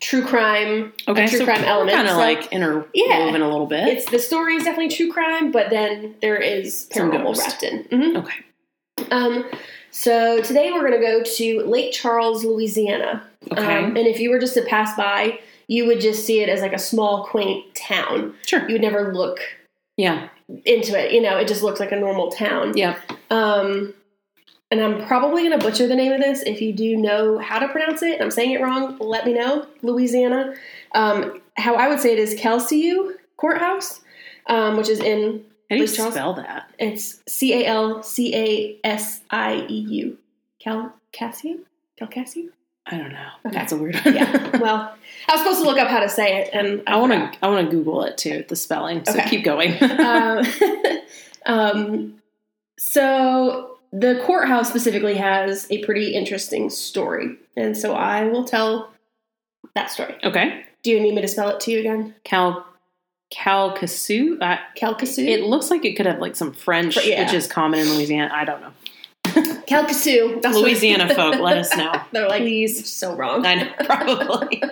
true 0.00 0.22
crime. 0.24 0.92
Okay, 1.08 1.26
true 1.26 1.38
so 1.38 1.44
crime 1.44 1.64
element. 1.64 1.96
Kind 1.96 2.08
of 2.08 2.14
So 2.14 2.18
like 2.18 2.52
interwoven 2.52 2.90
Yeah. 2.94 3.30
a 3.30 3.32
little 3.48 3.66
bit. 3.66 3.88
it's 3.88 4.10
the 4.10 4.18
story 4.18 4.54
is 4.56 4.64
definitely 4.64 4.94
true 4.94 5.10
crime, 5.12 5.50
but 5.50 5.70
then 5.70 6.14
there 6.20 6.36
is 6.36 6.88
paranormal 6.92 7.36
wrapped 7.38 7.62
in. 7.62 7.84
Mhm. 7.84 8.16
okay. 8.18 9.06
Um, 9.10 9.44
so 9.90 10.40
today 10.42 10.72
we're 10.72 10.80
going 10.86 10.92
to 10.92 10.98
go 11.06 11.22
to 11.22 11.60
Lake 11.66 11.92
Charles, 11.92 12.44
Louisiana. 12.44 13.22
Okay. 13.52 13.62
Um, 13.62 13.96
and 13.96 14.06
if 14.06 14.18
you 14.20 14.30
were 14.30 14.38
just 14.38 14.54
to 14.54 14.62
pass 14.62 14.96
by, 14.96 15.38
you 15.68 15.86
would 15.86 16.00
just 16.00 16.26
see 16.26 16.40
it 16.40 16.48
as 16.48 16.60
like 16.60 16.72
a 16.72 16.78
small, 16.78 17.24
quaint 17.24 17.74
town. 17.74 18.34
sure. 18.46 18.66
You 18.68 18.74
would 18.74 18.82
never 18.82 19.12
look 19.14 19.38
Yeah. 19.96 20.28
into 20.66 20.98
it. 20.98 21.12
You 21.12 21.20
know, 21.22 21.36
it 21.38 21.48
just 21.48 21.62
looks 21.62 21.80
like 21.80 21.92
a 21.92 21.96
normal 21.96 22.30
town. 22.30 22.76
Yeah. 22.76 22.96
Um, 23.30 23.94
and 24.80 24.82
I'm 24.94 25.06
probably 25.06 25.46
going 25.48 25.58
to 25.58 25.64
butcher 25.64 25.86
the 25.86 25.94
name 25.94 26.12
of 26.12 26.20
this. 26.20 26.42
If 26.42 26.60
you 26.60 26.72
do 26.72 26.96
know 26.96 27.38
how 27.38 27.58
to 27.60 27.68
pronounce 27.68 28.02
it, 28.02 28.20
I'm 28.20 28.30
saying 28.30 28.50
it 28.52 28.60
wrong, 28.60 28.96
let 28.98 29.24
me 29.24 29.32
know. 29.32 29.66
Louisiana. 29.82 30.54
Um, 30.94 31.40
how 31.56 31.76
I 31.76 31.88
would 31.88 32.00
say 32.00 32.12
it 32.12 32.18
is 32.18 32.34
Calciu 32.34 33.12
Courthouse, 33.36 34.00
um, 34.48 34.76
which 34.76 34.88
is 34.88 34.98
in 35.00 35.44
How 35.70 35.76
do 35.76 35.82
you 35.82 35.86
Charles? 35.88 36.14
spell 36.14 36.34
that? 36.34 36.70
it's 36.78 37.22
C 37.28 37.54
A 37.62 37.66
L 37.66 38.02
C 38.02 38.34
A 38.34 38.80
S 38.86 39.20
I 39.30 39.64
E 39.68 39.74
U. 39.78 40.18
Cal 40.58 40.92
Cassiu? 41.12 41.60
Calcasiu? 42.00 42.48
I 42.86 42.98
don't 42.98 43.12
know. 43.12 43.28
Okay. 43.46 43.54
That's 43.56 43.72
a 43.72 43.76
weird 43.76 43.94
one. 44.04 44.14
Yeah. 44.14 44.56
well, 44.60 44.94
I 45.28 45.32
was 45.32 45.40
supposed 45.40 45.60
to 45.60 45.64
look 45.66 45.78
up 45.78 45.88
how 45.88 46.00
to 46.00 46.08
say 46.08 46.38
it, 46.42 46.50
and 46.52 46.82
I 46.86 46.96
want 46.96 47.12
to. 47.12 47.38
I 47.42 47.48
want 47.48 47.70
to 47.70 47.76
Google 47.76 48.02
it 48.04 48.18
too. 48.18 48.44
The 48.48 48.56
spelling. 48.56 49.04
So 49.04 49.12
Okay. 49.12 49.28
keep 49.30 49.44
going. 49.44 49.72
um, 49.82 50.44
um, 51.46 52.22
so 52.76 53.73
the 53.96 54.20
courthouse 54.26 54.68
specifically 54.68 55.14
has 55.14 55.66
a 55.70 55.84
pretty 55.84 56.14
interesting 56.14 56.68
story, 56.70 57.36
and 57.56 57.76
so 57.76 57.94
I 57.94 58.24
will 58.24 58.44
tell 58.44 58.92
that 59.74 59.90
story. 59.90 60.16
okay. 60.24 60.64
Do 60.82 60.90
you 60.90 61.00
need 61.00 61.14
me 61.14 61.22
to 61.22 61.28
spell 61.28 61.48
it 61.48 61.60
to 61.60 61.70
you 61.70 61.78
again? 61.80 62.14
Cal 62.24 62.66
Calcasoo. 63.32 64.38
I 64.42 64.58
Calcasieu. 64.76 65.26
It 65.26 65.44
looks 65.44 65.70
like 65.70 65.84
it 65.84 65.94
could 65.96 66.06
have 66.06 66.18
like 66.18 66.36
some 66.36 66.52
French, 66.52 66.96
Yeah. 67.04 67.24
which 67.24 67.32
is 67.32 67.46
common 67.46 67.80
in 67.80 67.88
Louisiana. 67.94 68.30
I 68.34 68.44
don't 68.44 68.60
know. 68.60 68.72
Calcasieu. 69.66 70.42
That's 70.42 70.56
Louisiana 70.56 71.12
folk, 71.14 71.36
let 71.40 71.56
us 71.58 71.74
know. 71.76 71.92
They're 72.12 72.28
like, 72.28 72.42
Please. 72.42 72.80
"It's 72.80 72.90
so 72.90 73.14
wrong. 73.16 73.46
I 73.46 73.54
know, 73.54 73.72
probably. 73.84 74.62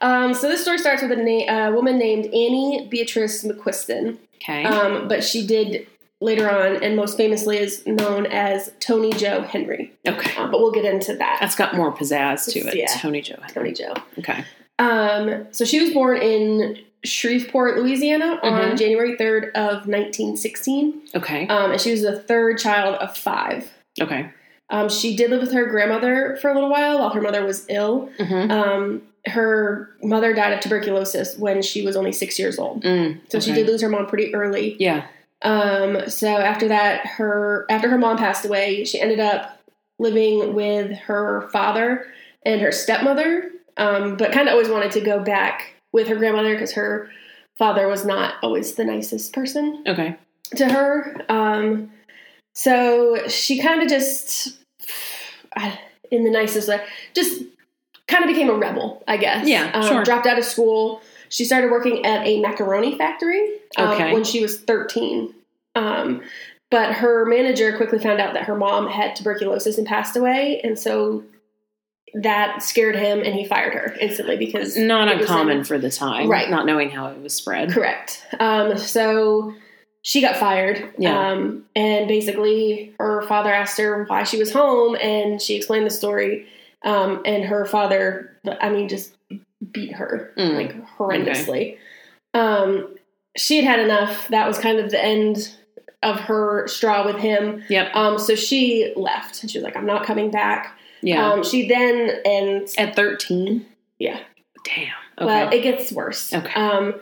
Um, 0.00 0.34
so 0.34 0.48
this 0.48 0.62
story 0.62 0.78
starts 0.78 1.02
with 1.02 1.12
a 1.12 1.16
na- 1.16 1.68
uh, 1.68 1.72
woman 1.72 1.96
named 1.98 2.26
Annie 2.26 2.88
Beatrice 2.90 3.44
McQuiston, 3.44 4.18
Okay. 4.36 4.64
um, 4.64 5.08
but 5.08 5.22
she 5.24 5.46
did 5.46 5.86
later 6.24 6.50
on, 6.50 6.82
and 6.82 6.96
most 6.96 7.16
famously 7.16 7.58
is 7.58 7.86
known 7.86 8.26
as 8.26 8.72
Toni 8.80 9.12
Jo 9.12 9.42
Henry. 9.42 9.92
okay. 10.08 10.34
Uh, 10.36 10.48
but 10.48 10.58
we'll 10.60 10.72
get 10.72 10.84
into 10.84 11.14
that. 11.16 11.38
That's 11.40 11.54
got 11.54 11.74
more 11.76 11.92
pizzazz 11.94 12.50
to 12.52 12.60
it. 12.60 12.74
Yeah. 12.76 12.86
Toni 12.98 13.20
Jo. 13.20 13.36
Toni 13.52 13.72
Jo. 13.72 13.92
Okay. 14.18 14.44
Um, 14.78 15.46
so 15.52 15.64
she 15.64 15.80
was 15.80 15.90
born 15.92 16.16
in 16.20 16.78
Shreveport, 17.04 17.76
Louisiana, 17.78 18.40
on 18.42 18.52
Mhm. 18.72 18.78
January 18.78 19.16
third 19.16 19.52
of 19.54 19.86
nineteen 19.86 20.36
sixteen, 20.36 21.02
Okay. 21.14 21.46
um, 21.48 21.70
and 21.72 21.80
she 21.80 21.90
was 21.90 22.02
the 22.02 22.18
third 22.18 22.58
child 22.58 22.96
of 22.96 23.16
five. 23.16 23.70
Okay. 24.00 24.30
Um, 24.70 24.88
she 24.88 25.14
did 25.14 25.30
live 25.30 25.42
with 25.42 25.52
her 25.52 25.66
grandmother 25.66 26.38
for 26.40 26.50
a 26.50 26.54
little 26.54 26.70
while 26.70 26.98
while 26.98 27.10
her 27.10 27.20
mother 27.20 27.44
was 27.44 27.66
ill. 27.68 28.08
Mm-hmm. 28.18 28.50
Um, 28.50 29.02
her 29.26 29.90
mother 30.02 30.32
died 30.34 30.52
of 30.54 30.60
tuberculosis 30.60 31.36
when 31.38 31.62
she 31.62 31.84
was 31.84 31.94
only 31.96 32.12
six 32.12 32.38
years 32.38 32.58
old, 32.58 32.82
Mm, 32.82 33.20
so 33.30 33.38
she 33.40 33.52
did 33.52 33.66
lose 33.66 33.80
her 33.82 33.88
mom 33.88 34.06
pretty 34.06 34.34
early. 34.34 34.76
Yeah. 34.78 35.04
Um, 35.44 36.08
so 36.08 36.28
after 36.28 36.68
that, 36.68 37.06
her 37.06 37.66
after 37.70 37.88
her 37.90 37.98
mom 37.98 38.16
passed 38.16 38.44
away, 38.44 38.84
she 38.84 39.00
ended 39.00 39.20
up 39.20 39.60
living 39.98 40.54
with 40.54 40.92
her 40.98 41.48
father 41.52 42.06
and 42.44 42.60
her 42.60 42.72
stepmother. 42.72 43.50
Um, 43.76 44.16
but 44.16 44.32
kind 44.32 44.48
of 44.48 44.52
always 44.52 44.68
wanted 44.68 44.92
to 44.92 45.00
go 45.00 45.20
back 45.20 45.74
with 45.92 46.08
her 46.08 46.16
grandmother 46.16 46.54
because 46.54 46.72
her 46.72 47.10
father 47.56 47.88
was 47.88 48.04
not 48.04 48.34
always 48.42 48.74
the 48.74 48.84
nicest 48.84 49.32
person 49.32 49.82
Okay. 49.86 50.16
to 50.56 50.68
her. 50.68 51.24
Um, 51.28 51.90
so 52.54 53.26
she 53.28 53.60
kind 53.60 53.82
of 53.82 53.88
just, 53.88 54.56
in 56.10 56.24
the 56.24 56.30
nicest 56.30 56.68
way, 56.68 56.84
just 57.14 57.42
kind 58.06 58.22
of 58.24 58.28
became 58.28 58.48
a 58.48 58.54
rebel, 58.54 59.02
I 59.08 59.16
guess. 59.16 59.46
Yeah, 59.48 59.70
um, 59.74 59.88
sure. 59.88 60.04
Dropped 60.04 60.26
out 60.26 60.38
of 60.38 60.44
school. 60.44 61.00
She 61.28 61.44
started 61.44 61.70
working 61.70 62.04
at 62.04 62.26
a 62.26 62.40
macaroni 62.40 62.96
factory 62.96 63.48
um, 63.76 63.90
Okay. 63.90 64.12
when 64.12 64.24
she 64.24 64.40
was 64.42 64.60
13. 64.60 65.34
Um, 65.74 66.22
but 66.70 66.92
her 66.94 67.24
manager 67.24 67.76
quickly 67.76 67.98
found 67.98 68.20
out 68.20 68.34
that 68.34 68.44
her 68.44 68.56
mom 68.56 68.88
had 68.88 69.14
tuberculosis 69.16 69.78
and 69.78 69.86
passed 69.86 70.16
away. 70.16 70.60
And 70.64 70.78
so 70.78 71.22
that 72.14 72.62
scared 72.62 72.94
him 72.96 73.20
and 73.20 73.34
he 73.34 73.44
fired 73.44 73.74
her 73.74 73.94
instantly 74.00 74.36
because 74.36 74.76
Not 74.76 75.08
uncommon 75.08 75.58
in- 75.58 75.64
for 75.64 75.78
the 75.78 75.90
time. 75.90 76.28
Right. 76.28 76.48
Not 76.48 76.66
knowing 76.66 76.90
how 76.90 77.06
it 77.08 77.20
was 77.20 77.34
spread. 77.34 77.70
Correct. 77.72 78.24
Um, 78.38 78.78
so 78.78 79.52
she 80.02 80.20
got 80.20 80.36
fired. 80.36 80.92
Yeah. 80.98 81.30
Um, 81.32 81.64
and 81.74 82.06
basically, 82.06 82.94
her 82.98 83.22
father 83.22 83.52
asked 83.52 83.78
her 83.78 84.04
why 84.04 84.22
she 84.24 84.36
was 84.38 84.52
home, 84.52 84.96
and 84.96 85.40
she 85.40 85.56
explained 85.56 85.86
the 85.86 85.90
story. 85.90 86.46
Um, 86.84 87.22
and 87.24 87.42
her 87.44 87.64
father, 87.64 88.36
I 88.60 88.68
mean, 88.68 88.88
just 88.88 89.14
beat 89.72 89.92
her 89.94 90.32
Mm. 90.36 90.54
like 90.54 90.86
horrendously. 90.96 91.78
Um, 92.34 92.94
she 93.36 93.62
had 93.62 93.78
had 93.78 93.80
enough. 93.84 94.28
That 94.28 94.46
was 94.46 94.58
kind 94.58 94.78
of 94.78 94.90
the 94.90 95.02
end 95.02 95.56
of 96.02 96.20
her 96.20 96.66
straw 96.68 97.04
with 97.06 97.16
him. 97.16 97.62
Yep. 97.68 97.94
Um, 97.96 98.18
so 98.18 98.34
she 98.34 98.92
left, 98.96 99.42
and 99.42 99.50
she 99.50 99.58
was 99.58 99.64
like, 99.64 99.76
"I'm 99.76 99.86
not 99.86 100.04
coming 100.04 100.30
back." 100.30 100.78
Yeah. 101.02 101.30
Um, 101.32 101.42
she 101.44 101.68
then 101.68 102.20
and 102.24 102.68
At 102.78 102.96
13? 102.96 103.66
yeah, 103.98 104.20
Damn. 104.64 104.84
Okay. 105.18 105.26
well, 105.26 105.52
it 105.52 105.62
gets 105.62 105.92
worse. 105.92 106.32
Okay. 106.32 106.52
Um, 106.54 106.94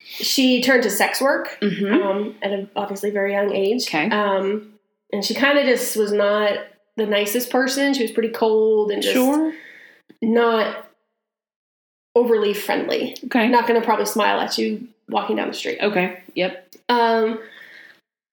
she 0.00 0.62
turned 0.62 0.82
to 0.84 0.90
sex 0.90 1.20
work 1.20 1.58
hmm 1.60 1.92
um, 1.92 2.34
at 2.42 2.52
an 2.52 2.70
obviously 2.74 3.10
very 3.10 3.32
young 3.32 3.54
age. 3.54 3.86
Okay. 3.86 4.08
Um, 4.10 4.72
and 5.12 5.24
she 5.24 5.34
kind 5.34 5.58
of 5.58 5.66
just 5.66 5.96
was 5.96 6.10
not 6.12 6.58
the 6.96 7.06
nicest 7.06 7.50
person. 7.50 7.92
She 7.94 8.02
was 8.02 8.10
pretty 8.10 8.30
cold 8.30 8.90
and 8.90 9.02
just 9.02 9.14
Sure. 9.14 9.52
not 10.22 10.87
overly 12.18 12.52
friendly. 12.54 13.16
Okay. 13.26 13.48
Not 13.48 13.66
going 13.66 13.80
to 13.80 13.84
probably 13.84 14.06
smile 14.06 14.40
at 14.40 14.58
you 14.58 14.86
walking 15.08 15.36
down 15.36 15.48
the 15.48 15.54
street. 15.54 15.78
Okay. 15.80 16.20
Yep. 16.34 16.74
Um, 16.88 17.38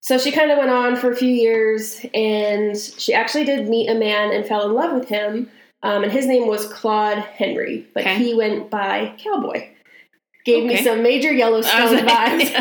so 0.02 0.18
she 0.18 0.32
kind 0.32 0.52
of 0.52 0.58
went 0.58 0.70
on 0.70 0.96
for 0.96 1.12
a 1.12 1.16
few 1.16 1.30
years, 1.30 2.06
and 2.14 2.78
she 2.78 3.14
actually 3.14 3.44
did 3.46 3.68
meet 3.68 3.90
a 3.90 3.96
man 3.96 4.32
and 4.32 4.46
fell 4.46 4.66
in 4.66 4.74
love 4.74 4.94
with 4.94 5.08
him. 5.10 5.50
Um, 5.84 6.04
and 6.04 6.12
his 6.12 6.26
name 6.26 6.48
was 6.48 6.68
Claude 6.68 7.20
Henry, 7.20 7.88
but 7.94 8.02
Okay. 8.02 8.18
he 8.18 8.34
went 8.34 8.70
by 8.70 9.14
Cowboy. 9.18 9.70
Gave 10.46 10.66
me 10.66 10.84
some 10.84 11.02
major 11.02 11.32
Yellowstone 11.34 11.96
like- 11.96 12.06
vibes. 12.40 12.52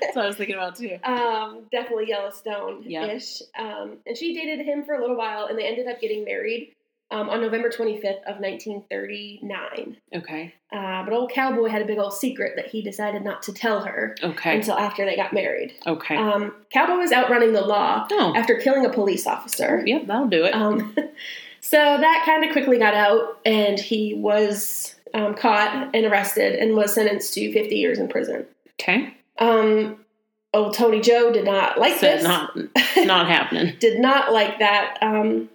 That's 0.00 0.16
what 0.16 0.24
I 0.24 0.26
was 0.26 0.36
thinking 0.36 0.56
about 0.56 0.76
too. 0.76 0.98
um, 1.04 1.62
definitely 1.72 2.08
Yellowstone 2.08 2.84
ish. 2.84 3.40
Yeah. 3.58 3.76
Um, 3.76 3.96
and 4.06 4.16
she 4.16 4.34
dated 4.34 4.64
him 4.66 4.84
for 4.84 4.94
a 4.94 5.00
little 5.00 5.16
while, 5.16 5.46
and 5.46 5.58
they 5.58 5.66
ended 5.66 5.86
up 5.88 6.00
getting 6.00 6.24
married 6.24 6.72
um, 7.14 7.30
on 7.30 7.40
November 7.40 7.68
25th 7.70 8.22
of 8.26 8.40
1939. 8.40 9.96
Okay. 10.14 10.54
Uh, 10.72 11.04
but 11.04 11.12
old 11.12 11.30
Cowboy 11.30 11.68
had 11.68 11.82
a 11.82 11.84
big 11.84 11.98
old 11.98 12.12
secret 12.12 12.54
that 12.56 12.66
he 12.66 12.82
decided 12.82 13.22
not 13.22 13.42
to 13.44 13.52
tell 13.52 13.80
her 13.84 14.16
Okay. 14.22 14.56
until 14.56 14.74
after 14.76 15.04
they 15.04 15.14
got 15.16 15.32
married. 15.32 15.74
Okay. 15.86 16.16
Um, 16.16 16.54
Cowboy 16.72 16.96
was 16.96 17.12
outrunning 17.12 17.52
the 17.52 17.60
law 17.62 18.06
oh. 18.10 18.34
after 18.36 18.56
killing 18.56 18.84
a 18.84 18.90
police 18.90 19.26
officer. 19.26 19.82
Yep. 19.86 20.06
That'll 20.06 20.26
do 20.28 20.44
it. 20.44 20.54
Um, 20.54 20.94
so 21.60 21.76
that 21.78 22.22
kind 22.26 22.44
of 22.44 22.50
quickly 22.52 22.78
got 22.78 22.94
out, 22.94 23.38
and 23.44 23.78
he 23.78 24.14
was 24.14 24.96
um, 25.14 25.34
caught 25.34 25.90
and 25.94 26.04
arrested 26.06 26.56
and 26.56 26.74
was 26.74 26.92
sentenced 26.94 27.32
to 27.34 27.52
50 27.52 27.76
years 27.76 27.98
in 27.98 28.08
prison. 28.08 28.46
okay. 28.80 29.14
Um, 29.38 30.04
old 30.52 30.74
Toni 30.74 31.00
Jo 31.00 31.32
did 31.32 31.44
not 31.44 31.78
like 31.78 31.98
Said 31.98 32.18
this. 32.18 32.24
not 32.24 32.56
not 33.06 33.26
happening. 33.28 33.74
did 33.80 33.98
not 34.00 34.32
like 34.32 34.60
that 34.60 34.96
um, 35.02 35.48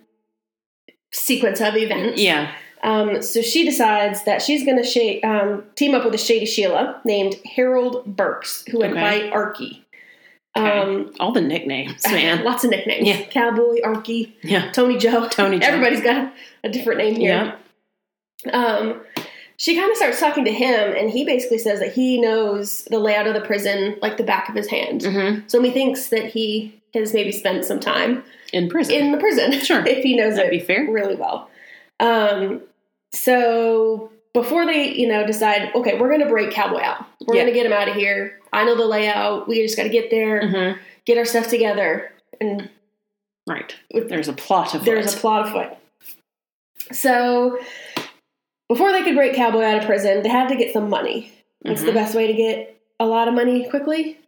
sequence 1.12 1.62
of 1.62 1.76
events. 1.76 2.22
Yeah. 2.22 2.52
Um, 2.84 3.22
so 3.22 3.42
she 3.42 3.66
decides 3.66 4.24
that 4.24 4.42
she's 4.42 4.64
going 4.66 4.78
to 4.78 4.84
sh- 4.84 5.24
um, 5.24 5.64
team 5.76 5.94
up 5.94 6.06
with 6.06 6.14
a 6.14 6.18
shady 6.18 6.46
Sheila 6.46 7.02
named 7.04 7.36
Harold 7.46 8.06
Burks, 8.06 8.64
who 8.72 8.80
went 8.80 8.94
Okay. 8.94 9.30
by 9.30 9.36
Arky. 9.36 9.82
Okay. 10.58 10.80
Um, 10.80 11.14
All 11.20 11.32
the 11.34 11.42
nicknames, 11.42 12.02
man. 12.10 12.44
lots 12.46 12.64
of 12.64 12.70
nicknames. 12.72 13.06
Yeah. 13.08 13.24
Cowboy, 13.26 13.82
Arky, 13.84 14.32
Yeah. 14.44 14.72
Toni 14.72 14.98
Jo. 14.98 15.28
Toni 15.28 15.60
Jo. 15.60 15.68
Everybody's 15.68 16.02
got 16.02 16.34
a 16.64 16.70
different 16.70 17.00
name 17.00 17.16
here. 17.16 17.56
Yeah. 18.46 18.54
Um, 18.54 19.02
she 19.58 19.76
kind 19.76 19.92
of 19.92 19.98
starts 19.98 20.20
talking 20.22 20.46
to 20.46 20.52
him, 20.54 20.94
and 20.96 21.10
he 21.10 21.26
basically 21.26 21.58
says 21.58 21.80
that 21.82 21.92
he 21.94 22.20
knows 22.22 22.86
the 22.86 22.98
layout 23.00 23.28
of 23.28 23.34
the 23.34 23.42
prison 23.42 23.98
like 24.02 24.16
the 24.16 24.24
back 24.24 24.48
of 24.48 24.56
his 24.56 24.68
hand. 24.70 25.04
hmm 25.04 25.40
So 25.48 25.62
he 25.62 25.70
thinks 25.72 26.08
that 26.10 26.28
he 26.28 26.82
has 26.94 27.14
maybe 27.14 27.32
spent 27.34 27.66
some 27.66 27.80
time 27.82 28.24
In 28.54 28.70
prison. 28.70 28.96
in 28.96 29.12
the 29.12 29.18
prison. 29.18 29.52
Sure. 29.62 29.84
if 29.86 30.04
he 30.04 30.16
knows 30.16 30.36
That'd 30.36 30.54
it 30.54 30.60
be 30.60 30.66
fair. 30.66 30.90
really 30.90 31.16
well. 31.16 31.50
Um, 32.00 32.62
so 33.12 34.12
before 34.34 34.66
they, 34.66 34.94
you 34.94 35.08
know, 35.08 35.26
decide, 35.26 35.74
okay, 35.76 36.00
we're 36.00 36.10
going 36.10 36.22
to 36.22 36.28
break 36.30 36.52
Cowboy 36.52 36.82
out. 36.82 37.06
We're 37.26 37.36
Yeah. 37.36 37.42
going 37.44 37.54
to 37.54 37.60
get 37.60 37.66
him 37.66 37.74
out 37.74 37.88
of 37.90 37.96
here. 37.96 38.40
I 38.54 38.64
know 38.66 38.76
the 38.76 38.86
layout. 38.86 39.48
We 39.48 39.62
just 39.62 39.76
got 39.78 39.84
to 39.84 39.90
get 39.90 40.10
there, 40.12 40.48
hmm 40.48 40.80
get 41.06 41.18
our 41.18 41.26
stuff 41.26 41.48
together, 41.48 42.12
and 42.40 42.70
Right. 43.48 43.76
There's 43.92 44.28
a 44.28 44.34
plot 44.34 44.76
of 44.76 44.86
there's 44.86 45.16
a 45.16 45.18
plot 45.18 45.48
afoot. 45.48 45.76
So 46.92 47.58
before 48.68 48.92
they 48.92 49.02
could 49.04 49.16
break 49.16 49.34
Cowboy 49.36 49.64
out 49.64 49.80
of 49.80 49.86
prison, 49.86 50.22
they 50.22 50.30
had 50.30 50.50
to 50.50 50.56
get 50.56 50.72
some 50.72 50.88
money. 50.90 51.32
What's 51.64 51.82
the 51.82 51.90
Mhm. 51.92 51.96
best 51.96 52.14
way 52.16 52.28
to 52.28 52.34
get 52.34 52.80
a 53.00 53.08
lot 53.08 53.28
of 53.28 53.34
money 53.34 53.68
quickly? 53.70 54.19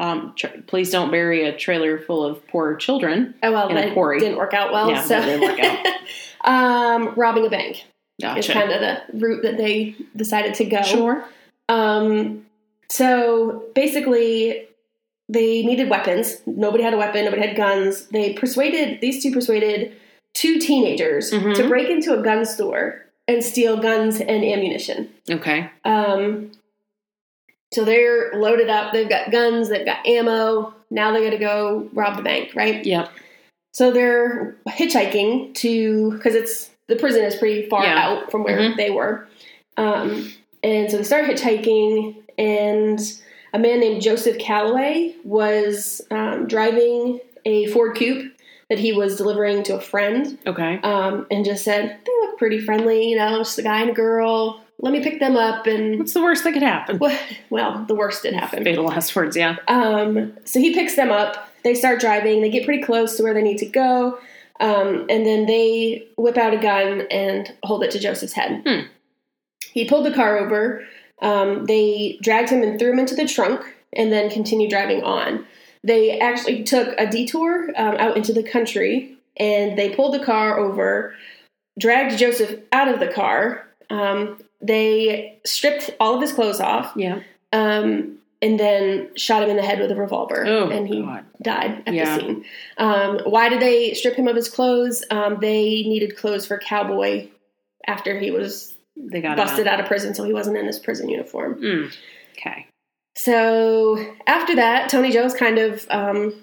Um, 0.00 0.32
tra- 0.34 0.62
please 0.66 0.90
don't 0.90 1.10
bury 1.10 1.44
a 1.44 1.56
trailer 1.56 1.98
full 1.98 2.24
of 2.24 2.44
poor 2.48 2.74
children. 2.76 3.34
Oh 3.42 3.52
well, 3.52 3.68
In 3.68 3.76
a 3.76 3.82
that 3.82 3.92
quarry. 3.94 4.18
didn't 4.18 4.38
work 4.38 4.54
out 4.54 4.72
well. 4.72 4.90
Yeah, 4.90 5.02
so 5.02 5.20
didn't 5.20 5.42
work 5.42 5.86
um, 6.44 7.14
robbing 7.16 7.46
a 7.46 7.50
bank 7.50 7.84
is 8.36 8.46
kind 8.48 8.70
of 8.72 8.80
the 8.80 9.02
route 9.18 9.42
that 9.42 9.56
they 9.58 9.94
decided 10.16 10.54
to 10.54 10.64
go. 10.64 10.82
Sure. 10.82 11.24
Um, 11.68 12.46
so 12.88 13.64
basically, 13.74 14.66
they 15.28 15.62
needed 15.64 15.88
weapons. 15.90 16.40
Nobody 16.46 16.82
had 16.82 16.94
a 16.94 16.96
weapon. 16.98 17.24
Nobody 17.26 17.46
had 17.46 17.56
guns. 17.56 18.06
They 18.06 18.32
persuaded 18.32 19.00
these 19.00 19.22
two 19.22 19.32
persuaded 19.32 19.92
two 20.34 20.58
teenagers 20.58 21.30
Mhm. 21.30 21.54
to 21.56 21.68
break 21.68 21.88
into 21.90 22.18
a 22.18 22.22
gun 22.22 22.44
store 22.46 23.04
and 23.28 23.44
steal 23.44 23.76
guns 23.76 24.20
and 24.20 24.44
ammunition. 24.44 25.08
Okay. 25.30 25.68
Um, 25.84 26.52
so 27.72 27.84
they're 27.84 28.32
loaded 28.34 28.68
up. 28.68 28.92
They've 28.92 29.08
got 29.08 29.30
guns. 29.30 29.68
They've 29.68 29.86
got 29.86 30.06
ammo. 30.06 30.74
Now 30.90 31.12
they 31.12 31.22
got 31.24 31.30
to 31.30 31.38
go 31.38 31.88
rob 31.92 32.16
the 32.16 32.22
bank, 32.22 32.52
right? 32.54 32.84
Yeah. 32.84 33.08
So 33.72 33.92
they're 33.92 34.56
hitchhiking 34.68 35.54
to 35.56 36.12
because 36.12 36.34
it's 36.34 36.70
the 36.88 36.96
prison 36.96 37.24
is 37.24 37.36
pretty 37.36 37.68
far 37.68 37.84
Yeah. 37.84 37.98
out 37.98 38.30
from 38.30 38.42
where 38.42 38.58
Mhm. 38.58 38.76
they 38.76 38.90
were, 38.90 39.28
um, 39.76 40.32
and 40.64 40.90
so 40.90 40.96
they 40.96 41.04
start 41.04 41.26
hitchhiking. 41.26 42.16
And 42.36 43.00
a 43.52 43.58
man 43.58 43.78
named 43.80 44.02
Joseph 44.02 44.38
Calloway 44.38 45.14
was 45.24 46.00
um, 46.10 46.46
driving 46.48 47.20
a 47.44 47.66
Ford 47.66 47.96
Coupe 47.96 48.32
that 48.70 48.78
he 48.78 48.92
was 48.92 49.16
delivering 49.16 49.62
to 49.64 49.76
a 49.76 49.80
friend, 49.80 50.38
Okay. 50.46 50.78
um, 50.82 51.26
and 51.30 51.44
just 51.44 51.64
said 51.64 51.96
they 52.04 52.12
look 52.26 52.38
pretty 52.38 52.60
friendly, 52.60 53.08
you 53.10 53.16
know, 53.16 53.38
just 53.38 53.58
a 53.58 53.62
guy 53.62 53.80
and 53.82 53.90
a 53.90 53.92
girl. 53.92 54.60
Let 54.82 54.92
me 54.92 55.02
pick 55.02 55.20
them 55.20 55.36
up, 55.36 55.66
and 55.66 55.98
What's 55.98 56.14
the 56.14 56.22
worst 56.22 56.44
that 56.44 56.52
could 56.52 56.62
happen? 56.62 56.98
well, 56.98 57.18
well 57.50 57.84
the 57.86 57.94
worst 57.94 58.22
did 58.22 58.34
happen. 58.34 58.64
Fatal 58.64 58.84
last 58.84 59.14
words. 59.14 59.36
Yeah. 59.36 59.56
Um, 59.68 60.32
so 60.44 60.58
he 60.58 60.74
picks 60.74 60.96
them 60.96 61.10
up. 61.10 61.48
They 61.64 61.74
start 61.74 62.00
driving. 62.00 62.40
They 62.40 62.50
get 62.50 62.64
pretty 62.64 62.82
close 62.82 63.16
to 63.16 63.22
where 63.22 63.34
they 63.34 63.42
need 63.42 63.58
to 63.58 63.66
go. 63.66 64.18
Um, 64.60 65.06
and 65.08 65.26
then 65.26 65.46
they 65.46 66.06
whip 66.16 66.36
out 66.36 66.54
a 66.54 66.58
gun 66.58 67.02
and 67.10 67.52
hold 67.62 67.82
it 67.82 67.90
to 67.92 67.98
Joseph's 67.98 68.32
head. 68.34 68.62
Hmm. 68.66 68.86
He 69.72 69.86
pulled 69.86 70.06
the 70.06 70.14
car 70.14 70.38
over. 70.38 70.84
Um, 71.22 71.66
they 71.66 72.18
dragged 72.22 72.50
him 72.50 72.62
and 72.62 72.78
threw 72.78 72.92
him 72.92 72.98
into 72.98 73.14
the 73.14 73.26
trunk 73.26 73.62
and 73.92 74.12
then 74.12 74.30
continued 74.30 74.70
driving 74.70 75.02
on. 75.02 75.46
They 75.82 76.18
actually 76.18 76.64
took 76.64 76.94
a 76.98 77.06
detour 77.06 77.70
um, 77.76 77.96
out 77.96 78.16
into 78.16 78.32
the 78.32 78.42
country 78.42 79.16
and 79.36 79.78
they 79.78 79.94
pulled 79.94 80.14
the 80.14 80.24
car 80.24 80.58
over, 80.58 81.14
dragged 81.78 82.18
Joseph 82.18 82.60
out 82.72 82.88
of 82.88 83.00
the 83.00 83.08
car, 83.08 83.66
um, 83.88 84.38
they 84.60 85.38
stripped 85.44 85.90
all 86.00 86.14
of 86.14 86.20
his 86.20 86.32
clothes 86.32 86.60
off, 86.60 86.92
Yeah. 86.96 87.20
um, 87.52 88.18
and 88.42 88.58
then 88.58 89.08
shot 89.16 89.42
him 89.42 89.50
in 89.50 89.56
the 89.56 89.62
head 89.62 89.80
with 89.80 89.90
a 89.90 89.94
revolver, 89.96 90.44
Oh, 90.46 90.68
and 90.68 90.88
he 90.88 91.02
God. 91.02 91.24
died 91.42 91.82
at 91.86 91.94
Yeah. 91.94 92.14
the 92.16 92.20
scene. 92.20 92.44
Um, 92.78 93.18
why 93.24 93.48
did 93.48 93.60
they 93.60 93.94
strip 93.94 94.14
him 94.16 94.28
of 94.28 94.36
his 94.36 94.48
clothes? 94.48 95.04
Um, 95.10 95.38
they 95.40 95.64
needed 95.82 96.16
clothes 96.16 96.46
for 96.46 96.58
Cowboy 96.58 97.28
after 97.86 98.18
he 98.18 98.30
was 98.30 98.74
They 98.96 99.20
got 99.22 99.36
busted 99.36 99.66
out 99.66 99.80
of 99.80 99.86
prison, 99.86 100.14
so 100.14 100.24
he 100.24 100.32
wasn't 100.34 100.58
in 100.58 100.66
his 100.66 100.78
prison 100.78 101.08
uniform. 101.08 101.60
Mm. 101.62 101.96
Okay. 102.38 102.66
So 103.16 103.98
after 104.26 104.54
that, 104.56 104.88
Toni 104.90 105.10
Jo's 105.10 105.32
kind 105.34 105.58
of 105.58 105.86
um, 105.90 106.34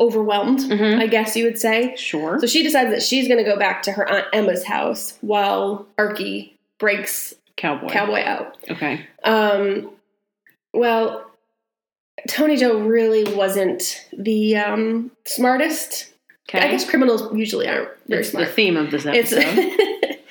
overwhelmed, 0.00 0.60
Mhm. 0.60 1.00
I 1.00 1.06
guess 1.06 1.36
you 1.36 1.44
would 1.44 1.58
say. 1.58 1.94
Sure. 1.96 2.38
So 2.40 2.46
she 2.46 2.62
decides 2.62 2.90
that 2.90 3.02
she's 3.02 3.26
going 3.26 3.42
to 3.42 3.48
go 3.50 3.58
back 3.58 3.82
to 3.82 3.92
her 3.92 4.08
aunt 4.08 4.26
Emma's 4.32 4.64
house 4.64 5.18
while 5.22 5.86
Arky 5.98 6.52
breaks 6.78 7.34
Cowboy. 7.56 7.88
Cowboy 7.88 8.22
out. 8.22 8.56
Okay. 8.70 9.06
Um, 9.24 9.90
well, 10.72 11.28
Toni 12.28 12.56
Jo 12.56 12.78
really 12.78 13.34
wasn't 13.34 14.06
the 14.16 14.56
um, 14.56 15.10
smartest. 15.24 16.12
Okay. 16.48 16.66
I 16.66 16.70
guess 16.70 16.88
criminals 16.88 17.34
usually 17.34 17.68
aren't 17.68 17.88
very 18.06 18.22
It's 18.22 18.30
the 18.32 18.46
theme 18.46 18.76
of 18.76 18.90
this 18.90 19.04
episode. 19.06 19.72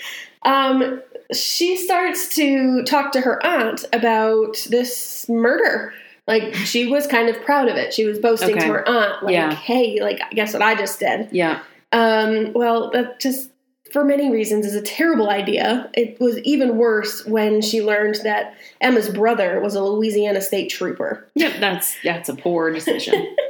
um, 0.43 1.01
she 1.33 1.75
starts 1.77 2.33
to 2.35 2.83
talk 2.83 3.11
to 3.11 3.21
her 3.21 3.45
aunt 3.45 3.85
about 3.93 4.57
this 4.69 5.27
murder. 5.29 5.93
Like 6.27 6.55
she 6.55 6.87
was 6.87 7.07
kind 7.07 7.29
of 7.29 7.39
proud 7.43 7.69
of 7.69 7.75
it. 7.77 7.93
She 7.93 8.05
was 8.05 8.19
boasting 8.19 8.51
Okay. 8.57 8.65
to 8.67 8.73
her 8.73 8.87
aunt, 8.87 9.23
like, 9.23 9.33
Yeah. 9.33 9.53
"Hey, 9.53 10.01
like, 10.01 10.19
guess 10.31 10.53
what 10.53 10.61
I 10.61 10.75
just 10.75 10.99
did." 10.99 11.29
yeah. 11.31 11.61
Um, 11.93 12.51
well, 12.53 12.89
that 12.91 13.19
just 13.19 13.49
for 13.91 14.03
many 14.03 14.29
reasons 14.31 14.65
is 14.65 14.75
a 14.75 14.81
terrible 14.81 15.29
idea. 15.29 15.89
It 15.93 16.19
was 16.19 16.37
even 16.39 16.77
worse 16.77 17.25
when 17.25 17.61
she 17.61 17.81
learned 17.81 18.15
that 18.23 18.55
Emma's 18.81 19.09
brother 19.09 19.59
was 19.59 19.75
a 19.75 19.81
Louisiana 19.83 20.41
state 20.41 20.69
trooper. 20.69 21.27
Yep. 21.35 21.59
That's 21.59 21.95
that's 22.03 22.29
a 22.29 22.35
poor 22.35 22.71
decision. 22.71 23.35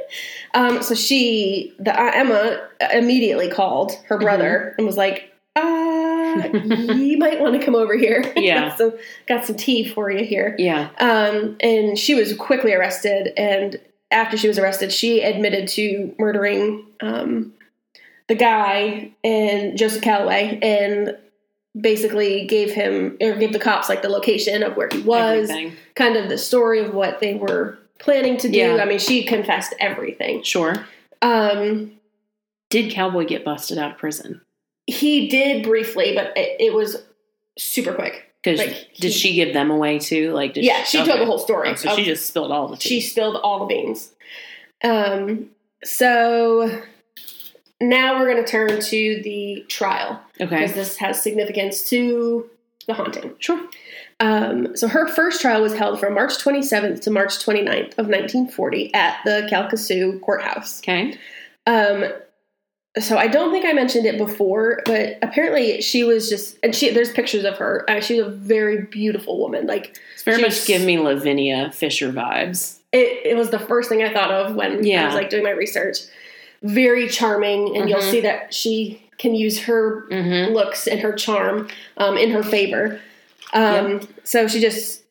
Um, 0.54 0.82
so 0.82 0.94
she, 0.94 1.74
the 1.78 1.92
uh, 1.94 2.10
Emma, 2.14 2.66
immediately 2.94 3.50
called 3.50 3.92
her 4.06 4.16
Mm-hmm. 4.16 4.24
brother 4.24 4.74
and 4.78 4.86
was 4.86 4.96
like, 4.96 5.30
"Uh, 5.54 6.48
you 6.96 7.18
might 7.18 7.38
want 7.40 7.58
to 7.60 7.64
come 7.64 7.74
over 7.74 7.94
here. 7.96 8.32
Yeah. 8.34 8.70
got 8.70 8.78
some 8.78 8.92
got 9.26 9.44
some 9.44 9.56
tea 9.56 9.86
for 9.86 10.10
you 10.10 10.24
here." 10.24 10.56
yeah. 10.58 10.88
Um, 10.98 11.56
and 11.60 11.98
she 11.98 12.14
was 12.14 12.32
quickly 12.32 12.72
arrested. 12.72 13.34
And 13.36 13.78
after 14.10 14.38
she 14.38 14.48
was 14.48 14.58
arrested, 14.58 14.90
she 14.90 15.20
admitted 15.22 15.68
to 15.68 16.14
murdering 16.18 16.86
um, 17.02 17.52
the 18.28 18.34
guy 18.34 19.10
and 19.24 19.76
Joseph 19.78 20.02
Calloway 20.02 20.58
and 20.62 21.16
basically 21.78 22.46
gave 22.46 22.72
him 22.72 23.16
or 23.20 23.34
gave 23.36 23.52
the 23.52 23.58
cops 23.58 23.88
like 23.88 24.02
the 24.02 24.08
location 24.08 24.62
of 24.62 24.76
where 24.76 24.88
he 24.92 25.00
was, 25.00 25.48
Everything. 25.50 25.76
kind 25.94 26.16
of 26.16 26.28
the 26.28 26.38
story 26.38 26.80
of 26.80 26.92
what 26.94 27.20
they 27.20 27.34
were 27.34 27.78
planning 27.98 28.36
to 28.38 28.48
do. 28.48 28.58
Yeah. 28.58 28.76
I 28.76 28.84
mean, 28.84 28.98
she 28.98 29.24
confessed 29.24 29.74
everything. 29.80 30.42
Sure. 30.42 30.86
Um, 31.22 31.92
Did 32.70 32.92
Cowboy 32.92 33.26
get 33.26 33.44
busted 33.44 33.78
out 33.78 33.92
of 33.92 33.98
prison? 33.98 34.40
he 34.86 35.28
did 35.28 35.62
briefly, 35.62 36.14
but 36.14 36.32
it, 36.36 36.56
it 36.60 36.74
was 36.74 36.96
super 37.58 37.92
quick. 37.92 38.24
Because 38.42 38.58
Like, 38.60 38.88
did 38.98 39.12
he- 39.12 39.18
she 39.18 39.34
give 39.34 39.52
them 39.52 39.70
away 39.70 39.98
too? 39.98 40.32
Like, 40.32 40.54
did 40.54 40.64
Yeah, 40.64 40.82
she 40.84 40.96
told 40.98 41.10
okay. 41.10 41.18
the 41.18 41.26
whole 41.26 41.38
story. 41.38 41.70
Oh, 41.70 41.74
so 41.74 41.90
of- 41.90 41.96
she 41.96 42.04
just 42.04 42.26
spilled 42.26 42.50
all 42.52 42.68
the 42.68 42.76
tea. 42.76 42.88
she 42.88 43.00
spilled 43.02 43.36
all 43.36 43.60
the 43.60 43.66
beans. 43.66 44.12
Um, 44.82 45.50
so 45.84 46.80
now 47.80 48.18
we're 48.18 48.30
going 48.32 48.44
to 48.44 48.50
turn 48.50 48.80
to 48.80 49.20
the 49.22 49.64
trial 49.68 50.20
because 50.38 50.74
this 50.74 50.96
has 50.96 51.22
significance 51.22 51.88
to 51.90 52.48
the 52.86 52.94
haunting. 52.94 53.34
Sure. 53.38 53.60
Um, 54.20 54.76
so 54.76 54.88
her 54.88 55.06
first 55.06 55.40
trial 55.40 55.62
was 55.62 55.74
held 55.74 56.00
from 56.00 56.14
March 56.14 56.38
27th 56.38 57.02
to 57.02 57.10
March 57.10 57.38
29th 57.38 57.92
of 57.98 58.08
1940 58.08 58.92
at 58.94 59.20
the 59.24 59.48
Calcasieu 59.50 60.20
courthouse. 60.20 60.80
Okay. 60.80 61.16
Um, 61.66 62.06
so 62.98 63.16
I 63.16 63.28
don't 63.28 63.52
think 63.52 63.64
I 63.64 63.72
mentioned 63.72 64.06
it 64.06 64.18
before, 64.18 64.82
but 64.84 65.18
apparently 65.22 65.80
she 65.82 66.02
was 66.02 66.28
just, 66.28 66.58
and 66.64 66.74
she 66.74 66.90
there's 66.90 67.12
pictures 67.12 67.44
of 67.44 67.56
her. 67.58 67.88
Uh, 67.88 68.00
she's 68.00 68.18
a 68.18 68.28
very 68.28 68.82
beautiful 68.86 69.38
woman. 69.38 69.66
Like 69.68 69.96
It's 70.14 70.24
very 70.24 70.42
much 70.42 70.66
give 70.66 70.82
me 70.82 70.98
Lavinia 70.98 71.70
Fisher 71.70 72.10
vibes. 72.10 72.78
it, 72.92 73.24
it 73.24 73.36
was 73.36 73.50
the 73.50 73.58
first 73.58 73.88
thing 73.88 74.02
I 74.02 74.12
thought 74.12 74.32
of 74.32 74.56
when 74.56 74.84
I 74.84 75.06
was 75.06 75.14
like 75.14 75.30
doing 75.30 75.44
my 75.44 75.50
research. 75.50 75.98
Very 76.62 77.08
charming, 77.08 77.76
and 77.76 77.88
you'll 77.88 78.00
Mhm. 78.00 78.10
see 78.10 78.20
that 78.20 78.52
she 78.52 79.02
can 79.18 79.34
use 79.34 79.60
her 79.64 80.06
Mm-hmm. 80.10 80.52
looks 80.54 80.86
and 80.86 81.00
her 81.00 81.12
charm 81.12 81.68
um, 81.96 82.16
in 82.16 82.30
her 82.30 82.42
favor. 82.42 83.00
Um, 83.52 84.00
So 84.24 84.46
she 84.46 84.60
just 84.60 85.02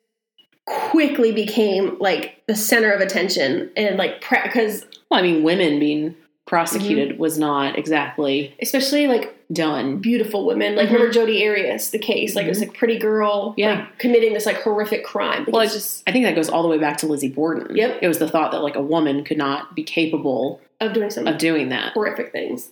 quickly 0.65 1.31
became 1.31 1.97
like 1.99 2.41
the 2.47 2.55
center 2.55 2.91
of 2.91 2.99
attention 3.01 3.69
and 3.77 3.97
like 3.97 4.19
because 4.43 4.85
Well, 5.09 5.19
I 5.19 5.23
mean, 5.23 5.43
women 5.43 5.79
being 5.79 6.15
prosecuted 6.45 7.11
Mm-hmm. 7.11 7.21
was 7.21 7.37
not 7.39 7.77
exactly 7.77 8.53
especially 8.61 9.07
like 9.07 9.33
done. 9.51 9.97
beautiful 9.97 10.45
women 10.45 10.75
like 10.75 10.87
Mhm. 10.89 10.93
remember 10.93 11.13
Jodi 11.13 11.45
Arias 11.47 11.91
the 11.91 11.97
case 11.99 12.35
like 12.35 12.45
it 12.45 12.49
was 12.49 12.59
like 12.59 12.73
pretty 12.73 12.97
girl 12.97 13.53
Yeah. 13.57 13.75
like, 13.79 13.97
committing 13.97 14.33
this 14.33 14.45
like 14.45 14.61
horrific 14.61 15.03
crime 15.05 15.45
Like, 15.45 15.53
Well, 15.53 15.61
it's 15.61 15.73
just 15.73 16.03
I 16.07 16.11
think 16.11 16.25
that 16.25 16.35
goes 16.35 16.49
all 16.49 16.61
the 16.63 16.67
way 16.69 16.77
back 16.77 16.97
to 16.97 17.05
Lizzie 17.07 17.29
Borden. 17.29 17.75
Yep. 17.75 17.99
It 18.01 18.07
was 18.09 18.19
the 18.19 18.27
thought 18.29 18.51
that 18.51 18.61
like 18.61 18.75
a 18.75 18.81
woman 18.81 19.23
could 19.23 19.37
not 19.37 19.73
be 19.75 19.83
capable 19.83 20.59
of 20.81 20.93
doing 20.93 21.09
some 21.09 21.27
of 21.27 21.37
doing 21.37 21.69
that. 21.69 21.93
horrific 21.93 22.31
things. 22.31 22.69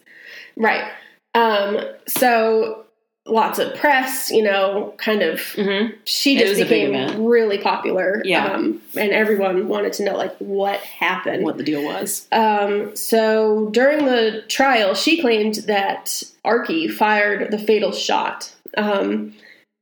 Right. 0.55 0.89
Um, 1.33 1.79
so 2.07 2.81
lots 3.27 3.57
of 3.57 3.75
press, 3.75 4.29
you 4.29 4.43
know, 4.43 4.93
kind 4.97 5.21
of 5.23 5.39
Mm-hmm. 5.39 5.95
she 6.05 6.37
just 6.37 6.49
was 6.51 6.59
a 6.59 6.65
big 6.65 6.91
became 6.91 7.25
really 7.25 7.57
popular. 7.57 8.21
Yeah. 8.23 8.45
Um, 8.53 8.81
and 8.95 9.11
everyone 9.11 9.67
wanted 9.67 9.93
to 9.93 10.03
know 10.05 10.15
like 10.15 10.35
what 10.37 10.79
happened. 10.81 11.43
What 11.43 11.57
the 11.57 11.63
deal 11.63 11.83
was. 11.83 12.27
Um, 12.31 12.95
so 12.95 13.69
during 13.71 14.05
the 14.05 14.43
trial, 14.47 14.93
she 14.93 15.19
claimed 15.19 15.55
that 15.67 16.21
Arky 16.45 16.89
fired 16.91 17.49
the 17.51 17.57
fatal 17.57 17.91
shot, 17.91 18.53
um, 18.77 19.33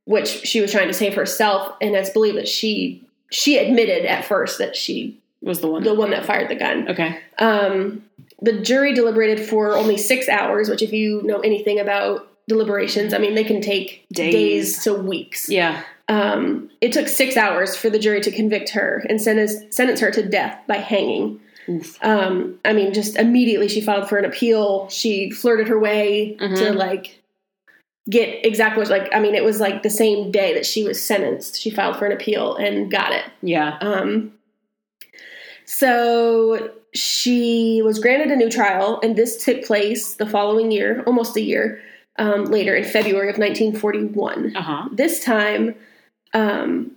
which 0.06 0.28
she 0.28 0.60
was 0.62 0.72
trying 0.72 0.88
to 0.88 0.94
save 0.94 1.14
herself, 1.14 1.76
and 1.82 1.94
it's 1.94 2.10
believed 2.10 2.38
that 2.38 2.48
she 2.48 3.02
she 3.30 3.58
admitted 3.58 4.06
at 4.06 4.24
first 4.24 4.58
that 4.58 4.74
she 4.76 5.18
Was 5.42 5.60
the 5.60 5.66
one. 5.68 5.82
the 5.82 5.94
one 5.94 6.10
that 6.10 6.24
fired 6.24 6.48
the 6.48 6.54
gun. 6.54 6.88
okay. 6.88 7.18
Um, 7.38 8.04
the 8.42 8.60
jury 8.60 8.92
deliberated 8.92 9.40
for 9.46 9.74
only 9.76 9.96
six 9.96 10.28
hours, 10.28 10.68
which, 10.68 10.82
if 10.82 10.92
you 10.92 11.22
know 11.22 11.40
anything 11.40 11.78
about 11.78 12.28
deliberations, 12.48 13.14
I 13.14 13.18
mean, 13.18 13.34
they 13.34 13.44
can 13.44 13.60
take 13.60 14.04
Days. 14.12 14.32
days, 14.34 14.84
to 14.84 14.94
weeks. 14.94 15.48
Yeah. 15.48 15.82
Um, 16.08 16.70
it 16.82 16.92
took 16.92 17.08
six 17.08 17.36
hours 17.36 17.74
for 17.76 17.88
the 17.88 17.98
jury 17.98 18.20
to 18.20 18.30
convict 18.30 18.70
her 18.70 19.04
and 19.08 19.20
sentence, 19.20 19.54
sentence 19.74 20.00
her 20.00 20.10
to 20.10 20.28
death 20.28 20.60
by 20.66 20.76
hanging. 20.76 21.40
Um, 22.02 22.58
I 22.66 22.74
mean, 22.74 22.92
just 22.92 23.16
immediately 23.16 23.68
she 23.68 23.80
filed 23.80 24.06
for 24.06 24.18
an 24.18 24.26
appeal. 24.26 24.86
She 24.90 25.30
flirted 25.30 25.66
her 25.68 25.78
way 25.78 26.36
to 26.38 26.44
Mhm. 26.46 26.74
like 26.74 27.22
get 28.10 28.44
exactly 28.44 28.82
what 28.82 28.90
like. 28.90 29.08
I 29.14 29.18
mean, 29.18 29.34
it 29.34 29.44
was 29.44 29.60
like 29.60 29.82
the 29.82 29.88
same 29.88 30.30
day 30.30 30.52
that 30.52 30.66
she 30.66 30.84
was 30.84 31.02
sentenced. 31.02 31.58
She 31.58 31.70
filed 31.70 31.96
for 31.96 32.04
an 32.04 32.12
appeal 32.12 32.54
and 32.56 32.90
got 32.90 33.12
it. 33.12 33.24
Yeah. 33.40 33.78
Um, 33.80 34.34
so 35.64 36.70
she 36.94 37.82
was 37.82 37.98
granted 37.98 38.30
a 38.30 38.36
new 38.36 38.50
trial, 38.50 39.00
and 39.02 39.16
this 39.16 39.44
took 39.44 39.64
place 39.64 40.14
the 40.14 40.26
following 40.26 40.70
year, 40.70 41.02
almost 41.06 41.36
a 41.36 41.40
year 41.40 41.80
um, 42.18 42.44
later, 42.46 42.74
in 42.74 42.84
February 42.84 43.28
of 43.28 43.38
1941. 43.38 44.56
Uh 44.56 44.62
huh. 44.62 44.88
This 44.92 45.24
time, 45.24 45.74
um, 46.32 46.92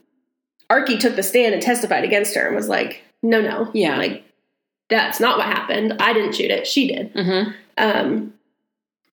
Arky 0.70 1.00
took 1.00 1.16
the 1.16 1.24
stand 1.24 1.54
and 1.54 1.62
testified 1.64 2.04
against 2.04 2.36
her 2.36 2.46
and 2.48 2.56
was 2.56 2.68
like, 2.70 3.04
"No, 3.24 3.42
no, 3.42 3.72
Yeah. 3.74 3.98
like 3.98 4.24
that's 4.90 5.20
not 5.20 5.38
what 5.38 5.48
happened. 5.48 5.94
I 6.00 6.14
didn't 6.14 6.34
shoot 6.36 6.52
it. 6.52 6.68
She 6.68 6.88
did." 6.88 7.14
Mm-hmm. 7.14 7.52
Um, 7.80 8.34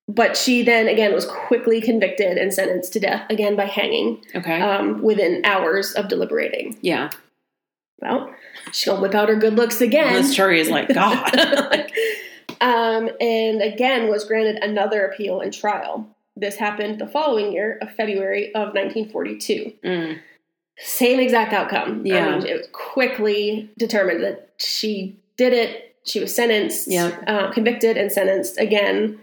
but 0.07 0.37
she 0.37 0.63
then 0.63 0.87
again 0.89 1.15
was 1.15 1.25
quickly 1.25 1.81
convicted 1.81 2.37
and 2.37 2.53
sentenced 2.53 2.93
to 2.93 3.01
death 3.01 3.25
again 3.31 3.57
by 3.57 3.65
hanging 3.65 4.23
Okay. 4.35 4.61
um, 4.61 5.01
within 5.03 5.41
hours 5.47 5.93
of 5.93 6.09
deliberating. 6.09 6.77
yeah. 6.83 7.09
Well, 8.01 8.35
gonna 8.85 9.01
whip 9.01 9.15
out 9.15 9.29
her 9.29 9.37
good 9.37 9.55
looks 9.57 9.81
again. 9.81 10.13
This 10.13 10.35
jury 10.35 10.61
is 10.61 10.71
like 10.71 10.93
God. 10.93 11.35
um, 12.61 13.11
and 13.21 13.63
again 13.63 14.09
was 14.09 14.25
granted 14.25 14.63
another 14.63 15.07
appeal 15.07 15.41
and 15.41 15.53
trial. 15.53 16.09
This 16.37 16.57
happened 16.57 17.01
the 17.01 17.07
following 17.07 17.53
year 17.53 17.79
of 17.81 17.93
February 17.95 18.49
of 18.55 18.75
1942. 18.75 19.73
Mm. 19.85 20.19
Same 20.79 21.21
exact 21.21 21.53
outcome. 21.53 22.05
Yeah. 22.05 22.27
I 22.27 22.39
mean, 22.39 22.47
it 22.47 22.55
was 22.55 22.67
quickly 22.73 23.71
determined 23.79 24.25
that 24.25 24.51
she 24.59 25.17
did 25.37 25.53
it. 25.53 25.97
She 26.05 26.19
was 26.19 26.35
sentenced, 26.35 26.89
Yeah. 26.89 27.17
uh, 27.27 27.53
convicted, 27.53 27.97
and 27.97 28.11
sentenced 28.11 28.59
again 28.59 29.19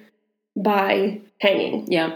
by 0.56 1.20
hanging. 1.40 1.92
Yeah. 1.92 2.16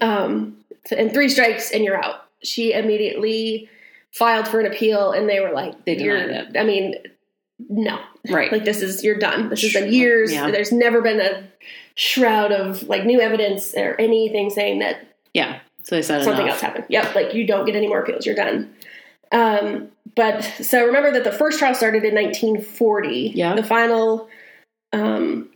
Um, 0.00 0.56
and 0.96 1.12
three 1.12 1.28
strikes 1.28 1.72
and 1.72 1.84
you're 1.84 2.02
out. 2.02 2.24
She 2.42 2.72
immediately 2.72 3.68
filed 4.12 4.46
for 4.48 4.60
an 4.60 4.66
appeal, 4.66 5.12
and 5.12 5.28
they 5.28 5.40
were 5.40 5.52
like, 5.52 5.84
They 5.84 5.96
"You're." 5.98 6.16
it. 6.16 6.56
I 6.56 6.64
mean, 6.64 6.94
no, 7.68 7.98
Right. 8.28 8.50
like 8.52 8.64
this 8.64 8.82
is 8.82 9.02
you're 9.04 9.18
done. 9.18 9.48
This 9.48 9.62
has 9.62 9.72
been 9.72 9.92
years. 9.92 10.32
Yeah. 10.32 10.50
There's 10.50 10.72
never 10.72 11.00
been 11.00 11.20
a 11.20 11.44
shroud 11.94 12.52
of 12.52 12.82
like 12.84 13.04
new 13.04 13.20
evidence 13.20 13.74
or 13.76 13.94
anything 14.00 14.50
saying 14.50 14.78
that 14.80 15.04
yeah. 15.34 15.60
So 15.84 15.96
they 15.96 16.02
said 16.02 16.22
something 16.24 16.42
enough. 16.44 16.54
else 16.56 16.60
happened. 16.62 16.84
Yep, 16.88 17.14
like 17.14 17.34
you 17.34 17.46
don't 17.46 17.64
get 17.66 17.74
any 17.74 17.88
more 17.88 18.00
appeals. 18.02 18.24
You're 18.26 18.34
done. 18.36 18.72
Um, 19.32 19.88
but 20.14 20.42
so 20.42 20.84
remember 20.86 21.10
that 21.12 21.24
the 21.24 21.32
first 21.32 21.58
trial 21.58 21.74
started 21.74 22.04
in 22.04 22.14
1940. 22.14 23.32
Yeah. 23.34 23.54
The 23.54 23.62
final, 23.64 24.28
um, 24.92 25.48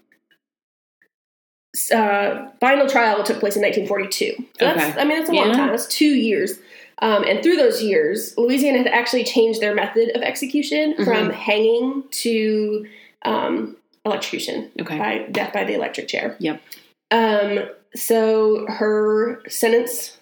uh, 1.94 2.48
final 2.58 2.88
trial 2.88 3.22
took 3.22 3.38
place 3.38 3.54
in 3.56 3.62
1942. 3.62 4.34
So 4.38 4.44
that's, 4.60 4.78
Okay. 4.80 5.00
I 5.00 5.04
mean, 5.04 5.18
that's 5.18 5.28
a 5.30 5.32
long 5.32 5.48
Yeah. 5.50 5.56
time. 5.56 5.68
That's 5.68 5.86
two 5.86 6.06
years. 6.14 6.58
Um, 7.02 7.24
and 7.24 7.42
through 7.42 7.56
those 7.56 7.82
years, 7.82 8.34
Louisiana 8.38 8.78
had 8.78 8.86
actually 8.88 9.24
changed 9.24 9.60
their 9.60 9.74
method 9.74 10.16
of 10.16 10.22
execution 10.22 10.94
Mm-hmm. 10.94 11.04
from 11.04 11.30
hanging 11.30 12.04
to 12.10 12.86
um, 13.24 13.76
electrocution 14.04 14.70
Okay. 14.80 14.98
by 14.98 15.18
death 15.30 15.52
by 15.52 15.64
the 15.64 15.74
electric 15.74 16.08
chair. 16.08 16.36
Yep. 16.38 16.62
Um, 17.10 17.58
so 17.94 18.66
her 18.68 19.42
sentence 19.48 20.18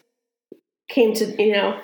came 0.89 1.14
to, 1.14 1.43
you 1.43 1.53
know, 1.53 1.81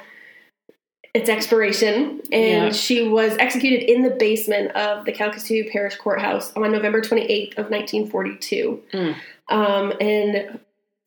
its 1.15 1.29
expiration, 1.29 2.21
and 2.31 2.67
Yeah. 2.67 2.71
she 2.73 3.09
was 3.09 3.37
executed 3.39 3.91
in 3.91 4.03
the 4.03 4.11
basement 4.11 4.71
of 4.77 5.05
the 5.05 5.13
Calcasieu 5.13 5.71
Parish 5.71 5.97
Courthouse 5.97 6.53
on 6.55 6.71
November 6.71 7.01
28th 7.01 7.59
of 7.59 7.69
1942. 7.71 8.83
Mm. 8.93 9.15
Um, 9.49 9.93
and 10.01 10.61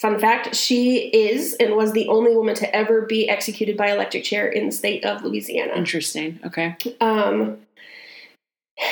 fun 0.03 0.19
fact, 0.19 0.53
she 0.55 0.97
is 1.07 1.53
and 1.61 1.75
was 1.75 1.93
the 1.93 2.07
only 2.09 2.35
woman 2.35 2.53
to 2.55 2.75
ever 2.75 3.01
be 3.03 3.27
executed 3.29 3.77
by 3.77 3.89
electric 3.91 4.23
chair 4.25 4.47
in 4.47 4.65
the 4.67 4.71
state 4.71 5.03
of 5.05 5.23
Louisiana. 5.23 5.73
Interesting. 5.73 6.39
Okay. 6.45 6.75
Um, 7.01 7.57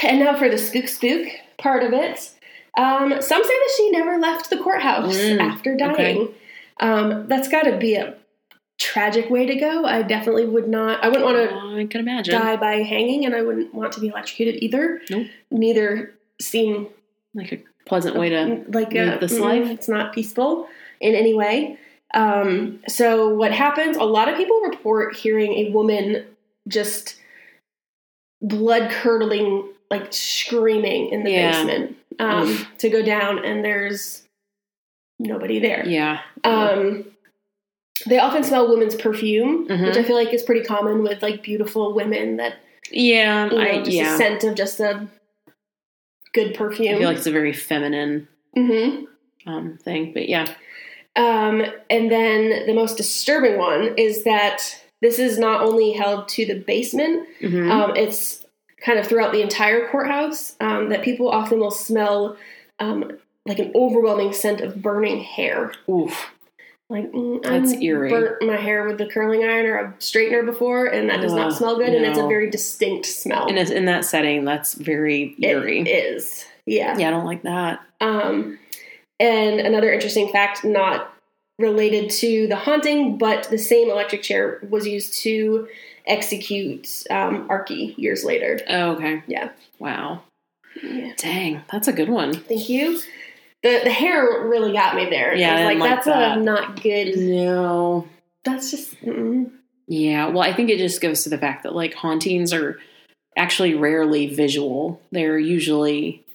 and 0.03 0.20
now 0.20 0.38
for 0.38 0.49
the 0.49 0.57
spook 0.57 0.88
spook 0.88 1.28
part 1.57 1.84
of 1.84 1.91
it. 1.93 2.32
Um, 2.78 3.22
some 3.22 3.43
say 3.43 3.49
that 3.49 3.74
she 3.78 3.91
never 3.91 4.18
left 4.18 4.49
the 4.49 4.57
courthouse 4.57 5.16
Mm, 5.18 5.39
after 5.41 5.76
dying. 5.76 5.93
okay. 6.22 6.34
Um, 6.80 7.28
that's 7.28 7.49
got 7.49 7.64
to 7.64 7.78
be 7.78 7.95
a 7.95 8.16
tragic 8.80 9.30
way 9.30 9.45
to 9.45 9.55
go. 9.55 9.84
I 9.86 10.01
definitely 10.03 10.45
would 10.45 10.68
not. 10.70 11.03
I 11.03 11.09
wouldn't 11.09 11.26
want 11.26 11.38
to 11.49 11.82
I 11.82 11.86
can 11.88 11.99
imagine. 11.99 12.34
die 12.34 12.55
by 12.55 12.76
hanging, 12.78 13.26
and 13.26 13.36
I 13.36 13.41
wouldn't 13.41 13.74
want 13.74 13.91
to 13.93 13.99
be 13.99 14.07
electrocuted 14.07 14.64
either. 14.64 15.01
Nope. 15.09 15.28
Neither 15.51 16.14
seem 16.39 16.88
Like 17.36 17.51
a 17.51 17.59
pleasant 17.86 18.16
way 18.16 18.30
to. 18.30 18.64
like 18.70 18.95
a, 18.95 19.18
this 19.20 19.34
mm, 19.34 19.41
life. 19.41 19.70
It's 19.70 19.89
not 19.89 20.14
peaceful 20.14 20.68
in 21.02 21.16
any 21.16 21.34
way. 21.34 21.78
Um, 22.14 22.82
so 22.88 23.30
what 23.30 23.52
happens? 23.52 23.97
A 23.97 24.04
lot 24.04 24.30
of 24.30 24.38
people 24.38 24.60
report 24.62 25.16
hearing 25.16 25.54
a 25.54 25.72
woman 25.72 26.26
just 26.68 27.16
blood 28.41 28.91
curdling, 28.91 29.70
like 29.89 30.12
screaming 30.12 31.10
in 31.10 31.24
the 31.24 31.32
Yeah. 31.32 31.52
basement 31.52 31.97
um, 32.20 32.68
to 32.80 32.89
go 32.89 33.02
down, 33.02 33.43
and 33.43 33.64
there's 33.64 34.24
nobody 35.20 35.60
there. 35.60 35.86
Yeah. 35.88 36.22
Um, 36.43 37.06
they 38.08 38.20
often 38.20 38.43
smell 38.43 38.68
women's 38.70 38.95
perfume, 38.95 39.68
Mhm. 39.68 39.86
which 39.88 39.97
I 39.97 40.04
feel 40.04 40.16
like 40.16 40.34
is 40.34 40.43
pretty 40.43 40.64
common 40.64 41.04
with 41.04 41.22
like 41.22 41.41
beautiful 41.43 41.93
women 41.93 42.38
that 42.38 42.56
Yeah. 42.91 43.45
you 43.45 43.52
know 43.58 43.62
I, 43.64 43.84
yeah. 43.86 44.14
a 44.16 44.18
scent 44.18 44.43
of 44.43 44.56
just 44.56 44.80
a 44.80 45.08
good 46.34 46.54
perfume. 46.56 46.95
I 46.95 46.97
feel 46.97 47.08
like 47.08 47.18
it's 47.18 47.28
a 47.28 47.32
very 47.32 47.54
feminine 47.54 48.28
hmm 48.56 49.06
um, 49.47 49.78
thing, 49.84 50.12
but 50.14 50.28
yeah. 50.30 50.45
Um, 51.16 51.64
and 51.89 52.09
then 52.12 52.66
the 52.68 52.74
most 52.74 52.97
disturbing 52.97 53.57
one 53.57 53.93
is 53.97 54.24
that 54.24 54.62
this 55.01 55.20
is 55.20 55.38
not 55.38 55.62
only 55.62 55.91
held 55.91 56.28
to 56.30 56.45
the 56.45 56.55
basement, 56.55 57.28
Mhm. 57.41 57.70
um, 57.72 57.95
it's 57.95 58.45
kind 58.84 58.97
of 58.97 59.05
throughout 59.07 59.32
the 59.32 59.41
entire 59.41 59.88
courthouse. 59.89 60.55
Um, 60.59 60.89
that 60.89 61.01
people 61.03 61.30
often 61.30 61.59
will 61.59 61.72
smell 61.72 62.38
um, 62.80 63.12
like 63.45 63.59
an 63.59 63.72
overwhelming 63.76 64.34
scent 64.34 64.62
of 64.62 64.82
burning 64.82 65.20
hair. 65.20 65.72
Oof. 65.89 66.32
Like 66.89 67.12
mm, 67.12 67.41
That's 67.43 67.74
I've 67.74 67.82
eerie. 67.82 68.09
Burnt 68.09 68.41
my 68.41 68.57
hair 68.57 68.86
with 68.88 68.97
the 68.97 69.05
curling 69.05 69.43
iron 69.43 69.66
or 69.66 69.78
a 69.78 69.93
straightener 69.99 70.45
before, 70.45 70.88
and 70.88 71.09
that 71.09 71.22
does 71.22 71.34
not 71.34 71.53
smell 71.53 71.78
good, 71.78 71.93
and 71.93 72.05
it's 72.05 72.20
a 72.20 72.28
very 72.28 72.49
distinct 72.49 73.05
smell. 73.05 73.47
And 73.47 73.57
it's 73.57 73.72
in 73.72 73.86
that 73.86 74.03
setting, 74.03 74.43
that's 74.45 74.74
very 74.74 75.36
eerie. 75.41 75.80
It 75.82 75.88
is, 75.88 76.45
yeah. 76.66 76.97
Yeah, 76.97 77.07
I 77.07 77.12
don't 77.12 77.26
like 77.26 77.43
that. 77.43 77.80
Um, 78.01 78.59
and 79.22 79.59
another 79.59 79.93
interesting 79.93 80.32
fact, 80.32 80.65
not 80.65 81.13
related 81.59 82.09
to 82.09 82.47
the 82.47 82.55
haunting, 82.55 83.17
but 83.17 83.43
the 83.49 83.57
same 83.57 83.89
electric 83.89 84.24
chair 84.24 84.59
was 84.67 84.88
used 84.88 85.13
to 85.22 85.67
execute 86.07 87.03
um, 87.11 87.45
Archie 87.49 87.93
years 87.97 88.24
later. 88.26 88.59
Oh, 88.67 88.95
okay. 88.95 89.24
Yeah. 89.28 89.51
Wow. 89.80 90.24
Yeah. 90.82 91.13
Dang, 91.17 91.61
that's 91.72 91.88
a 91.88 91.93
good 91.93 92.09
one. 92.09 92.34
Thank 92.34 92.67
you. 92.67 92.99
The 93.61 93.82
the 93.84 93.91
hair 93.91 94.47
really 94.47 94.74
got 94.74 94.95
me 94.95 95.05
there. 95.09 95.36
Yeah, 95.36 95.51
I 95.51 95.53
was 95.53 95.61
I 95.61 95.65
like, 95.65 95.80
like 95.80 95.89
that's 95.91 96.05
that. 96.07 96.38
a 96.38 96.41
not 96.41 96.82
good. 96.82 97.15
No. 97.17 98.07
That's 98.43 98.72
just 98.72 98.99
mm, 99.01 99.51
Yeah, 99.88 100.30
well, 100.30 100.41
I 100.41 100.53
think 100.53 100.72
it 100.72 100.80
just 100.80 100.99
goes 100.99 101.24
to 101.24 101.30
the 101.30 101.38
fact 101.38 101.63
that 101.63 101.76
like 101.76 101.93
hauntings 101.93 102.53
are 102.53 102.80
actually 103.38 103.76
rarely 103.76 104.34
visual. 104.34 104.99
They're 105.11 105.38
usually 105.38 106.26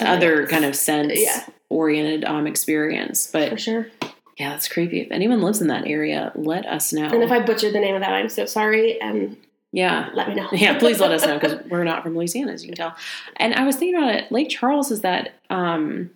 other 0.00 0.46
kind 0.46 0.66
of 0.66 0.76
sense 0.76 1.14
Yeah. 1.16 1.44
Oriented 1.68 2.24
um, 2.24 2.46
experience. 2.46 3.28
But 3.30 3.50
for 3.50 3.58
sure. 3.58 3.88
yeah, 4.36 4.50
that's 4.50 4.68
creepy. 4.68 5.00
If 5.00 5.10
anyone 5.10 5.42
lives 5.42 5.60
in 5.60 5.68
that 5.68 5.86
area, 5.86 6.32
let 6.34 6.66
us 6.66 6.92
know. 6.92 7.06
And 7.06 7.22
if 7.22 7.30
I 7.30 7.40
butchered 7.40 7.72
the 7.72 7.80
name 7.80 7.94
of 7.94 8.02
that, 8.02 8.12
I'm 8.12 8.28
so 8.28 8.46
sorry, 8.46 9.00
and 9.00 9.36
yeah. 9.72 10.10
let 10.14 10.28
me 10.28 10.34
know. 10.34 10.48
Yeah, 10.52 10.78
please 10.78 11.00
let 11.00 11.10
us 11.10 11.26
know 11.26 11.38
because 11.38 11.58
we're 11.68 11.84
not 11.84 12.02
from 12.02 12.16
Louisiana, 12.16 12.52
as 12.52 12.62
you 12.64 12.68
can 12.68 12.76
tell. 12.76 12.96
And 13.36 13.54
I 13.54 13.64
was 13.64 13.76
thinking 13.76 13.96
about 13.96 14.14
it. 14.14 14.32
Lake 14.32 14.48
Charles 14.48 14.90
is 14.90 15.02
that 15.02 15.34
um, 15.50 16.10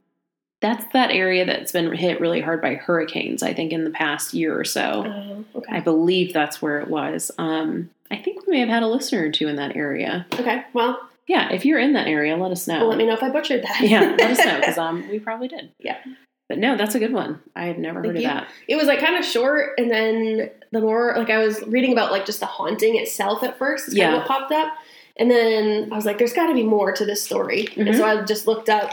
that's 0.60 0.84
that 0.92 1.10
area 1.10 1.44
that's 1.44 1.72
been 1.72 1.92
hit 1.94 2.20
really 2.20 2.40
hard 2.40 2.62
by 2.62 2.74
hurricanes. 2.74 3.42
I 3.42 3.52
think 3.52 3.72
in 3.72 3.84
the 3.84 3.90
past 3.90 4.34
year 4.34 4.58
or 4.58 4.64
so. 4.64 5.04
Oh, 5.06 5.58
okay. 5.58 5.76
I 5.76 5.80
believe 5.80 6.32
that's 6.32 6.62
where 6.62 6.80
it 6.80 6.88
was. 6.88 7.30
Um, 7.38 7.90
I 8.10 8.16
think 8.16 8.46
we 8.46 8.52
may 8.52 8.60
have 8.60 8.68
had 8.68 8.82
a 8.82 8.88
listener 8.88 9.26
or 9.26 9.30
two 9.30 9.48
in 9.48 9.56
that 9.56 9.76
area. 9.76 10.26
Okay. 10.34 10.64
Well, 10.72 11.09
Yeah, 11.30 11.52
if 11.52 11.64
you're 11.64 11.78
in 11.78 11.92
that 11.92 12.08
area, 12.08 12.36
let 12.36 12.50
us 12.50 12.66
know. 12.66 12.78
well, 12.80 12.88
let 12.88 12.98
me 12.98 13.06
know 13.06 13.14
if 13.14 13.22
I 13.22 13.30
butchered 13.30 13.62
that. 13.62 13.80
yeah, 13.82 14.00
let 14.18 14.30
us 14.32 14.44
know 14.44 14.58
because 14.58 14.78
um, 14.86 15.08
we 15.08 15.18
probably 15.20 15.48
did. 15.48 15.70
Yeah. 15.78 15.98
But 16.48 16.58
no, 16.58 16.76
that's 16.76 16.96
a 16.96 16.98
good 16.98 17.12
one. 17.12 17.40
I 17.54 17.66
had 17.66 17.78
never 17.78 18.02
Thank 18.02 18.14
heard 18.16 18.22
you. 18.22 18.28
of 18.28 18.34
that. 18.34 18.48
it 18.66 18.74
was 18.76 18.86
like 18.86 18.98
kind 18.98 19.16
of 19.16 19.24
short 19.24 19.78
and 19.78 19.88
then 19.90 20.50
the 20.72 20.80
more 20.80 21.14
like 21.16 21.30
i 21.30 21.38
was 21.38 21.62
reading 21.66 21.92
about 21.92 22.10
like 22.12 22.24
just 22.26 22.40
the 22.40 22.46
haunting 22.46 22.96
itself 22.96 23.42
at 23.44 23.56
first 23.58 23.86
kind 23.86 23.98
Yeah. 23.98 24.12
of 24.12 24.18
what 24.18 24.26
popped 24.28 24.52
up 24.52 24.72
and 25.16 25.30
then 25.30 25.88
i 25.92 25.96
was 25.96 26.04
like 26.06 26.18
there's 26.18 26.32
got 26.32 26.46
to 26.48 26.54
be 26.54 26.62
more 26.64 26.90
to 26.92 27.04
this 27.04 27.22
story 27.22 27.68
and 27.76 27.86
Mhm. 27.88 27.96
so 27.96 28.04
i 28.04 28.22
just 28.24 28.46
looked 28.48 28.68
up 28.68 28.90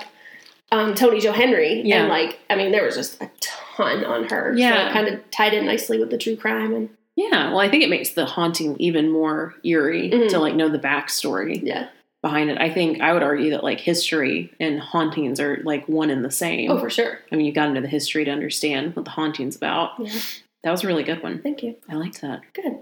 um, 0.71 0.93
Toni 0.95 1.19
Jo 1.19 1.31
Henry 1.31 1.81
Yeah. 1.83 2.01
and 2.01 2.09
like 2.09 2.39
i 2.49 2.55
mean 2.55 2.71
there 2.71 2.83
was 2.85 2.95
just 2.95 3.21
a 3.21 3.29
ton 3.41 4.03
on 4.05 4.25
her 4.29 4.53
so 4.53 4.59
Yeah. 4.59 4.89
it 4.89 4.93
kind 4.93 5.07
of 5.07 5.31
tied 5.31 5.53
in 5.53 5.65
nicely 5.65 5.97
with 5.99 6.09
the 6.11 6.17
true 6.19 6.35
crime 6.35 6.73
and 6.75 6.89
Yeah, 7.15 7.49
well, 7.49 7.59
I 7.59 7.69
think 7.69 7.81
it 7.83 7.89
makes 7.89 8.09
the 8.11 8.25
haunting 8.25 8.75
even 8.79 9.09
more 9.11 9.55
eerie 9.63 10.09
Mhm. 10.11 10.29
to 10.29 10.37
like 10.39 10.53
know 10.55 10.69
the 10.69 10.79
backstory 10.79 11.59
yeah 11.63 11.87
behind 12.27 12.49
it. 12.49 12.57
I 12.59 12.69
think 12.73 13.01
I 13.01 13.13
would 13.13 13.23
argue 13.23 13.49
that 13.51 13.63
like 13.63 13.79
history 13.79 14.51
and 14.59 14.79
hauntings 14.79 15.39
are 15.39 15.59
like 15.63 15.87
one 15.87 16.09
and 16.09 16.23
the 16.23 16.31
same. 16.31 16.69
oh 16.71 16.79
for 16.79 16.89
sure 16.89 17.19
I 17.31 17.35
mean, 17.35 17.45
you 17.45 17.51
got 17.53 17.69
into 17.69 17.81
the 17.81 17.87
history 17.87 18.23
to 18.25 18.31
understand 18.31 18.95
what 18.95 19.05
the 19.05 19.11
haunting's 19.11 19.55
about. 19.55 19.91
yeah 19.99 20.19
That 20.63 20.71
was 20.71 20.83
a 20.83 20.87
really 20.87 21.03
good 21.03 21.21
one. 21.23 21.41
thank 21.41 21.63
you 21.63 21.75
I 21.89 21.95
liked 21.95 22.21
that. 22.21 22.41
good 22.53 22.73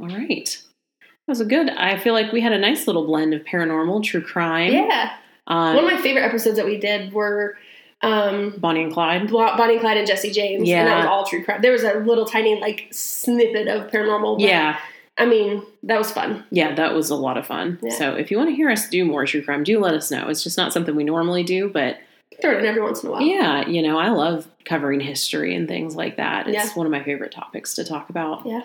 All 0.00 0.08
right. 0.08 0.48
That 1.26 1.32
was 1.32 1.40
a 1.40 1.44
good. 1.44 1.70
I 1.70 1.96
feel 1.98 2.12
like 2.14 2.32
we 2.32 2.40
had 2.40 2.52
a 2.52 2.58
nice 2.58 2.86
little 2.88 3.06
blend 3.06 3.34
of 3.34 3.42
paranormal, 3.44 4.02
true 4.04 4.22
crime. 4.22 4.72
yeah 4.72 5.12
Um, 5.46 5.74
one 5.76 5.84
of 5.84 5.90
my 5.92 6.00
favorite 6.00 6.22
episodes 6.24 6.56
that 6.56 6.66
we 6.66 6.76
did 6.78 7.12
were 7.12 7.56
um 8.02 8.54
Bonnie 8.58 8.82
and 8.84 8.92
Clyde. 8.92 9.30
Bonnie 9.30 9.74
and 9.74 9.80
Clyde 9.80 9.98
and 9.98 10.06
Jesse 10.06 10.30
James, 10.30 10.66
Yeah. 10.68 10.78
and 10.80 10.88
that 10.88 10.96
was 10.98 11.06
all 11.06 11.24
true 11.26 11.44
crime. 11.44 11.60
There 11.62 11.72
was 11.72 11.84
a 11.84 11.94
little 12.00 12.24
tiny 12.24 12.58
like 12.60 12.88
snippet 12.92 13.68
of 13.68 13.90
paranormal. 13.90 14.38
but, 14.38 14.46
Yeah, 14.48 14.78
I 15.20 15.26
mean 15.26 15.62
that 15.84 15.98
was 15.98 16.10
fun. 16.10 16.44
yeah, 16.50 16.74
that 16.74 16.94
was 16.94 17.10
a 17.10 17.14
lot 17.14 17.36
of 17.36 17.46
fun. 17.46 17.78
Yeah. 17.82 17.90
So 17.90 18.14
if 18.14 18.30
you 18.30 18.36
want 18.38 18.48
to 18.50 18.56
hear 18.56 18.70
us 18.70 18.88
do 18.88 19.04
more 19.04 19.24
true 19.26 19.42
crime, 19.42 19.62
do 19.62 19.78
let 19.78 19.94
us 19.94 20.10
know. 20.10 20.28
It's 20.28 20.42
just 20.42 20.56
not 20.56 20.72
something 20.72 20.96
we 20.96 21.04
normally 21.04 21.42
do, 21.44 21.68
but 21.68 21.98
Throw 22.40 22.52
it 22.52 22.58
in 22.60 22.64
every 22.66 22.80
once 22.80 23.02
in 23.02 23.08
a 23.10 23.12
while. 23.12 23.20
yeah, 23.22 23.68
you 23.68 23.82
know, 23.82 23.98
I 23.98 24.08
love 24.08 24.48
covering 24.64 25.00
history 25.00 25.54
and 25.54 25.68
things 25.68 25.94
like 25.94 26.16
that. 26.16 26.48
It's 26.48 26.54
Yeah. 26.56 26.68
one 26.74 26.86
of 26.86 26.90
my 26.92 27.02
favorite 27.02 27.32
topics 27.32 27.74
to 27.74 27.84
talk 27.84 28.08
about. 28.08 28.46
Yeah. 28.46 28.62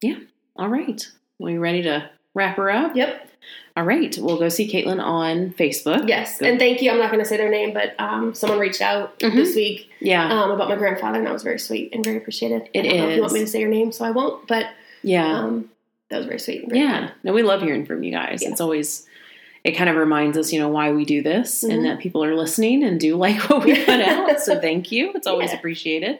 Yeah. 0.00 0.16
All 0.56 0.68
right. 0.68 1.06
Well, 1.38 1.52
you 1.52 1.60
ready 1.60 1.82
to 1.82 2.08
wrap 2.34 2.56
her 2.56 2.70
up? 2.70 2.96
Yep. 2.96 3.28
All 3.76 3.84
right. 3.84 4.16
We'll 4.18 4.38
go 4.38 4.48
see 4.48 4.70
Caitlin 4.70 5.02
on 5.02 5.50
Facebook. 5.50 6.08
Yes. 6.08 6.38
Good. 6.38 6.48
And 6.50 6.58
thank 6.58 6.80
you. 6.82 6.90
I'm 6.90 6.98
not 6.98 7.10
going 7.10 7.22
to 7.22 7.28
say 7.28 7.36
their 7.36 7.50
name, 7.50 7.72
but 7.74 7.94
um, 7.98 8.32
someone 8.34 8.58
reached 8.58 8.80
out 8.80 9.18
Mhm. 9.20 9.34
this 9.34 9.54
week 9.56 9.90
Yeah. 10.00 10.26
um, 10.30 10.50
about 10.50 10.68
my 10.68 10.76
grandfather, 10.76 11.18
and 11.18 11.26
that 11.26 11.32
was 11.32 11.42
very 11.42 11.58
sweet 11.58 11.94
and 11.94 12.02
very 12.04 12.16
appreciated. 12.16 12.68
It 12.72 12.80
I 12.86 12.88
don't 12.88 12.96
know 12.98 13.08
if 13.10 13.16
you 13.16 13.20
want 13.22 13.32
me 13.34 13.40
to 13.40 13.46
say 13.46 13.60
your 13.60 13.68
name, 13.68 13.92
so 13.92 14.04
I 14.04 14.10
won't. 14.12 14.46
But 14.46 14.66
yeah. 15.02 15.40
um, 15.40 15.70
that 16.10 16.18
was 16.18 16.26
very 16.26 16.38
sweet. 16.38 16.68
Very 16.68 16.80
Yeah. 16.80 17.10
No, 17.24 17.32
we 17.32 17.42
love 17.42 17.62
hearing 17.62 17.86
from 17.86 18.02
you 18.02 18.12
guys. 18.12 18.42
Yeah. 18.42 18.50
It's 18.50 18.60
always 18.60 19.06
it 19.62 19.72
kind 19.72 19.90
of 19.90 19.96
reminds 19.96 20.38
us, 20.38 20.52
you 20.54 20.58
know, 20.58 20.68
why 20.70 20.90
we 20.90 21.04
do 21.04 21.22
this 21.22 21.62
Mhm. 21.62 21.70
and 21.74 21.84
that 21.84 21.98
people 21.98 22.24
are 22.24 22.34
listening 22.34 22.82
and 22.82 22.98
do 22.98 23.16
like 23.24 23.36
what 23.50 23.64
we 23.64 23.74
put 23.84 24.00
out. 24.00 24.40
So 24.46 24.58
thank 24.58 24.90
you. 24.90 25.12
It's 25.14 25.26
always 25.26 25.50
Yeah. 25.50 25.58
appreciated. 25.58 26.18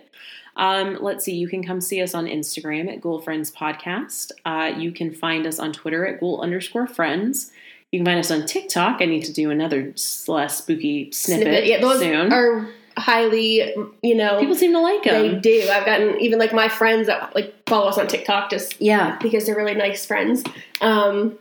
Um, 0.56 0.98
let's 1.00 1.24
see, 1.24 1.34
you 1.34 1.48
can 1.48 1.64
come 1.64 1.80
see 1.80 2.02
us 2.02 2.12
on 2.14 2.26
Instagram 2.26 2.92
at 2.92 3.00
Ghoul 3.00 3.20
Friends 3.20 3.50
Podcast. 3.50 4.32
Uh, 4.44 4.72
you 4.76 4.92
can 4.92 5.10
find 5.10 5.46
us 5.46 5.58
on 5.58 5.72
Twitter 5.72 6.04
at 6.06 6.20
Ghoul 6.20 6.40
underscore 6.42 6.86
friends. 6.86 7.50
You 7.92 8.00
can 8.00 8.04
find 8.06 8.18
us 8.18 8.30
on 8.30 8.44
TikTok. 8.46 8.98
I 9.00 9.06
need 9.06 9.24
to 9.24 9.32
do 9.32 9.50
another 9.50 9.94
less 10.28 10.58
spooky 10.58 11.10
snippet, 11.12 11.66
Yeah, 11.66 11.80
those 11.80 12.00
soon. 12.00 12.32
are 12.32 12.68
highly, 12.96 13.74
you 14.02 14.14
know, 14.14 14.38
People 14.40 14.54
seem 14.54 14.72
to 14.72 14.80
like 14.80 15.02
them. 15.04 15.22
they 15.34 15.38
do. 15.40 15.68
I've 15.70 15.86
gotten 15.86 16.20
even 16.20 16.38
like 16.38 16.52
my 16.52 16.68
friends 16.68 17.06
that 17.06 17.34
like 17.34 17.54
follow 17.66 17.88
us 17.88 17.98
on 17.98 18.06
TikTok 18.06 18.50
just 18.50 18.80
Yeah. 18.80 19.16
because 19.20 19.46
they're 19.46 19.56
really 19.56 19.74
nice 19.74 20.04
friends. 20.06 20.42
Um, 20.80 21.38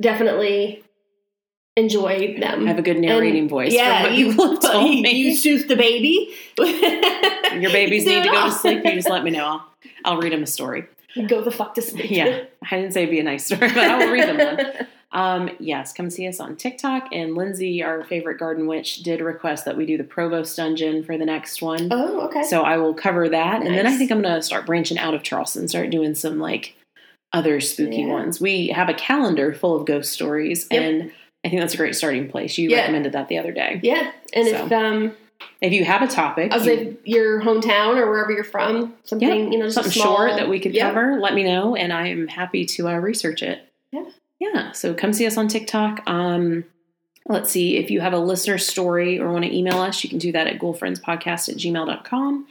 definitely 0.00 0.82
enjoy 1.76 2.36
them. 2.40 2.64
I 2.64 2.68
have 2.68 2.78
a 2.78 2.82
good 2.82 2.98
narrating 2.98 3.40
And, 3.42 3.50
voice. 3.50 3.72
Yeah, 3.72 4.04
from 4.04 4.14
you, 4.14 4.28
people 4.30 4.50
have 4.50 4.60
told 4.72 4.94
you, 4.94 5.02
me. 5.02 5.10
you 5.12 5.34
soothe 5.36 5.68
the 5.68 5.76
baby. 5.76 6.34
Your 6.58 7.70
babies 7.72 8.06
need 8.06 8.22
to 8.24 8.30
go 8.30 8.46
to 8.46 8.52
sleep. 8.52 8.84
You 8.84 8.92
just 8.94 9.08
let 9.10 9.24
me 9.24 9.30
know. 9.30 9.44
I'll, 9.44 9.66
I'll 10.04 10.18
read 10.18 10.32
them 10.32 10.42
a 10.42 10.46
story. 10.46 10.84
Go 11.28 11.42
the 11.42 11.50
fuck 11.52 11.74
to 11.76 11.82
sleep. 11.82 12.10
Yeah, 12.10 12.44
I 12.70 12.76
didn't 12.76 12.92
say 12.92 13.02
it'd 13.02 13.10
be 13.12 13.20
a 13.20 13.24
nice 13.24 13.46
story, 13.46 13.68
but 13.68 13.78
I 13.78 13.98
will 14.04 14.12
read 14.12 14.28
them 14.28 14.36
one. 14.56 14.86
Um, 15.14 15.48
yes, 15.60 15.92
come 15.92 16.10
see 16.10 16.26
us 16.26 16.40
on 16.40 16.56
TikTok. 16.56 17.08
And 17.12 17.34
Lindsay, 17.36 17.82
our 17.82 18.02
favorite 18.04 18.36
garden 18.38 18.66
witch, 18.66 18.98
did 19.04 19.20
request 19.20 19.64
that 19.64 19.76
we 19.76 19.86
do 19.86 19.96
the 19.96 20.04
Provost 20.04 20.56
Dungeon 20.56 21.02
for 21.04 21.16
the 21.16 21.24
next 21.24 21.62
one. 21.62 21.88
oh, 21.90 22.22
okay. 22.26 22.42
So 22.42 22.62
I 22.62 22.76
will 22.78 22.92
cover 22.94 23.28
that. 23.28 23.62
And 23.62 23.74
then 23.74 23.86
I 23.86 23.96
think 23.96 24.10
I'm 24.10 24.20
going 24.22 24.34
to 24.34 24.42
start 24.42 24.66
branching 24.66 24.98
out 24.98 25.14
of 25.14 25.22
Charleston, 25.22 25.68
start 25.68 25.90
doing 25.90 26.14
some 26.16 26.38
like 26.40 26.74
other 27.32 27.60
spooky 27.60 27.98
Yeah. 28.02 28.08
ones. 28.08 28.40
We 28.40 28.68
have 28.68 28.88
a 28.88 28.94
calendar 28.94 29.54
full 29.54 29.76
of 29.76 29.86
ghost 29.86 30.12
stories, 30.12 30.66
Yep. 30.70 30.82
and 30.82 31.12
I 31.44 31.48
think 31.48 31.60
that's 31.60 31.74
a 31.74 31.76
great 31.76 31.94
starting 31.94 32.28
place. 32.28 32.58
You 32.58 32.70
Yeah. 32.70 32.80
recommended 32.80 33.12
that 33.12 33.28
the 33.28 33.38
other 33.38 33.52
day. 33.52 33.80
yeah, 33.82 34.10
and 34.32 34.48
if 34.48 34.72
um, 34.72 35.12
If 35.60 35.72
you 35.72 35.84
have 35.84 36.00
a 36.02 36.06
topic, 36.06 36.52
was 36.52 36.64
you- 36.66 36.96
your 37.04 37.40
hometown 37.42 37.96
or 37.98 38.08
wherever 38.08 38.30
you're 38.32 38.44
from, 38.44 38.94
something 39.04 39.28
Yeah, 39.28 39.34
you 39.50 39.58
know, 39.58 39.68
something 39.68 39.92
small, 39.92 40.16
short 40.16 40.36
that 40.36 40.48
we 40.48 40.58
could 40.60 40.74
yeah. 40.74 40.88
cover, 40.88 41.18
let 41.20 41.34
me 41.34 41.42
know, 41.44 41.74
and 41.76 41.92
I 41.92 42.06
am 42.08 42.28
happy 42.28 42.64
to 42.66 42.88
uh, 42.88 42.94
research 42.98 43.42
it. 43.42 43.60
Yeah. 43.92 44.04
Yeah. 44.52 44.72
So 44.72 44.94
come 44.94 45.12
see 45.12 45.26
us 45.26 45.36
on 45.36 45.48
TikTok. 45.48 46.02
Um, 46.08 46.64
let's 47.28 47.50
see. 47.50 47.76
If 47.76 47.90
you 47.90 48.00
have 48.00 48.12
a 48.12 48.18
listener 48.18 48.58
story 48.58 49.18
or 49.18 49.32
want 49.32 49.44
to 49.44 49.54
email 49.56 49.78
us, 49.78 50.02
you 50.04 50.10
can 50.10 50.18
do 50.18 50.32
that 50.32 50.46
at 50.46 50.58
ghoulfriendspodcast 50.58 51.48
at 51.48 51.56
gmail.com. 51.56 52.46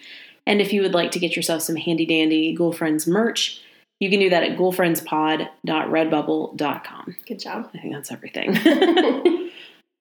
And 0.45 0.61
if 0.61 0.73
you 0.73 0.81
would 0.81 0.93
like 0.93 1.11
to 1.11 1.19
get 1.19 1.35
yourself 1.35 1.61
some 1.61 1.75
handy 1.75 2.05
dandy 2.05 2.53
Ghoul 2.55 2.73
Friends 2.73 3.07
merch, 3.07 3.61
you 3.99 4.09
can 4.09 4.19
do 4.19 4.29
that 4.29 4.43
at 4.43 4.57
ghoulfriendspod.redbubble.com. 4.57 7.15
Good 7.27 7.39
job. 7.39 7.69
I 7.73 7.77
think 7.79 7.93
that's 7.93 8.11
everything. 8.11 8.57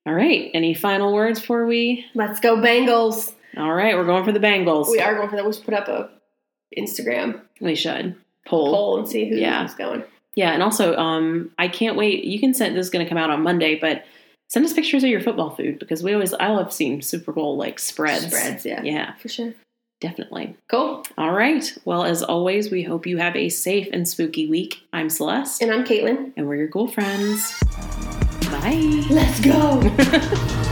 All 0.06 0.14
right. 0.14 0.50
Any 0.54 0.74
final 0.74 1.12
words 1.12 1.38
before 1.40 1.66
we? 1.66 2.06
Let's 2.14 2.40
go 2.40 2.56
Bengals. 2.56 3.32
All 3.56 3.72
right. 3.72 3.96
We're 3.96 4.04
going 4.06 4.24
for 4.24 4.32
the 4.32 4.40
Bengals. 4.40 4.90
We 4.90 5.00
are 5.00 5.14
going 5.14 5.28
for 5.28 5.36
that. 5.36 5.46
We 5.46 5.52
should 5.52 5.64
put 5.64 5.74
up 5.74 5.86
a 5.88 6.10
Instagram 6.76 7.40
We 7.60 7.74
should. 7.76 8.16
Poll. 8.46 8.72
poll 8.74 8.98
and 8.98 9.08
see 9.08 9.28
who's 9.28 9.38
Yeah. 9.38 9.68
going. 9.78 10.02
Yeah, 10.34 10.52
and 10.52 10.62
also, 10.62 10.96
um, 10.96 11.50
I 11.58 11.68
can't 11.68 11.96
wait. 11.96 12.24
You 12.24 12.40
can 12.40 12.54
send 12.54 12.76
this 12.76 12.86
is 12.86 12.90
going 12.90 13.04
to 13.04 13.08
come 13.08 13.18
out 13.18 13.30
on 13.30 13.42
Monday, 13.42 13.78
but 13.78 14.04
send 14.48 14.64
us 14.64 14.72
pictures 14.72 15.04
of 15.04 15.10
your 15.10 15.20
football 15.20 15.50
food 15.50 15.78
because 15.78 16.02
we 16.02 16.12
always 16.14 16.32
I 16.34 16.48
love 16.48 16.72
seeing 16.72 17.02
Super 17.02 17.32
Bowl 17.32 17.56
like 17.56 17.78
spreads. 17.78 18.26
Spreads, 18.26 18.64
yeah. 18.64 18.82
yeah, 18.82 19.14
For 19.16 19.28
sure. 19.28 19.52
definitely. 20.00 20.56
Cool. 20.70 21.04
All 21.18 21.32
right. 21.32 21.70
Well, 21.84 22.04
as 22.04 22.22
always, 22.22 22.70
we 22.70 22.82
hope 22.82 23.06
you 23.06 23.18
have 23.18 23.36
a 23.36 23.48
safe 23.50 23.88
and 23.92 24.08
spooky 24.08 24.48
week. 24.48 24.80
I'm 24.92 25.10
Celeste, 25.10 25.62
And 25.62 25.70
I'm 25.70 25.84
Caitlin. 25.84 26.32
and 26.36 26.48
we're 26.48 26.56
your 26.56 26.68
ghoul 26.68 26.88
friends. 26.88 27.52
Bye. 28.50 29.04
Let's 29.10 29.40
go. 29.40 29.80